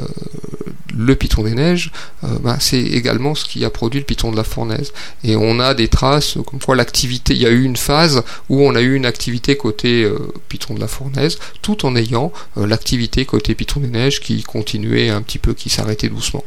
le 0.95 1.15
piton 1.15 1.43
des 1.43 1.55
neiges, 1.55 1.91
ben, 2.21 2.57
c'est 2.59 2.81
également 2.81 3.33
ce 3.33 3.45
qui 3.45 3.65
a 3.65 3.71
produit 3.71 3.99
le 3.99 4.05
piton 4.05 4.31
de 4.31 4.37
la 4.37 4.43
fournaise. 4.43 4.93
Et 5.23 5.35
on 5.35 5.59
a 5.59 5.73
des 5.73 5.87
traces 5.87 6.37
comme 6.45 6.59
quoi 6.59 6.75
l'activité, 6.75 7.33
il 7.33 7.41
y 7.41 7.47
a 7.47 7.49
eu 7.49 7.63
une 7.63 7.77
phase 7.77 8.23
où 8.49 8.61
on 8.61 8.75
a 8.75 8.81
eu 8.81 8.95
une 8.95 9.05
activité 9.05 9.57
côté 9.57 10.07
piton 10.47 10.75
de 10.75 10.79
la 10.79 10.87
fournaise, 10.87 11.39
tout 11.61 11.85
en 11.85 11.95
ayant 11.95 12.31
l'activité 12.55 13.25
côté 13.25 13.55
piton 13.55 13.79
des 13.79 13.87
neiges 13.87 14.19
qui 14.19 14.43
continuait 14.43 15.09
un 15.09 15.21
petit 15.21 15.39
peu, 15.39 15.53
qui 15.53 15.69
s'arrêtait 15.69 16.09
doucement. 16.09 16.43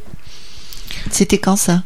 C'était 1.11 1.39
quand 1.39 1.55
ça? 1.55 1.83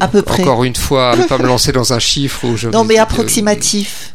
À 0.00 0.08
peu 0.08 0.22
près. 0.22 0.42
Encore 0.42 0.64
une 0.64 0.76
fois, 0.76 1.16
ne 1.16 1.24
pas 1.24 1.38
me 1.38 1.46
lancer 1.46 1.72
dans 1.72 1.92
un 1.92 1.98
chiffre 1.98 2.44
où 2.44 2.56
je. 2.56 2.68
Non, 2.68 2.84
mais 2.84 2.98
approximatif. 2.98 4.14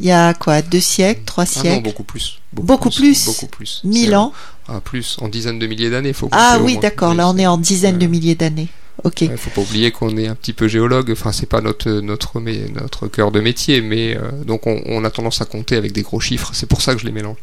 Il 0.00 0.06
y 0.06 0.12
a 0.12 0.34
quoi 0.34 0.62
Deux 0.62 0.80
siècles 0.80 1.22
Trois 1.24 1.46
siècles 1.46 1.68
ah 1.68 1.74
non, 1.76 1.80
beaucoup 1.80 2.04
plus. 2.04 2.38
Beaucoup, 2.52 2.90
plus, 2.90 3.24
Beaucoup 3.24 3.46
plus. 3.46 3.80
Mille 3.84 4.14
ans 4.14 4.32
ah, 4.68 4.80
Plus, 4.80 5.16
en 5.20 5.28
dizaines 5.28 5.58
de 5.58 5.66
milliers 5.66 5.90
d'années. 5.90 6.12
Faut 6.12 6.28
ah 6.32 6.58
oui, 6.60 6.78
d'accord. 6.78 7.14
Là, 7.14 7.28
on 7.28 7.36
est 7.38 7.46
en 7.46 7.58
dizaines 7.58 7.98
de 7.98 8.06
milliers 8.06 8.34
d'années. 8.34 8.68
Ok. 9.04 9.22
Il 9.22 9.36
faut 9.36 9.50
pas 9.50 9.60
oublier 9.60 9.90
qu'on 9.90 10.16
est 10.16 10.26
un 10.26 10.34
petit 10.34 10.52
peu 10.52 10.68
géologue. 10.68 11.10
Enfin, 11.12 11.32
c'est 11.32 11.46
pas 11.46 11.60
notre 11.60 11.90
notre 11.90 12.40
notre 12.40 13.08
cœur 13.08 13.30
de 13.30 13.40
métier, 13.40 13.80
mais 13.80 14.16
euh, 14.16 14.30
donc 14.44 14.66
on, 14.66 14.80
on, 14.86 15.04
a 15.04 15.10
tendance 15.10 15.40
à 15.40 15.44
compter 15.44 15.76
avec 15.76 15.92
des 15.92 16.02
gros 16.02 16.20
chiffres. 16.20 16.50
C'est 16.54 16.66
pour 16.66 16.80
ça 16.80 16.94
que 16.94 17.00
je 17.00 17.06
les 17.06 17.12
mélange. 17.12 17.36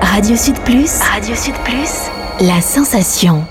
Radio 0.00 0.36
Sud 0.36 0.58
Plus. 0.60 0.90
Radio 1.00 1.34
Sud 1.36 1.54
Plus. 1.64 2.46
La 2.46 2.60
sensation. 2.62 3.46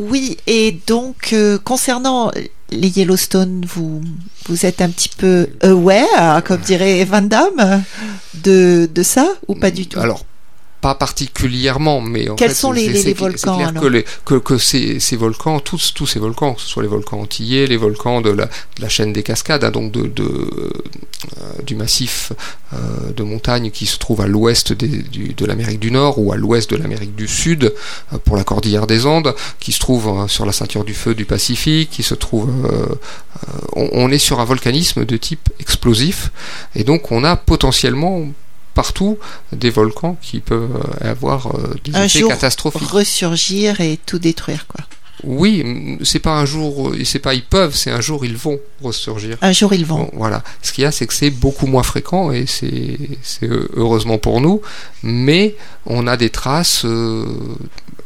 Oui, 0.00 0.38
et 0.46 0.80
donc 0.86 1.34
euh, 1.34 1.58
concernant 1.62 2.30
les 2.70 2.88
Yellowstone, 2.88 3.66
vous, 3.66 4.00
vous 4.46 4.64
êtes 4.64 4.80
un 4.80 4.88
petit 4.88 5.10
peu 5.10 5.48
aware, 5.62 6.42
comme 6.42 6.60
dirait 6.62 7.04
Van 7.04 7.20
Damme, 7.20 7.84
de, 8.42 8.88
de 8.92 9.02
ça 9.02 9.28
ou 9.46 9.54
pas 9.54 9.70
du 9.70 9.86
tout? 9.86 10.00
Pas 10.80 10.94
particulièrement, 10.94 12.00
mais 12.00 12.28
en 12.28 12.36
quels 12.36 12.54
sont 12.54 12.72
les, 12.72 12.88
les, 12.88 13.12
volcans 13.12 13.56
clair 13.56 13.74
que, 13.74 13.86
les, 13.86 14.04
que, 14.24 14.34
que, 14.36 14.56
ces, 14.58 14.98
ces, 15.00 15.16
volcans, 15.16 15.60
tous, 15.60 15.92
tous 15.94 16.06
ces 16.06 16.18
volcans, 16.18 16.54
que 16.54 16.60
ce 16.60 16.66
soit 16.68 16.82
les 16.82 16.88
volcans 16.88 17.20
antillais, 17.20 17.66
les 17.66 17.76
volcans 17.76 18.20
de 18.20 18.30
la, 18.30 18.46
de 18.46 18.82
la 18.82 18.88
chaîne 18.88 19.12
des 19.12 19.22
Cascades, 19.22 19.64
hein, 19.64 19.70
donc 19.70 19.92
de, 19.92 20.06
de 20.06 20.24
euh, 21.38 21.62
du 21.66 21.74
massif 21.74 22.32
euh, 22.72 23.12
de 23.14 23.22
montagnes 23.22 23.70
qui 23.70 23.84
se 23.84 23.98
trouve 23.98 24.20
à 24.22 24.26
l'ouest 24.26 24.72
de 24.72 25.44
l'Amérique 25.46 25.80
du 25.80 25.90
Nord 25.90 26.18
ou 26.18 26.32
à 26.32 26.36
l'ouest 26.36 26.70
de 26.70 26.76
l'Amérique 26.76 27.14
du 27.14 27.28
Sud 27.28 27.74
euh, 28.12 28.18
pour 28.24 28.36
la 28.36 28.44
cordillère 28.44 28.86
des 28.86 29.06
Andes, 29.06 29.34
qui 29.58 29.72
se 29.72 29.80
trouve 29.80 30.08
euh, 30.08 30.28
sur 30.28 30.46
la 30.46 30.52
ceinture 30.52 30.84
du 30.84 30.94
feu 30.94 31.14
du 31.14 31.26
Pacifique, 31.26 31.90
qui 31.90 32.02
se 32.02 32.14
trouve, 32.14 32.50
on, 33.76 33.88
on 33.92 34.10
est 34.10 34.18
sur 34.18 34.40
un 34.40 34.44
volcanisme 34.44 35.04
de 35.04 35.16
type 35.16 35.50
explosif, 35.58 36.30
et 36.74 36.84
donc 36.84 37.12
on 37.12 37.24
a 37.24 37.36
potentiellement 37.36 38.26
partout 38.74 39.18
des 39.52 39.70
volcans 39.70 40.16
qui 40.22 40.40
peuvent 40.40 40.82
avoir 41.00 41.54
euh, 41.54 41.74
des 41.84 41.94
un 41.94 42.04
effets 42.04 42.20
jour 42.20 42.30
catastrophiques. 42.30 42.88
ressurgir 42.88 43.80
et 43.80 43.98
tout 44.06 44.18
détruire 44.18 44.66
quoi. 44.66 44.84
Oui, 45.22 45.98
c'est 46.02 46.18
pas 46.18 46.38
un 46.38 46.46
jour, 46.46 46.94
c'est 47.04 47.18
pas 47.18 47.34
ils 47.34 47.44
peuvent, 47.44 47.74
c'est 47.74 47.90
un 47.90 48.00
jour 48.00 48.24
ils 48.24 48.36
vont 48.36 48.58
ressurgir. 48.82 49.36
Un 49.42 49.52
jour 49.52 49.74
ils 49.74 49.84
vont. 49.84 50.08
voilà. 50.14 50.42
Ce 50.62 50.72
qu'il 50.72 50.82
y 50.82 50.86
a, 50.86 50.92
c'est 50.92 51.06
que 51.06 51.12
c'est 51.12 51.30
beaucoup 51.30 51.66
moins 51.66 51.82
fréquent 51.82 52.32
et 52.32 52.46
c'est 52.46 52.98
heureusement 53.74 54.18
pour 54.18 54.40
nous, 54.40 54.62
mais 55.02 55.56
on 55.84 56.06
a 56.06 56.16
des 56.16 56.30
traces 56.30 56.84
euh, 56.84 57.26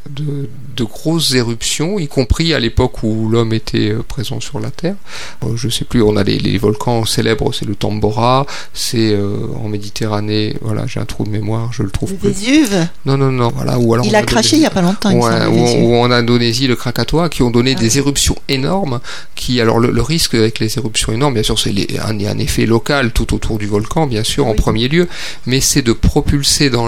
de, 0.09 0.49
de, 0.75 0.83
grosses 0.83 1.33
éruptions, 1.33 1.97
y 1.97 2.07
compris 2.07 2.53
à 2.53 2.59
l'époque 2.59 3.03
où 3.03 3.27
l'homme 3.29 3.53
était 3.53 3.91
euh, 3.91 4.03
présent 4.07 4.39
sur 4.39 4.59
la 4.59 4.69
Terre. 4.69 4.95
Euh, 5.43 5.55
je 5.55 5.67
sais 5.69 5.85
plus, 5.85 6.01
on 6.01 6.15
a 6.15 6.23
les, 6.23 6.37
les 6.37 6.57
volcans 6.57 7.05
célèbres, 7.05 7.51
c'est 7.53 7.65
le 7.65 7.75
Tambora, 7.75 8.45
c'est 8.73 9.13
euh, 9.13 9.47
en 9.63 9.67
Méditerranée, 9.67 10.55
voilà, 10.61 10.85
j'ai 10.85 10.99
un 10.99 11.05
trou 11.05 11.23
de 11.23 11.29
mémoire, 11.29 11.73
je 11.73 11.83
le 11.83 11.89
trouve 11.89 12.11
le 12.11 12.29
Vésuve? 12.29 12.87
Non, 13.05 13.17
non, 13.17 13.31
non, 13.31 13.51
voilà. 13.55 13.79
Ou 13.79 13.93
alors 13.93 14.05
il 14.05 14.15
a 14.15 14.21
craché 14.21 14.57
il 14.57 14.61
y 14.61 14.65
a 14.65 14.69
pas 14.69 14.81
longtemps. 14.81 15.11
Ouais, 15.11 15.81
ou, 15.81 15.95
en 15.95 16.11
Indonésie, 16.11 16.67
le 16.67 16.75
Krakatoa, 16.75 17.29
qui 17.29 17.41
ont 17.41 17.51
donné 17.51 17.73
ah 17.75 17.79
des 17.79 17.97
éruptions 17.97 18.35
énormes, 18.47 18.99
qui, 19.33 19.59
alors 19.59 19.79
le, 19.79 20.01
risque 20.01 20.35
avec 20.35 20.59
les 20.59 20.77
éruptions 20.77 21.13
énormes, 21.13 21.33
bien 21.33 21.43
sûr, 21.43 21.57
c'est 21.57 21.73
un, 21.99 22.19
un, 22.19 22.37
effet 22.37 22.65
local 22.65 23.11
tout 23.11 23.33
autour 23.33 23.57
du 23.57 23.65
volcan, 23.65 24.05
bien 24.05 24.23
sûr, 24.23 24.45
en 24.45 24.53
premier 24.53 24.87
lieu, 24.87 25.07
mais 25.47 25.61
c'est 25.61 25.81
de 25.81 25.93
propulser 25.93 26.69
dans 26.69 26.85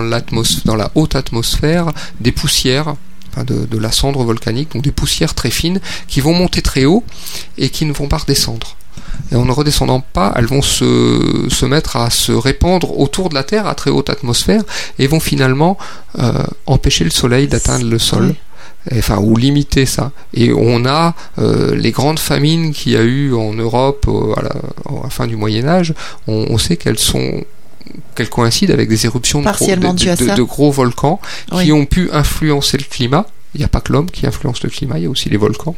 dans 0.65 0.75
la 0.75 0.91
haute 0.95 1.15
atmosphère, 1.15 1.91
des 2.19 2.31
poussières 2.31 2.95
de, 3.43 3.77
la 3.77 3.91
cendre 3.91 4.23
volcanique, 4.23 4.73
donc 4.73 4.83
des 4.83 4.91
poussières 4.91 5.33
très 5.33 5.51
fines 5.51 5.79
qui 6.07 6.21
vont 6.21 6.33
monter 6.33 6.61
très 6.61 6.85
haut 6.85 7.03
et 7.57 7.69
qui 7.69 7.85
ne 7.85 7.93
vont 7.93 8.07
pas 8.07 8.17
redescendre. 8.17 8.75
Et 9.31 9.35
en 9.35 9.45
ne 9.45 9.51
redescendant 9.51 9.99
pas, 9.99 10.33
elles 10.35 10.45
vont 10.45 10.61
se, 10.61 11.47
se 11.49 11.65
mettre 11.65 11.95
à 11.95 12.09
se 12.09 12.31
répandre 12.31 12.97
autour 12.97 13.29
de 13.29 13.35
la 13.35 13.43
Terre 13.43 13.67
à 13.67 13.75
très 13.75 13.89
haute 13.89 14.09
atmosphère 14.09 14.63
et 14.99 15.07
vont 15.07 15.19
finalement 15.19 15.77
euh, 16.19 16.43
empêcher 16.65 17.03
le 17.03 17.09
Soleil 17.09 17.47
d'atteindre 17.47 17.85
le 17.85 17.99
sol. 17.99 18.35
Enfin, 18.95 19.17
ou 19.17 19.35
limiter 19.35 19.85
ça. 19.85 20.11
Et 20.33 20.53
on 20.53 20.85
a 20.85 21.13
euh, 21.39 21.75
les 21.75 21.91
grandes 21.91 22.19
famines 22.19 22.71
qu'il 22.71 22.93
y 22.93 22.97
a 22.97 23.01
eu 23.01 23.33
en 23.33 23.53
Europe 23.53 24.05
euh, 24.07 24.33
à, 24.37 24.43
la, 24.43 25.09
fin 25.09 25.27
du 25.27 25.35
Moyen 25.35 25.67
Âge. 25.67 25.93
On, 26.27 26.57
sait 26.57 26.77
qu'elles 26.77 26.99
sont 26.99 27.43
qu'elles 28.15 28.29
coïncident 28.29 28.73
avec 28.73 28.89
des 28.89 29.05
éruptions 29.05 29.41
de 29.41 30.41
gros, 30.43 30.71
volcans 30.71 31.19
qui 31.61 31.71
ont 31.71 31.85
pu 31.85 32.09
influencer 32.11 32.77
le 32.77 32.85
climat. 32.85 33.25
Il 33.55 33.59
n'y 33.59 33.65
a 33.65 33.69
pas 33.69 33.81
que 33.81 33.91
l'homme 33.91 34.11
qui 34.11 34.27
influence 34.27 34.61
le 34.61 34.69
climat, 34.69 34.99
il 34.99 35.03
y 35.03 35.05
a 35.07 35.09
aussi 35.09 35.29
les 35.29 35.37
volcans. 35.37 35.75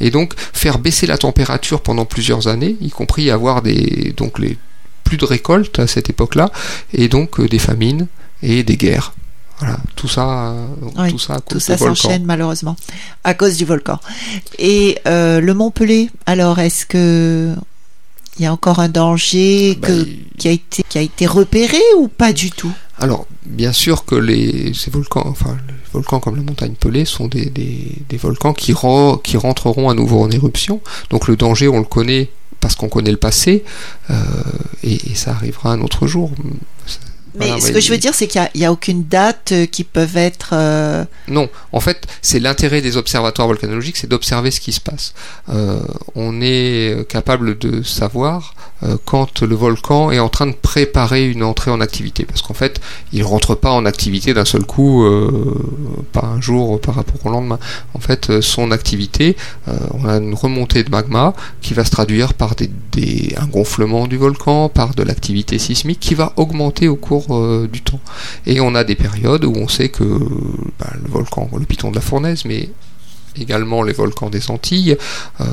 Et 0.00 0.10
donc 0.10 0.34
faire 0.36 0.78
baisser 0.78 1.06
la 1.06 1.18
température 1.18 1.80
pendant 1.80 2.04
plusieurs 2.04 2.48
années, 2.48 2.76
y 2.80 2.90
compris 2.90 3.30
avoir 3.30 3.62
des 3.62 4.14
donc 4.16 4.38
les 4.38 4.56
plus 5.04 5.16
de 5.16 5.24
récoltes 5.24 5.78
à 5.78 5.86
cette 5.86 6.10
époque-là, 6.10 6.50
et 6.92 7.08
donc 7.08 7.40
euh, 7.40 7.48
des 7.48 7.58
famines 7.58 8.06
et 8.42 8.62
des 8.62 8.76
guerres. 8.76 9.14
Voilà, 9.58 9.78
tout 9.96 10.06
ça, 10.06 10.52
euh, 10.52 11.10
tout 11.10 11.18
ça, 11.18 11.34
à 11.34 11.40
tout 11.40 11.58
ça 11.58 11.76
s'enchaîne 11.76 12.24
malheureusement 12.24 12.76
à 13.24 13.34
cause 13.34 13.56
du 13.56 13.64
volcan. 13.64 13.98
Et 14.58 14.98
euh, 15.08 15.40
le 15.40 15.52
Mont 15.54 15.72
Pelé, 15.72 16.10
alors 16.26 16.60
est-ce 16.60 16.86
que 16.86 17.54
il 18.38 18.44
y 18.44 18.46
a 18.46 18.52
encore 18.52 18.78
un 18.78 18.88
danger 18.88 19.76
bah, 19.80 19.88
qui, 20.38 20.48
a 20.48 20.52
été, 20.52 20.84
qui 20.88 20.98
a 20.98 21.02
été 21.02 21.26
repéré 21.26 21.80
ou 21.98 22.08
pas 22.08 22.32
du 22.32 22.50
tout? 22.50 22.72
Alors, 22.98 23.26
bien 23.46 23.72
sûr 23.72 24.04
que 24.04 24.14
les, 24.14 24.72
ces 24.74 24.90
volcans, 24.90 25.24
enfin, 25.26 25.56
les 25.68 25.74
volcans 25.92 26.20
comme 26.20 26.36
la 26.36 26.42
montagne 26.42 26.74
Pelée 26.78 27.04
sont 27.04 27.28
des, 27.28 27.46
des, 27.46 27.92
des 28.08 28.16
volcans 28.16 28.52
qui, 28.52 28.74
qui 29.22 29.36
rentreront 29.36 29.88
à 29.88 29.94
nouveau 29.94 30.20
en 30.22 30.30
éruption. 30.30 30.80
Donc 31.10 31.28
le 31.28 31.36
danger, 31.36 31.68
on 31.68 31.78
le 31.78 31.84
connaît 31.84 32.30
parce 32.60 32.74
qu'on 32.74 32.88
connaît 32.88 33.12
le 33.12 33.16
passé, 33.18 33.64
euh, 34.10 34.14
et, 34.82 35.12
et, 35.12 35.14
ça 35.14 35.30
arrivera 35.30 35.72
un 35.72 35.80
autre 35.80 36.06
jour. 36.08 36.32
Mais 37.34 37.60
ce 37.60 37.72
que 37.72 37.80
je 37.80 37.90
veux 37.90 37.98
dire, 37.98 38.14
c'est 38.14 38.26
qu'il 38.26 38.48
n'y 38.54 38.64
a, 38.64 38.72
aucune 38.72 39.04
date 39.04 39.52
euh, 39.52 39.66
qui 39.66 39.84
peuvent 39.84 40.16
être. 40.16 40.50
Euh, 40.52 41.04
non, 41.28 41.48
en 41.72 41.80
fait, 41.80 42.06
c'est 42.22 42.40
l'intérêt 42.40 42.80
des 42.80 42.96
observatoires 42.96 43.48
volcanologiques, 43.48 43.96
c'est 43.96 44.08
d'observer 44.08 44.50
ce 44.50 44.60
qui 44.60 44.72
se 44.72 44.80
passe. 44.80 45.14
Euh, 45.48 45.80
on 46.14 46.40
est 46.40 47.06
capable 47.08 47.58
de 47.58 47.82
savoir 47.82 48.54
quand 49.06 49.42
le 49.42 49.56
volcan 49.56 50.12
est 50.12 50.20
en 50.20 50.28
train 50.28 50.46
de 50.46 50.52
préparer 50.52 51.28
une 51.28 51.42
entrée 51.42 51.72
en 51.72 51.80
activité, 51.80 52.24
parce 52.24 52.42
qu'en 52.42 52.54
fait, 52.54 52.80
il 53.12 53.24
rentre 53.24 53.56
pas 53.56 53.72
en 53.72 53.84
activité 53.84 54.34
d'un 54.34 54.44
seul 54.44 54.64
coup, 54.64 55.04
pas 56.12 56.24
un 56.24 56.40
jour 56.40 56.80
par 56.80 56.94
rapport 56.94 57.26
au 57.26 57.30
lendemain. 57.30 57.58
En 57.94 57.98
fait, 57.98 58.40
son 58.40 58.70
activité, 58.70 59.36
on 59.66 60.08
a 60.08 60.18
une 60.18 60.34
remontée 60.34 60.84
de 60.84 60.90
magma 60.90 61.34
qui 61.60 61.74
va 61.74 61.84
se 61.84 61.90
traduire 61.90 62.34
par 62.34 62.54
des, 62.54 63.34
un 63.36 63.46
gonflement 63.46 64.06
du 64.06 64.16
volcan, 64.16 64.68
par 64.68 64.94
de 64.94 65.02
l'activité 65.02 65.58
sismique 65.58 65.98
qui 65.98 66.14
va 66.14 66.32
augmenter 66.36 66.86
au 66.86 66.96
cours 66.96 67.17
euh, 67.30 67.66
du 67.66 67.82
temps. 67.82 68.00
Et 68.46 68.60
on 68.60 68.74
a 68.74 68.84
des 68.84 68.94
périodes 68.94 69.44
où 69.44 69.54
on 69.56 69.68
sait 69.68 69.88
que 69.88 70.04
bah, 70.78 70.92
le 71.02 71.08
volcan, 71.08 71.48
le 71.58 71.66
piton 71.66 71.90
de 71.90 71.96
la 71.96 72.00
fournaise, 72.00 72.44
mais 72.44 72.68
également 73.40 73.82
les 73.82 73.92
volcans 73.92 74.30
des 74.30 74.50
Antilles, 74.50 74.96
euh, 75.40 75.44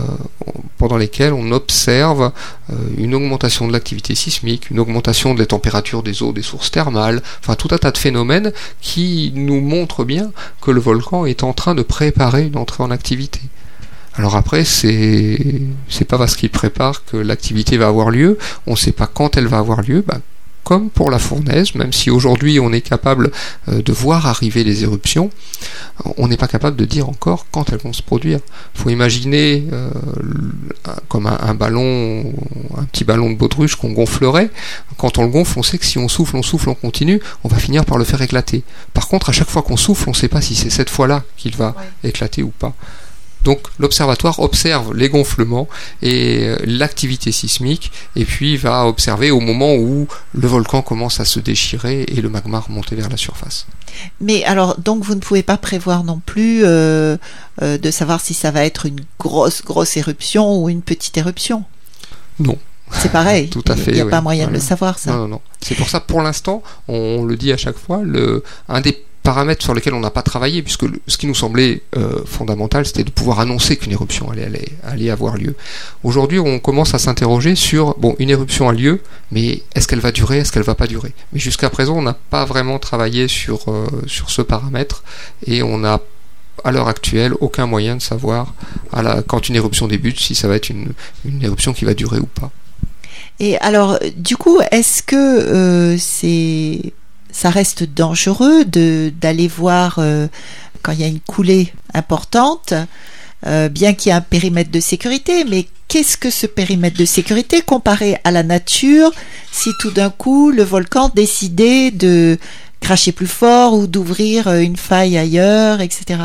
pendant 0.77 0.97
lesquels 0.97 1.33
on 1.33 1.51
observe 1.51 2.31
euh, 2.71 2.75
une 2.97 3.15
augmentation 3.15 3.67
de 3.67 3.73
l'activité 3.73 4.15
sismique, 4.15 4.69
une 4.69 4.79
augmentation 4.79 5.33
des 5.35 5.45
températures 5.45 6.03
des 6.03 6.23
eaux 6.23 6.33
des 6.33 6.41
sources 6.41 6.71
thermales, 6.71 7.21
enfin 7.41 7.55
tout 7.55 7.69
un 7.71 7.77
tas 7.77 7.91
de 7.91 7.97
phénomènes 7.97 8.51
qui 8.81 9.31
nous 9.35 9.61
montrent 9.61 10.03
bien 10.03 10.31
que 10.61 10.71
le 10.71 10.79
volcan 10.79 11.25
est 11.25 11.43
en 11.43 11.53
train 11.53 11.75
de 11.75 11.83
préparer 11.83 12.43
une 12.43 12.57
entrée 12.57 12.83
en 12.83 12.91
activité. 12.91 13.41
Alors 14.17 14.37
après, 14.37 14.63
c'est 14.63 15.37
c'est 15.89 16.05
pas 16.05 16.17
parce 16.17 16.37
qu'il 16.37 16.49
prépare 16.49 17.03
que 17.03 17.17
l'activité 17.17 17.75
va 17.77 17.87
avoir 17.87 18.11
lieu. 18.11 18.37
On 18.65 18.71
ne 18.71 18.77
sait 18.77 18.93
pas 18.93 19.07
quand 19.07 19.35
elle 19.35 19.47
va 19.47 19.57
avoir 19.57 19.81
lieu. 19.81 20.05
Bah, 20.07 20.19
comme 20.65 20.89
pour 20.89 21.11
la 21.11 21.19
fournaise, 21.19 21.75
même 21.75 21.93
si 21.93 22.09
aujourd'hui 22.09 22.59
on 22.59 22.73
est 22.73 22.81
capable 22.81 23.31
euh, 23.69 23.83
de 23.83 23.93
voir 23.93 24.25
arriver 24.25 24.63
les 24.63 24.83
éruptions, 24.83 25.29
on 26.17 26.27
n'est 26.27 26.37
pas 26.37 26.47
capable 26.47 26.75
de 26.75 26.85
dire 26.85 27.07
encore 27.07 27.45
quand 27.51 27.71
elles 27.71 27.79
vont 27.79 27.93
se 27.93 28.01
produire. 28.01 28.39
Il 28.73 28.81
faut 28.81 28.89
imaginer 28.89 29.63
euh, 29.71 29.89
comme 31.07 31.27
un, 31.27 31.53
ballon, 31.53 32.33
un 32.75 32.83
petit 32.85 33.03
ballon 33.03 33.29
de 33.29 33.35
baudruche 33.35 33.75
qu'on 33.75 33.91
gonflerait. 33.91 34.49
Quand 34.97 35.19
on 35.19 35.21
le 35.21 35.29
gonfle, 35.29 35.59
on 35.59 35.63
sait 35.63 35.77
que 35.77 35.85
si 35.85 35.99
on 35.99 36.09
souffle, 36.09 36.35
on 36.35 36.43
souffle, 36.43 36.69
on 36.69 36.75
continue, 36.75 37.21
on 37.43 37.47
va 37.47 37.57
finir 37.57 37.85
par 37.85 37.99
le 37.99 38.03
faire 38.03 38.21
éclater. 38.23 38.63
Par 38.93 39.07
contre, 39.07 39.29
à 39.29 39.33
chaque 39.33 39.49
fois 39.49 39.61
qu'on 39.61 39.77
souffle, 39.77 40.09
on 40.09 40.11
ne 40.13 40.17
sait 40.17 40.27
pas 40.27 40.41
si 40.41 40.55
c'est 40.55 40.71
cette 40.71 40.89
fois-là 40.89 41.23
qu'il 41.37 41.55
va 41.55 41.75
éclater 42.03 42.41
ou 42.41 42.49
pas. 42.49 42.73
Donc 43.45 43.59
l'observatoire 43.77 44.39
observe 44.39 44.93
les 44.95 45.07
gonflements 45.07 45.69
et 46.01 46.47
euh, 46.47 46.57
l'activité 46.65 47.31
sismique 47.31 47.91
et 48.15 48.25
puis 48.25 48.57
va 48.57 48.87
observer 48.87 49.29
au 49.29 49.39
moment 49.39 49.75
où 49.75 50.07
le 50.33 50.47
volcan 50.47 50.81
commence 50.81 51.19
à 51.19 51.25
se 51.25 51.39
déchirer 51.39 52.05
et 52.07 52.21
le 52.21 52.29
magma 52.29 52.59
remonter 52.59 52.95
vers 52.95 53.07
la 53.07 53.17
surface. 53.17 53.67
Mais 54.19 54.43
alors, 54.45 54.79
donc 54.79 55.03
vous 55.03 55.13
ne 55.13 55.19
pouvez 55.19 55.43
pas 55.43 55.57
prévoir 55.57 56.03
non 56.03 56.19
plus 56.25 56.65
euh, 56.65 57.17
euh, 57.61 57.77
de 57.77 57.91
savoir 57.91 58.19
si 58.19 58.33
ça 58.33 58.49
va 58.49 58.65
être 58.65 58.87
une 58.87 59.01
grosse, 59.19 59.63
grosse 59.63 59.95
éruption 59.95 60.61
ou 60.61 60.67
une 60.67 60.81
petite 60.81 61.15
éruption 61.15 61.63
Non. 62.39 62.57
C'est 62.91 63.11
pareil. 63.11 63.49
Tout 63.51 63.63
à 63.67 63.75
fait. 63.75 63.91
Il 63.91 63.95
n'y 63.95 64.01
a 64.01 64.05
oui. 64.05 64.11
pas 64.11 64.21
moyen 64.21 64.47
de 64.47 64.53
le 64.53 64.59
savoir, 64.59 64.97
ça. 64.97 65.11
Non, 65.11 65.19
non, 65.19 65.27
non. 65.27 65.41
C'est 65.61 65.75
pour 65.75 65.89
ça, 65.89 65.99
pour 65.99 66.21
l'instant, 66.21 66.63
on 66.87 67.23
le 67.23 67.35
dit 67.35 67.51
à 67.51 67.57
chaque 67.57 67.77
fois, 67.77 68.01
le, 68.03 68.43
un 68.69 68.81
des 68.81 69.04
paramètres 69.25 69.63
sur 69.63 69.73
lesquels 69.73 69.93
on 69.93 69.99
n'a 69.99 70.11
pas 70.11 70.21
travaillé, 70.21 70.61
puisque 70.61 70.85
ce 71.07 71.17
qui 71.17 71.27
nous 71.27 71.35
semblait 71.35 71.81
euh, 71.97 72.23
fondamental, 72.25 72.85
c'était 72.85 73.03
de 73.03 73.09
pouvoir 73.09 73.41
annoncer 73.41 73.75
qu'une 73.75 73.91
éruption 73.91 74.29
allait, 74.29 75.09
avoir 75.09 75.35
lieu. 75.35 75.55
Aujourd'hui, 76.03 76.39
on 76.39 76.59
commence 76.59 76.93
à 76.93 76.99
s'interroger 76.99 77.55
sur, 77.55 77.97
bon, 77.97 78.15
une 78.19 78.29
éruption 78.29 78.69
a 78.69 78.73
lieu, 78.73 79.01
mais 79.31 79.63
est-ce 79.73 79.87
qu'elle 79.87 79.99
va 79.99 80.13
durer, 80.13 80.37
est-ce 80.37 80.51
qu'elle 80.53 80.63
va 80.63 80.75
pas 80.75 80.87
durer? 80.87 81.13
Mais 81.33 81.39
jusqu'à 81.39 81.69
présent, 81.69 81.97
on 81.97 82.03
n'a 82.03 82.17
pas 82.29 82.45
vraiment 82.45 82.79
travaillé 82.79 83.27
sur, 83.27 83.69
euh, 83.69 83.87
sur 84.07 84.29
ce 84.29 84.41
paramètre, 84.41 85.03
et 85.45 85.63
on 85.63 85.79
n'a 85.79 85.99
à 86.63 86.71
l'heure 86.71 86.87
actuelle 86.87 87.33
aucun 87.41 87.65
moyen 87.65 87.97
de 87.97 88.01
savoir 88.01 88.53
quand 89.27 89.49
une 89.49 89.57
éruption 89.57 89.87
débute 89.87 90.19
si 90.19 90.35
ça 90.35 90.47
va 90.47 90.55
être 90.55 90.69
une, 90.69 90.93
une 91.25 91.43
éruption 91.43 91.73
qui 91.73 91.83
va 91.83 91.93
durer 91.93 92.19
ou 92.19 92.27
pas. 92.27 92.49
Et 93.39 93.57
alors, 93.57 93.99
du 94.15 94.37
coup, 94.37 94.59
est-ce 94.71 95.03
que 95.03 95.15
euh, 95.15 95.97
c'est, 95.97 96.93
ça 97.35 97.49
reste 97.49 97.83
dangereux 97.83 98.63
d'aller 98.63 99.49
voir 99.49 99.97
euh, 99.99 100.27
quand 100.81 100.93
il 100.93 101.01
y 101.01 101.03
a 101.03 101.07
une 101.07 101.19
coulée 101.19 101.73
importante, 101.93 102.73
euh, 103.45 103.67
bien 103.67 103.93
qu'il 103.93 104.09
y 104.09 104.13
ait 104.13 104.17
un 104.17 104.21
périmètre 104.21 104.71
de 104.71 104.79
sécurité, 104.79 105.43
mais 105.43 105.67
qu'est-ce 105.89 106.15
que 106.15 106.29
ce 106.29 106.47
périmètre 106.47 106.97
de 106.97 107.03
sécurité 107.03 107.61
comparé 107.61 108.17
à 108.23 108.31
la 108.31 108.41
nature 108.41 109.11
si 109.51 109.69
tout 109.81 109.91
d'un 109.91 110.09
coup 110.09 110.49
le 110.49 110.63
volcan 110.63 111.11
décidait 111.13 111.91
de 111.91 112.37
cracher 112.79 113.11
plus 113.11 113.27
fort 113.27 113.73
ou 113.73 113.85
d'ouvrir 113.85 114.47
euh, 114.47 114.59
une 114.59 114.77
faille 114.77 115.17
ailleurs, 115.17 115.81
etc. 115.81 116.19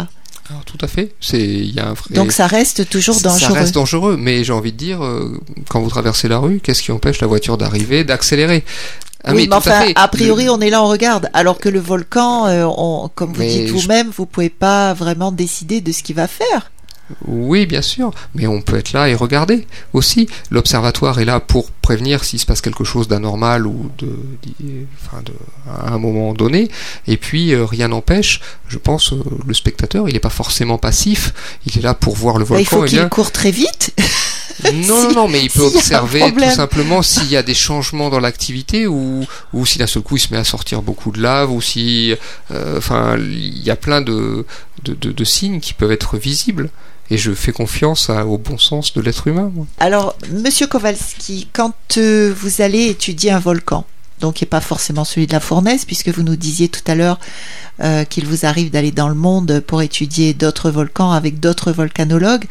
Alors, 0.51 0.65
tout 0.65 0.79
à 0.81 0.89
fait. 0.89 1.13
C'est 1.21 1.41
il 1.41 1.75
y 1.75 1.79
a 1.81 1.87
un 1.89 1.93
vrai. 1.95 2.13
Donc 2.15 2.33
ça 2.33 2.47
reste 2.47 2.89
toujours 2.91 3.15
ça 3.15 3.29
dangereux. 3.29 3.55
reste 3.55 3.75
dangereux, 3.75 4.17
mais 4.19 4.43
j'ai 4.45 4.53
envie 4.53 4.73
de 4.73 4.77
dire, 4.77 5.03
euh, 5.05 5.41
quand 5.69 5.81
vous 5.81 5.89
traversez 5.91 6.27
la 6.29 6.39
rue, 6.39 6.61
qu'est-ce 6.61 6.83
qui 6.83 6.91
empêche 6.93 7.21
la 7.21 7.27
voiture 7.29 7.57
d'arriver, 7.57 8.03
d'accélérer? 8.05 8.65
Ah, 9.23 9.33
oui, 9.35 9.47
mais 9.49 9.55
enfin, 9.57 9.85
a, 9.95 10.09
priori, 10.09 10.45
Le- 10.47 10.51
on 10.51 10.61
est 10.61 10.71
là, 10.71 10.83
on 10.83 10.89
regarde. 10.89 11.29
Alors 11.35 11.59
que 11.59 11.69
le 11.69 11.79
volcan, 11.79 12.47
euh, 12.47 12.65
on- 12.67 13.09
comme 13.15 13.33
vous 13.33 13.41
Mais 13.41 13.49
dites 13.51 13.69
je- 13.69 13.73
vous-même, 13.75 14.11
vous 14.17 14.27
pouvez 14.27 14.49
pas 14.49 14.93
vraiment 14.95 15.31
décider 15.31 15.81
de 15.81 15.93
ce 15.93 16.03
qu'il 16.03 16.17
va 16.17 16.27
faire. 16.27 16.71
Oui, 17.27 17.67
bien 17.67 17.83
sûr, 17.83 18.13
mais 18.35 18.47
on 18.47 18.61
peut 18.63 18.77
être 18.79 18.93
là 18.93 19.09
et 19.09 19.15
regarder 19.15 19.67
aussi. 19.93 20.29
L'observatoire 20.51 21.19
est 21.21 21.25
là 21.25 21.39
pour 21.41 21.71
prévenir 21.91 22.23
s'il 22.25 22.39
se 22.39 22.47
passe 22.47 22.61
quelque 22.61 22.85
chose 22.85 23.09
d'anormal 23.09 23.67
ou 23.67 23.91
de, 23.99 24.07
d'y- 24.43 24.87
enfin 25.03 25.23
de, 25.25 25.33
à 25.69 25.93
un 25.93 25.99
moment 25.99 26.33
donné. 26.35 26.69
Et 27.09 27.17
puis 27.17 27.53
euh, 27.53 27.65
rien 27.65 27.89
n'empêche, 27.89 28.41
je 28.69 28.79
pense, 28.79 29.13
euh, 29.13 29.23
le 29.47 29.55
spectateur, 29.55 30.09
il 30.09 30.13
n'est 30.15 30.21
pas 30.21 30.31
forcément 30.43 30.79
passif. 30.79 31.35
Il 31.67 31.77
est 31.79 31.83
là 31.83 31.95
pour 31.95 32.15
voir 32.15 32.39
le 32.39 32.45
Bah, 32.45 32.61
il 32.61 32.65
volcan. 32.67 32.77
faut 32.77 32.85
qu'il 32.85 33.09
court 33.09 33.33
très 33.33 33.51
vite. 33.51 33.93
Non, 34.63 34.73
non, 35.05 35.09
Si- 35.09 35.17
non, 35.17 35.27
mais 35.29 35.41
il 35.43 35.49
peut 35.51 35.63
observer 35.63 36.21
tout 36.37 36.51
simplement 36.55 37.01
s'il 37.01 37.29
y 37.31 37.37
a 37.39 37.43
des 37.43 37.55
changements 37.55 38.11
dans 38.11 38.21
l'activité 38.21 38.87
ou, 38.87 39.25
ou 39.55 39.65
si 39.65 39.79
d'un 39.79 39.87
seul 39.87 40.03
coup 40.03 40.17
il 40.17 40.21
se 40.21 40.31
met 40.35 40.39
à 40.39 40.45
sortir 40.45 40.83
beaucoup 40.83 41.13
de 41.13 41.21
lave 41.23 41.51
ou 41.51 41.63
si, 41.63 42.15
euh, 42.51 42.77
enfin, 42.77 43.17
il 43.17 43.63
y 43.63 43.71
a 43.71 43.77
plein 43.77 44.03
de, 44.03 44.45
de, 44.85 44.93
de- 44.93 45.13
de 45.13 45.25
signes 45.25 45.61
qui 45.61 45.73
peuvent 45.73 45.93
être 45.93 46.19
visibles. 46.19 46.69
Et 47.11 47.19
je 47.19 47.33
fais 47.33 47.53
confiance 47.53 48.09
à- 48.11 48.25
au 48.27 48.39
bon 48.39 48.57
sens 48.59 48.93
de 48.95 49.01
l'être 49.01 49.27
humain. 49.27 49.51
moi. 49.55 49.67
Alors, 49.81 50.17
Monsieur 50.31 50.67
Kowalski, 50.67 51.49
quand 51.53 51.75
euh, 51.97 52.33
vous 52.37 52.63
allez 52.63 52.87
étudier 52.87 53.33
un 53.33 53.39
volcan, 53.41 53.85
donc 54.21 54.41
n'est 54.43 54.47
pas 54.47 54.61
forcément 54.61 55.05
celui 55.05 55.27
de 55.27 55.33
la 55.33 55.41
fournaise, 55.41 55.85
puisque 55.85 56.09
vous 56.11 56.23
nous 56.23 56.37
disiez 56.37 56.69
tout 56.69 56.83
à 56.87 56.95
l'heure 56.95 57.19
euh, 57.83 58.05
qu'il 58.05 58.27
vous 58.27 58.47
arrive 58.47 58.71
d'aller 58.71 58.93
dans 58.93 59.09
le 59.09 59.15
monde 59.15 59.61
pour 59.67 59.83
étudier 59.83 60.35
d'autres 60.35 60.71
volcans 60.71 61.11
avec 61.13 61.41
d'autres 61.41 61.73
volcanologues, 61.73 62.45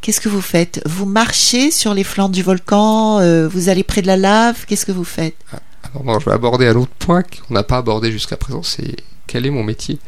qu'est-ce 0.00 0.20
que 0.20 0.28
vous 0.28 0.42
faites? 0.42 0.80
Vous 0.86 1.06
marchez 1.06 1.70
sur 1.70 1.94
les 1.94 2.04
flancs 2.04 2.28
du 2.28 2.42
volcan 2.42 3.18
euh, 3.20 3.48
Vous 3.48 3.68
allez 3.68 3.82
près 3.82 4.02
de 4.02 4.06
la 4.06 4.16
lave 4.16 4.64
Qu'est-ce 4.66 4.84
que 4.86 4.92
vous 4.92 5.04
faites? 5.04 5.34
Alors 5.82 6.04
non, 6.04 6.20
je 6.20 6.26
vais 6.26 6.32
aborder 6.34 6.66
un 6.68 6.76
autre 6.76 6.92
point 6.98 7.22
qu'on 7.22 7.54
n'a 7.54 7.62
pas 7.64 7.78
abordé 7.78 8.12
jusqu'à 8.12 8.36
présent, 8.36 8.62
c'est 8.62 8.94
quel 9.26 9.46
est 9.46 9.50
mon 9.50 9.64
métier? 9.64 9.98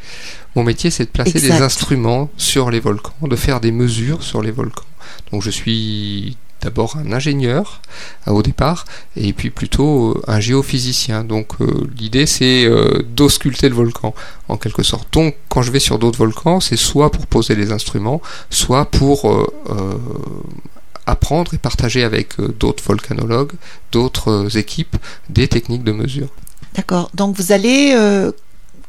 Mon 0.54 0.62
métier, 0.62 0.90
c'est 0.90 1.04
de 1.04 1.10
placer 1.10 1.38
Exact. 1.38 1.56
des 1.56 1.62
instruments 1.62 2.30
sur 2.36 2.70
les 2.70 2.80
volcans, 2.80 3.14
de 3.22 3.36
faire 3.36 3.60
des 3.60 3.72
mesures 3.72 4.22
sur 4.22 4.40
les 4.42 4.50
volcans. 4.50 4.84
Donc 5.32 5.42
je 5.42 5.50
suis 5.50 6.36
d'abord 6.60 6.96
un 6.96 7.12
ingénieur 7.12 7.82
euh, 8.26 8.30
au 8.32 8.42
départ, 8.42 8.86
et 9.16 9.32
puis 9.34 9.50
plutôt 9.50 10.12
euh, 10.12 10.22
un 10.26 10.40
géophysicien. 10.40 11.24
Donc 11.24 11.48
euh, 11.60 11.66
l'idée, 11.98 12.26
c'est 12.26 12.64
euh, 12.64 13.02
d'ausculter 13.16 13.68
le 13.68 13.74
volcan, 13.74 14.14
en 14.48 14.56
quelque 14.56 14.82
sorte. 14.82 15.12
Donc 15.12 15.34
quand 15.50 15.62
je 15.62 15.70
vais 15.70 15.80
sur 15.80 15.98
d'autres 15.98 16.18
volcans, 16.18 16.60
c'est 16.60 16.76
soit 16.76 17.10
pour 17.10 17.26
poser 17.26 17.54
les 17.54 17.70
instruments, 17.72 18.20
soit 18.50 18.86
pour... 18.86 19.30
euh, 19.30 20.00
apprendre 21.06 21.52
et 21.52 21.58
partager 21.58 22.02
avec 22.02 22.40
d'autres 22.58 22.82
volcanologues, 22.82 23.52
d'autres 23.92 24.56
équipes, 24.56 24.96
des 25.28 25.48
techniques 25.48 25.84
de 25.84 25.92
mesure. 25.92 26.28
D'accord. 26.76 27.10
Donc 27.12 27.36
vous 27.36 27.52
allez, 27.52 27.94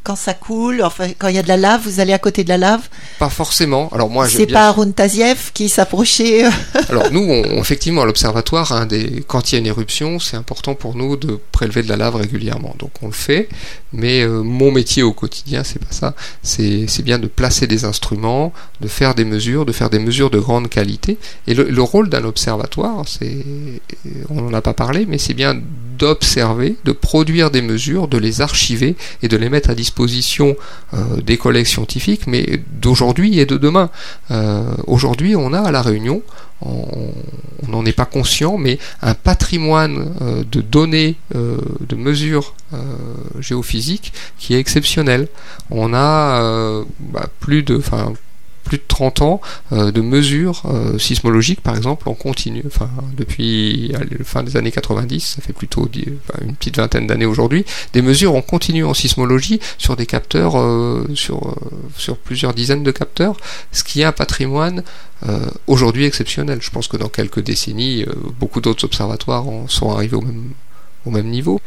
quand 0.06 0.16
ça 0.16 0.34
coule, 0.34 0.82
enfin 0.84 1.10
quand 1.18 1.28
il 1.28 1.36
y 1.36 1.40
a 1.40 1.44
de 1.44 1.48
la 1.50 1.58
lave, 1.58 1.82
vous 1.84 2.00
allez 2.00 2.14
à 2.14 2.20
côté 2.20 2.44
de 2.46 2.50
la 2.50 2.58
lave. 2.58 2.88
Pas 3.20 3.30
forcément. 3.30 3.90
Alors 3.92 4.10
moi, 4.10 4.30
C'est 4.30 4.46
bien. 4.46 4.54
pas 4.54 4.68
Arun 4.70 4.92
Taziev 4.92 5.52
qui 5.54 5.68
s'approchait. 5.68 6.46
euh, 6.46 6.50
Alors 6.90 7.12
nous, 7.12 7.22
on- 7.22 7.60
effectivement, 7.60 8.04
à 8.04 8.06
l'observatoire, 8.06 8.72
un 8.72 8.86
des... 8.86 9.24
quand 9.28 9.52
il 9.52 9.56
y 9.56 9.58
a 9.58 9.60
une 9.60 9.66
éruption, 9.68 10.20
c'est 10.20 10.38
important 10.38 10.76
pour 10.76 10.96
nous 10.96 11.18
de 11.18 11.40
prélever 11.52 11.82
de 11.84 11.90
la 11.90 11.98
lave 11.98 12.16
régulièrement. 12.16 12.76
Donc 12.80 12.92
on 13.02 13.08
le 13.08 13.12
fait. 13.14 13.50
Mais 13.94 14.22
euh, 14.22 14.44
mon 14.44 14.72
métier 14.72 15.04
au 15.04 15.12
quotidien, 15.14 15.64
c'est 15.64 15.80
pas 15.80 15.92
ça. 15.92 16.14
C'est 16.44 16.86
c'est 16.88 17.04
bien 17.04 17.18
de 17.20 17.28
placer 17.28 17.66
des 17.68 17.84
instruments, 17.86 18.54
de 18.82 18.88
faire 18.88 19.16
des 19.16 19.26
mesures, 19.26 19.66
de 19.66 19.72
faire 19.72 19.90
des 19.90 20.00
mesures 20.00 20.30
de 20.30 20.40
grande 20.40 20.70
qualité. 20.70 21.18
Et 21.48 21.54
le, 21.54 21.64
le 21.64 21.82
rôle 21.82 22.10
d'un 22.10 22.24
observatoire, 22.26 23.04
c'est, 23.08 23.38
on 24.30 24.42
n'en 24.42 24.54
a 24.54 24.62
pas 24.62 24.74
parlé, 24.74 25.06
mais 25.08 25.18
c'est 25.18 25.34
bien 25.34 25.56
d'observer, 25.98 26.76
de 26.84 26.92
produire 26.92 27.52
des 27.52 27.62
mesures, 27.62 28.08
de 28.08 28.18
les 28.18 28.42
archiver 28.42 28.96
et 29.22 29.28
de 29.28 29.38
les 29.38 29.50
mettre 29.50 29.70
à 29.70 29.76
disposition 29.76 30.56
euh, 30.94 31.22
des 31.22 31.38
collègues 31.38 31.66
scientifiques, 31.66 32.28
mais 32.28 32.62
d'aujourd'hui 32.82 33.40
et 33.40 33.46
de 33.46 33.58
demain. 33.58 33.90
Euh, 34.32 34.64
aujourd'hui, 34.88 35.36
on 35.36 35.54
a 35.54 35.60
à 35.60 35.72
la 35.72 35.82
Réunion, 35.82 36.22
on 36.62 37.12
n'en 37.68 37.86
est 37.86 37.94
pas 37.94 38.06
conscient, 38.06 38.58
mais 38.58 38.80
un 39.02 39.14
patrimoine 39.14 40.14
euh, 40.22 40.44
de 40.50 40.62
données, 40.62 41.16
de 41.34 41.96
mesures 41.96 42.54
géophysiques 43.40 44.12
qui 44.38 44.54
est 44.54 44.60
exceptionnel. 44.60 45.28
On 45.70 45.94
a 45.94 46.84
bah, 47.00 47.28
plus 47.40 47.64
de, 47.64 47.80
plus 48.66 48.78
de 48.78 48.84
30 48.88 49.22
ans 49.22 49.42
euh, 49.72 49.92
de 49.92 50.02
mesures 50.02 50.64
euh, 50.66 50.98
sismologiques, 50.98 51.62
par 51.62 51.78
exemple, 51.78 52.10
en 52.10 52.14
continu. 52.14 52.64
Enfin, 52.68 52.90
depuis 53.16 53.90
la 53.90 54.00
fin 54.26 54.44
des 54.44 54.58
années 54.58 54.72
90, 54.72 55.36
ça 55.38 55.42
fait 55.42 55.54
plutôt 55.54 55.90
une 56.42 56.56
petite 56.56 56.78
vingtaine 56.78 57.08
d'années 57.08 57.26
aujourd'hui, 57.26 57.64
des 57.94 58.02
mesures 58.02 58.36
en 58.36 58.42
continu 58.42 58.84
en 58.84 58.94
sismologie 58.94 59.62
sur 59.78 59.96
des 59.96 60.06
capteurs, 60.06 60.60
euh, 60.60 61.08
sur, 61.14 61.56
plusieurs 62.24 62.54
dizaines 62.54 62.84
de 62.84 62.92
capteurs, 62.92 63.38
ce 63.72 63.84
qui 63.84 64.02
est 64.02 64.06
un 64.06 64.12
patrimoine 64.12 64.84
aujourd'hui 65.66 66.06
exceptionnel. 66.06 66.60
Je 66.62 66.70
pense 66.70 66.88
que 66.88 66.98
dans 66.98 67.08
quelques 67.08 67.42
décennies, 67.42 68.06
beaucoup 68.40 68.62
d'autres 68.62 68.84
observatoires 68.84 69.48
en 69.48 69.68
sont 69.68 69.92
arrivés 69.92 70.16
au 70.16 70.22
même, 70.22 70.52
au 71.06 71.12
même 71.12 71.28
niveau. 71.30 71.60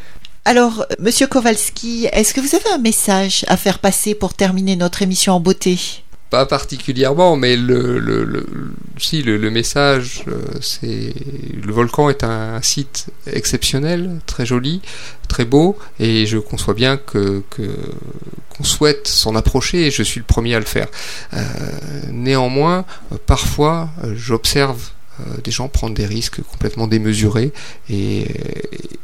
Alors, 0.44 0.86
Monsieur 0.99 1.26
Kowalski, 1.26 2.09
est-ce 2.12 2.32
que 2.32 2.40
vous 2.40 2.55
avez 2.55 2.70
un 2.72 2.78
message 2.78 3.44
à 3.49 3.57
faire 3.57 3.80
passer 3.80 4.14
pour 4.14 4.32
terminer 4.32 4.76
notre 4.76 5.03
émission 5.03 5.34
en 5.34 5.40
beauté? 5.40 5.78
Pas 6.30 6.44
particulièrement, 6.44 7.36
mais 7.36 7.56
le, 7.56 7.98
le, 7.98 8.22
le- 8.24 8.46
si 8.98 9.22
le, 9.22 9.38
le 9.38 9.50
message, 9.50 10.24
euh, 10.28 10.42
c'est 10.60 11.14
le 11.64 11.72
volcan 11.72 12.10
est 12.10 12.22
un 12.22 12.60
site 12.60 13.06
exceptionnel, 13.32 14.18
très 14.26 14.44
joli, 14.44 14.82
très 15.28 15.46
beau, 15.46 15.78
et 15.98 16.26
je 16.26 16.36
conçois 16.36 16.74
bien 16.74 16.98
que 16.98 17.42
qu'on 17.56 18.64
souhaite 18.64 19.08
s'en 19.08 19.36
approcher, 19.36 19.86
et 19.86 19.90
je 19.90 20.02
suis 20.02 20.20
le 20.20 20.26
premier 20.26 20.54
à 20.54 20.58
le 20.58 20.66
faire. 20.66 20.88
Euh, 21.32 21.38
néanmoins, 22.12 22.84
parfois, 23.24 23.88
j'observe 24.14 24.90
euh, 25.20 25.24
des 25.44 25.50
gens 25.50 25.68
prendre 25.68 25.94
des 25.94 26.06
risques 26.06 26.42
complètement 26.42 26.88
démesurés 26.88 27.52
et, 27.88 28.26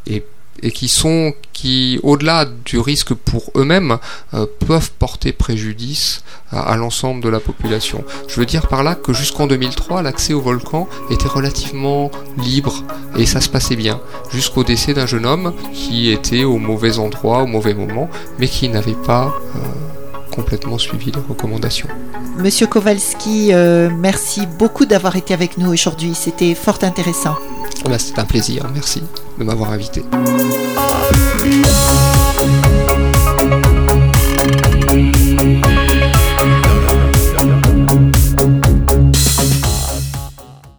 et 0.06 0.22
et 0.64 0.72
qui 0.72 0.88
sont 0.88 1.34
qui 1.52 2.00
au-delà 2.02 2.46
du 2.64 2.78
risque 2.78 3.14
pour 3.14 3.50
eux-mêmes 3.54 3.98
euh, 4.32 4.46
peuvent 4.66 4.90
porter 4.98 5.32
préjudice 5.32 6.24
à, 6.50 6.60
à 6.60 6.76
l'ensemble 6.76 7.22
de 7.22 7.28
la 7.28 7.38
population. 7.38 8.02
Je 8.28 8.40
veux 8.40 8.46
dire 8.46 8.66
par 8.66 8.82
là 8.82 8.94
que 8.94 9.12
jusqu'en 9.12 9.46
2003, 9.46 10.02
l'accès 10.02 10.32
au 10.32 10.40
volcan 10.40 10.88
était 11.10 11.28
relativement 11.28 12.10
libre 12.38 12.82
et 13.16 13.26
ça 13.26 13.40
se 13.40 13.48
passait 13.48 13.76
bien, 13.76 14.00
jusqu'au 14.32 14.64
décès 14.64 14.94
d'un 14.94 15.06
jeune 15.06 15.26
homme 15.26 15.52
qui 15.72 16.10
était 16.10 16.44
au 16.44 16.56
mauvais 16.56 16.98
endroit, 16.98 17.42
au 17.42 17.46
mauvais 17.46 17.74
moment, 17.74 18.08
mais 18.38 18.48
qui 18.48 18.68
n'avait 18.68 18.92
pas 19.06 19.34
euh, 19.54 19.58
complètement 20.34 20.78
suivi 20.78 21.12
les 21.12 21.20
recommandations. 21.28 21.88
Monsieur 22.38 22.66
Kowalski, 22.66 23.52
merci 24.00 24.46
beaucoup 24.58 24.86
d'avoir 24.86 25.14
été 25.14 25.34
avec 25.34 25.56
nous 25.56 25.72
aujourd'hui. 25.72 26.14
C'était 26.14 26.56
fort 26.56 26.78
intéressant. 26.82 27.36
Bah, 27.84 27.98
c'est 27.98 28.18
un 28.18 28.24
plaisir, 28.24 28.66
merci 28.74 29.02
de 29.38 29.44
m'avoir 29.44 29.72
invité. 29.72 30.02
Ah, 30.76 31.08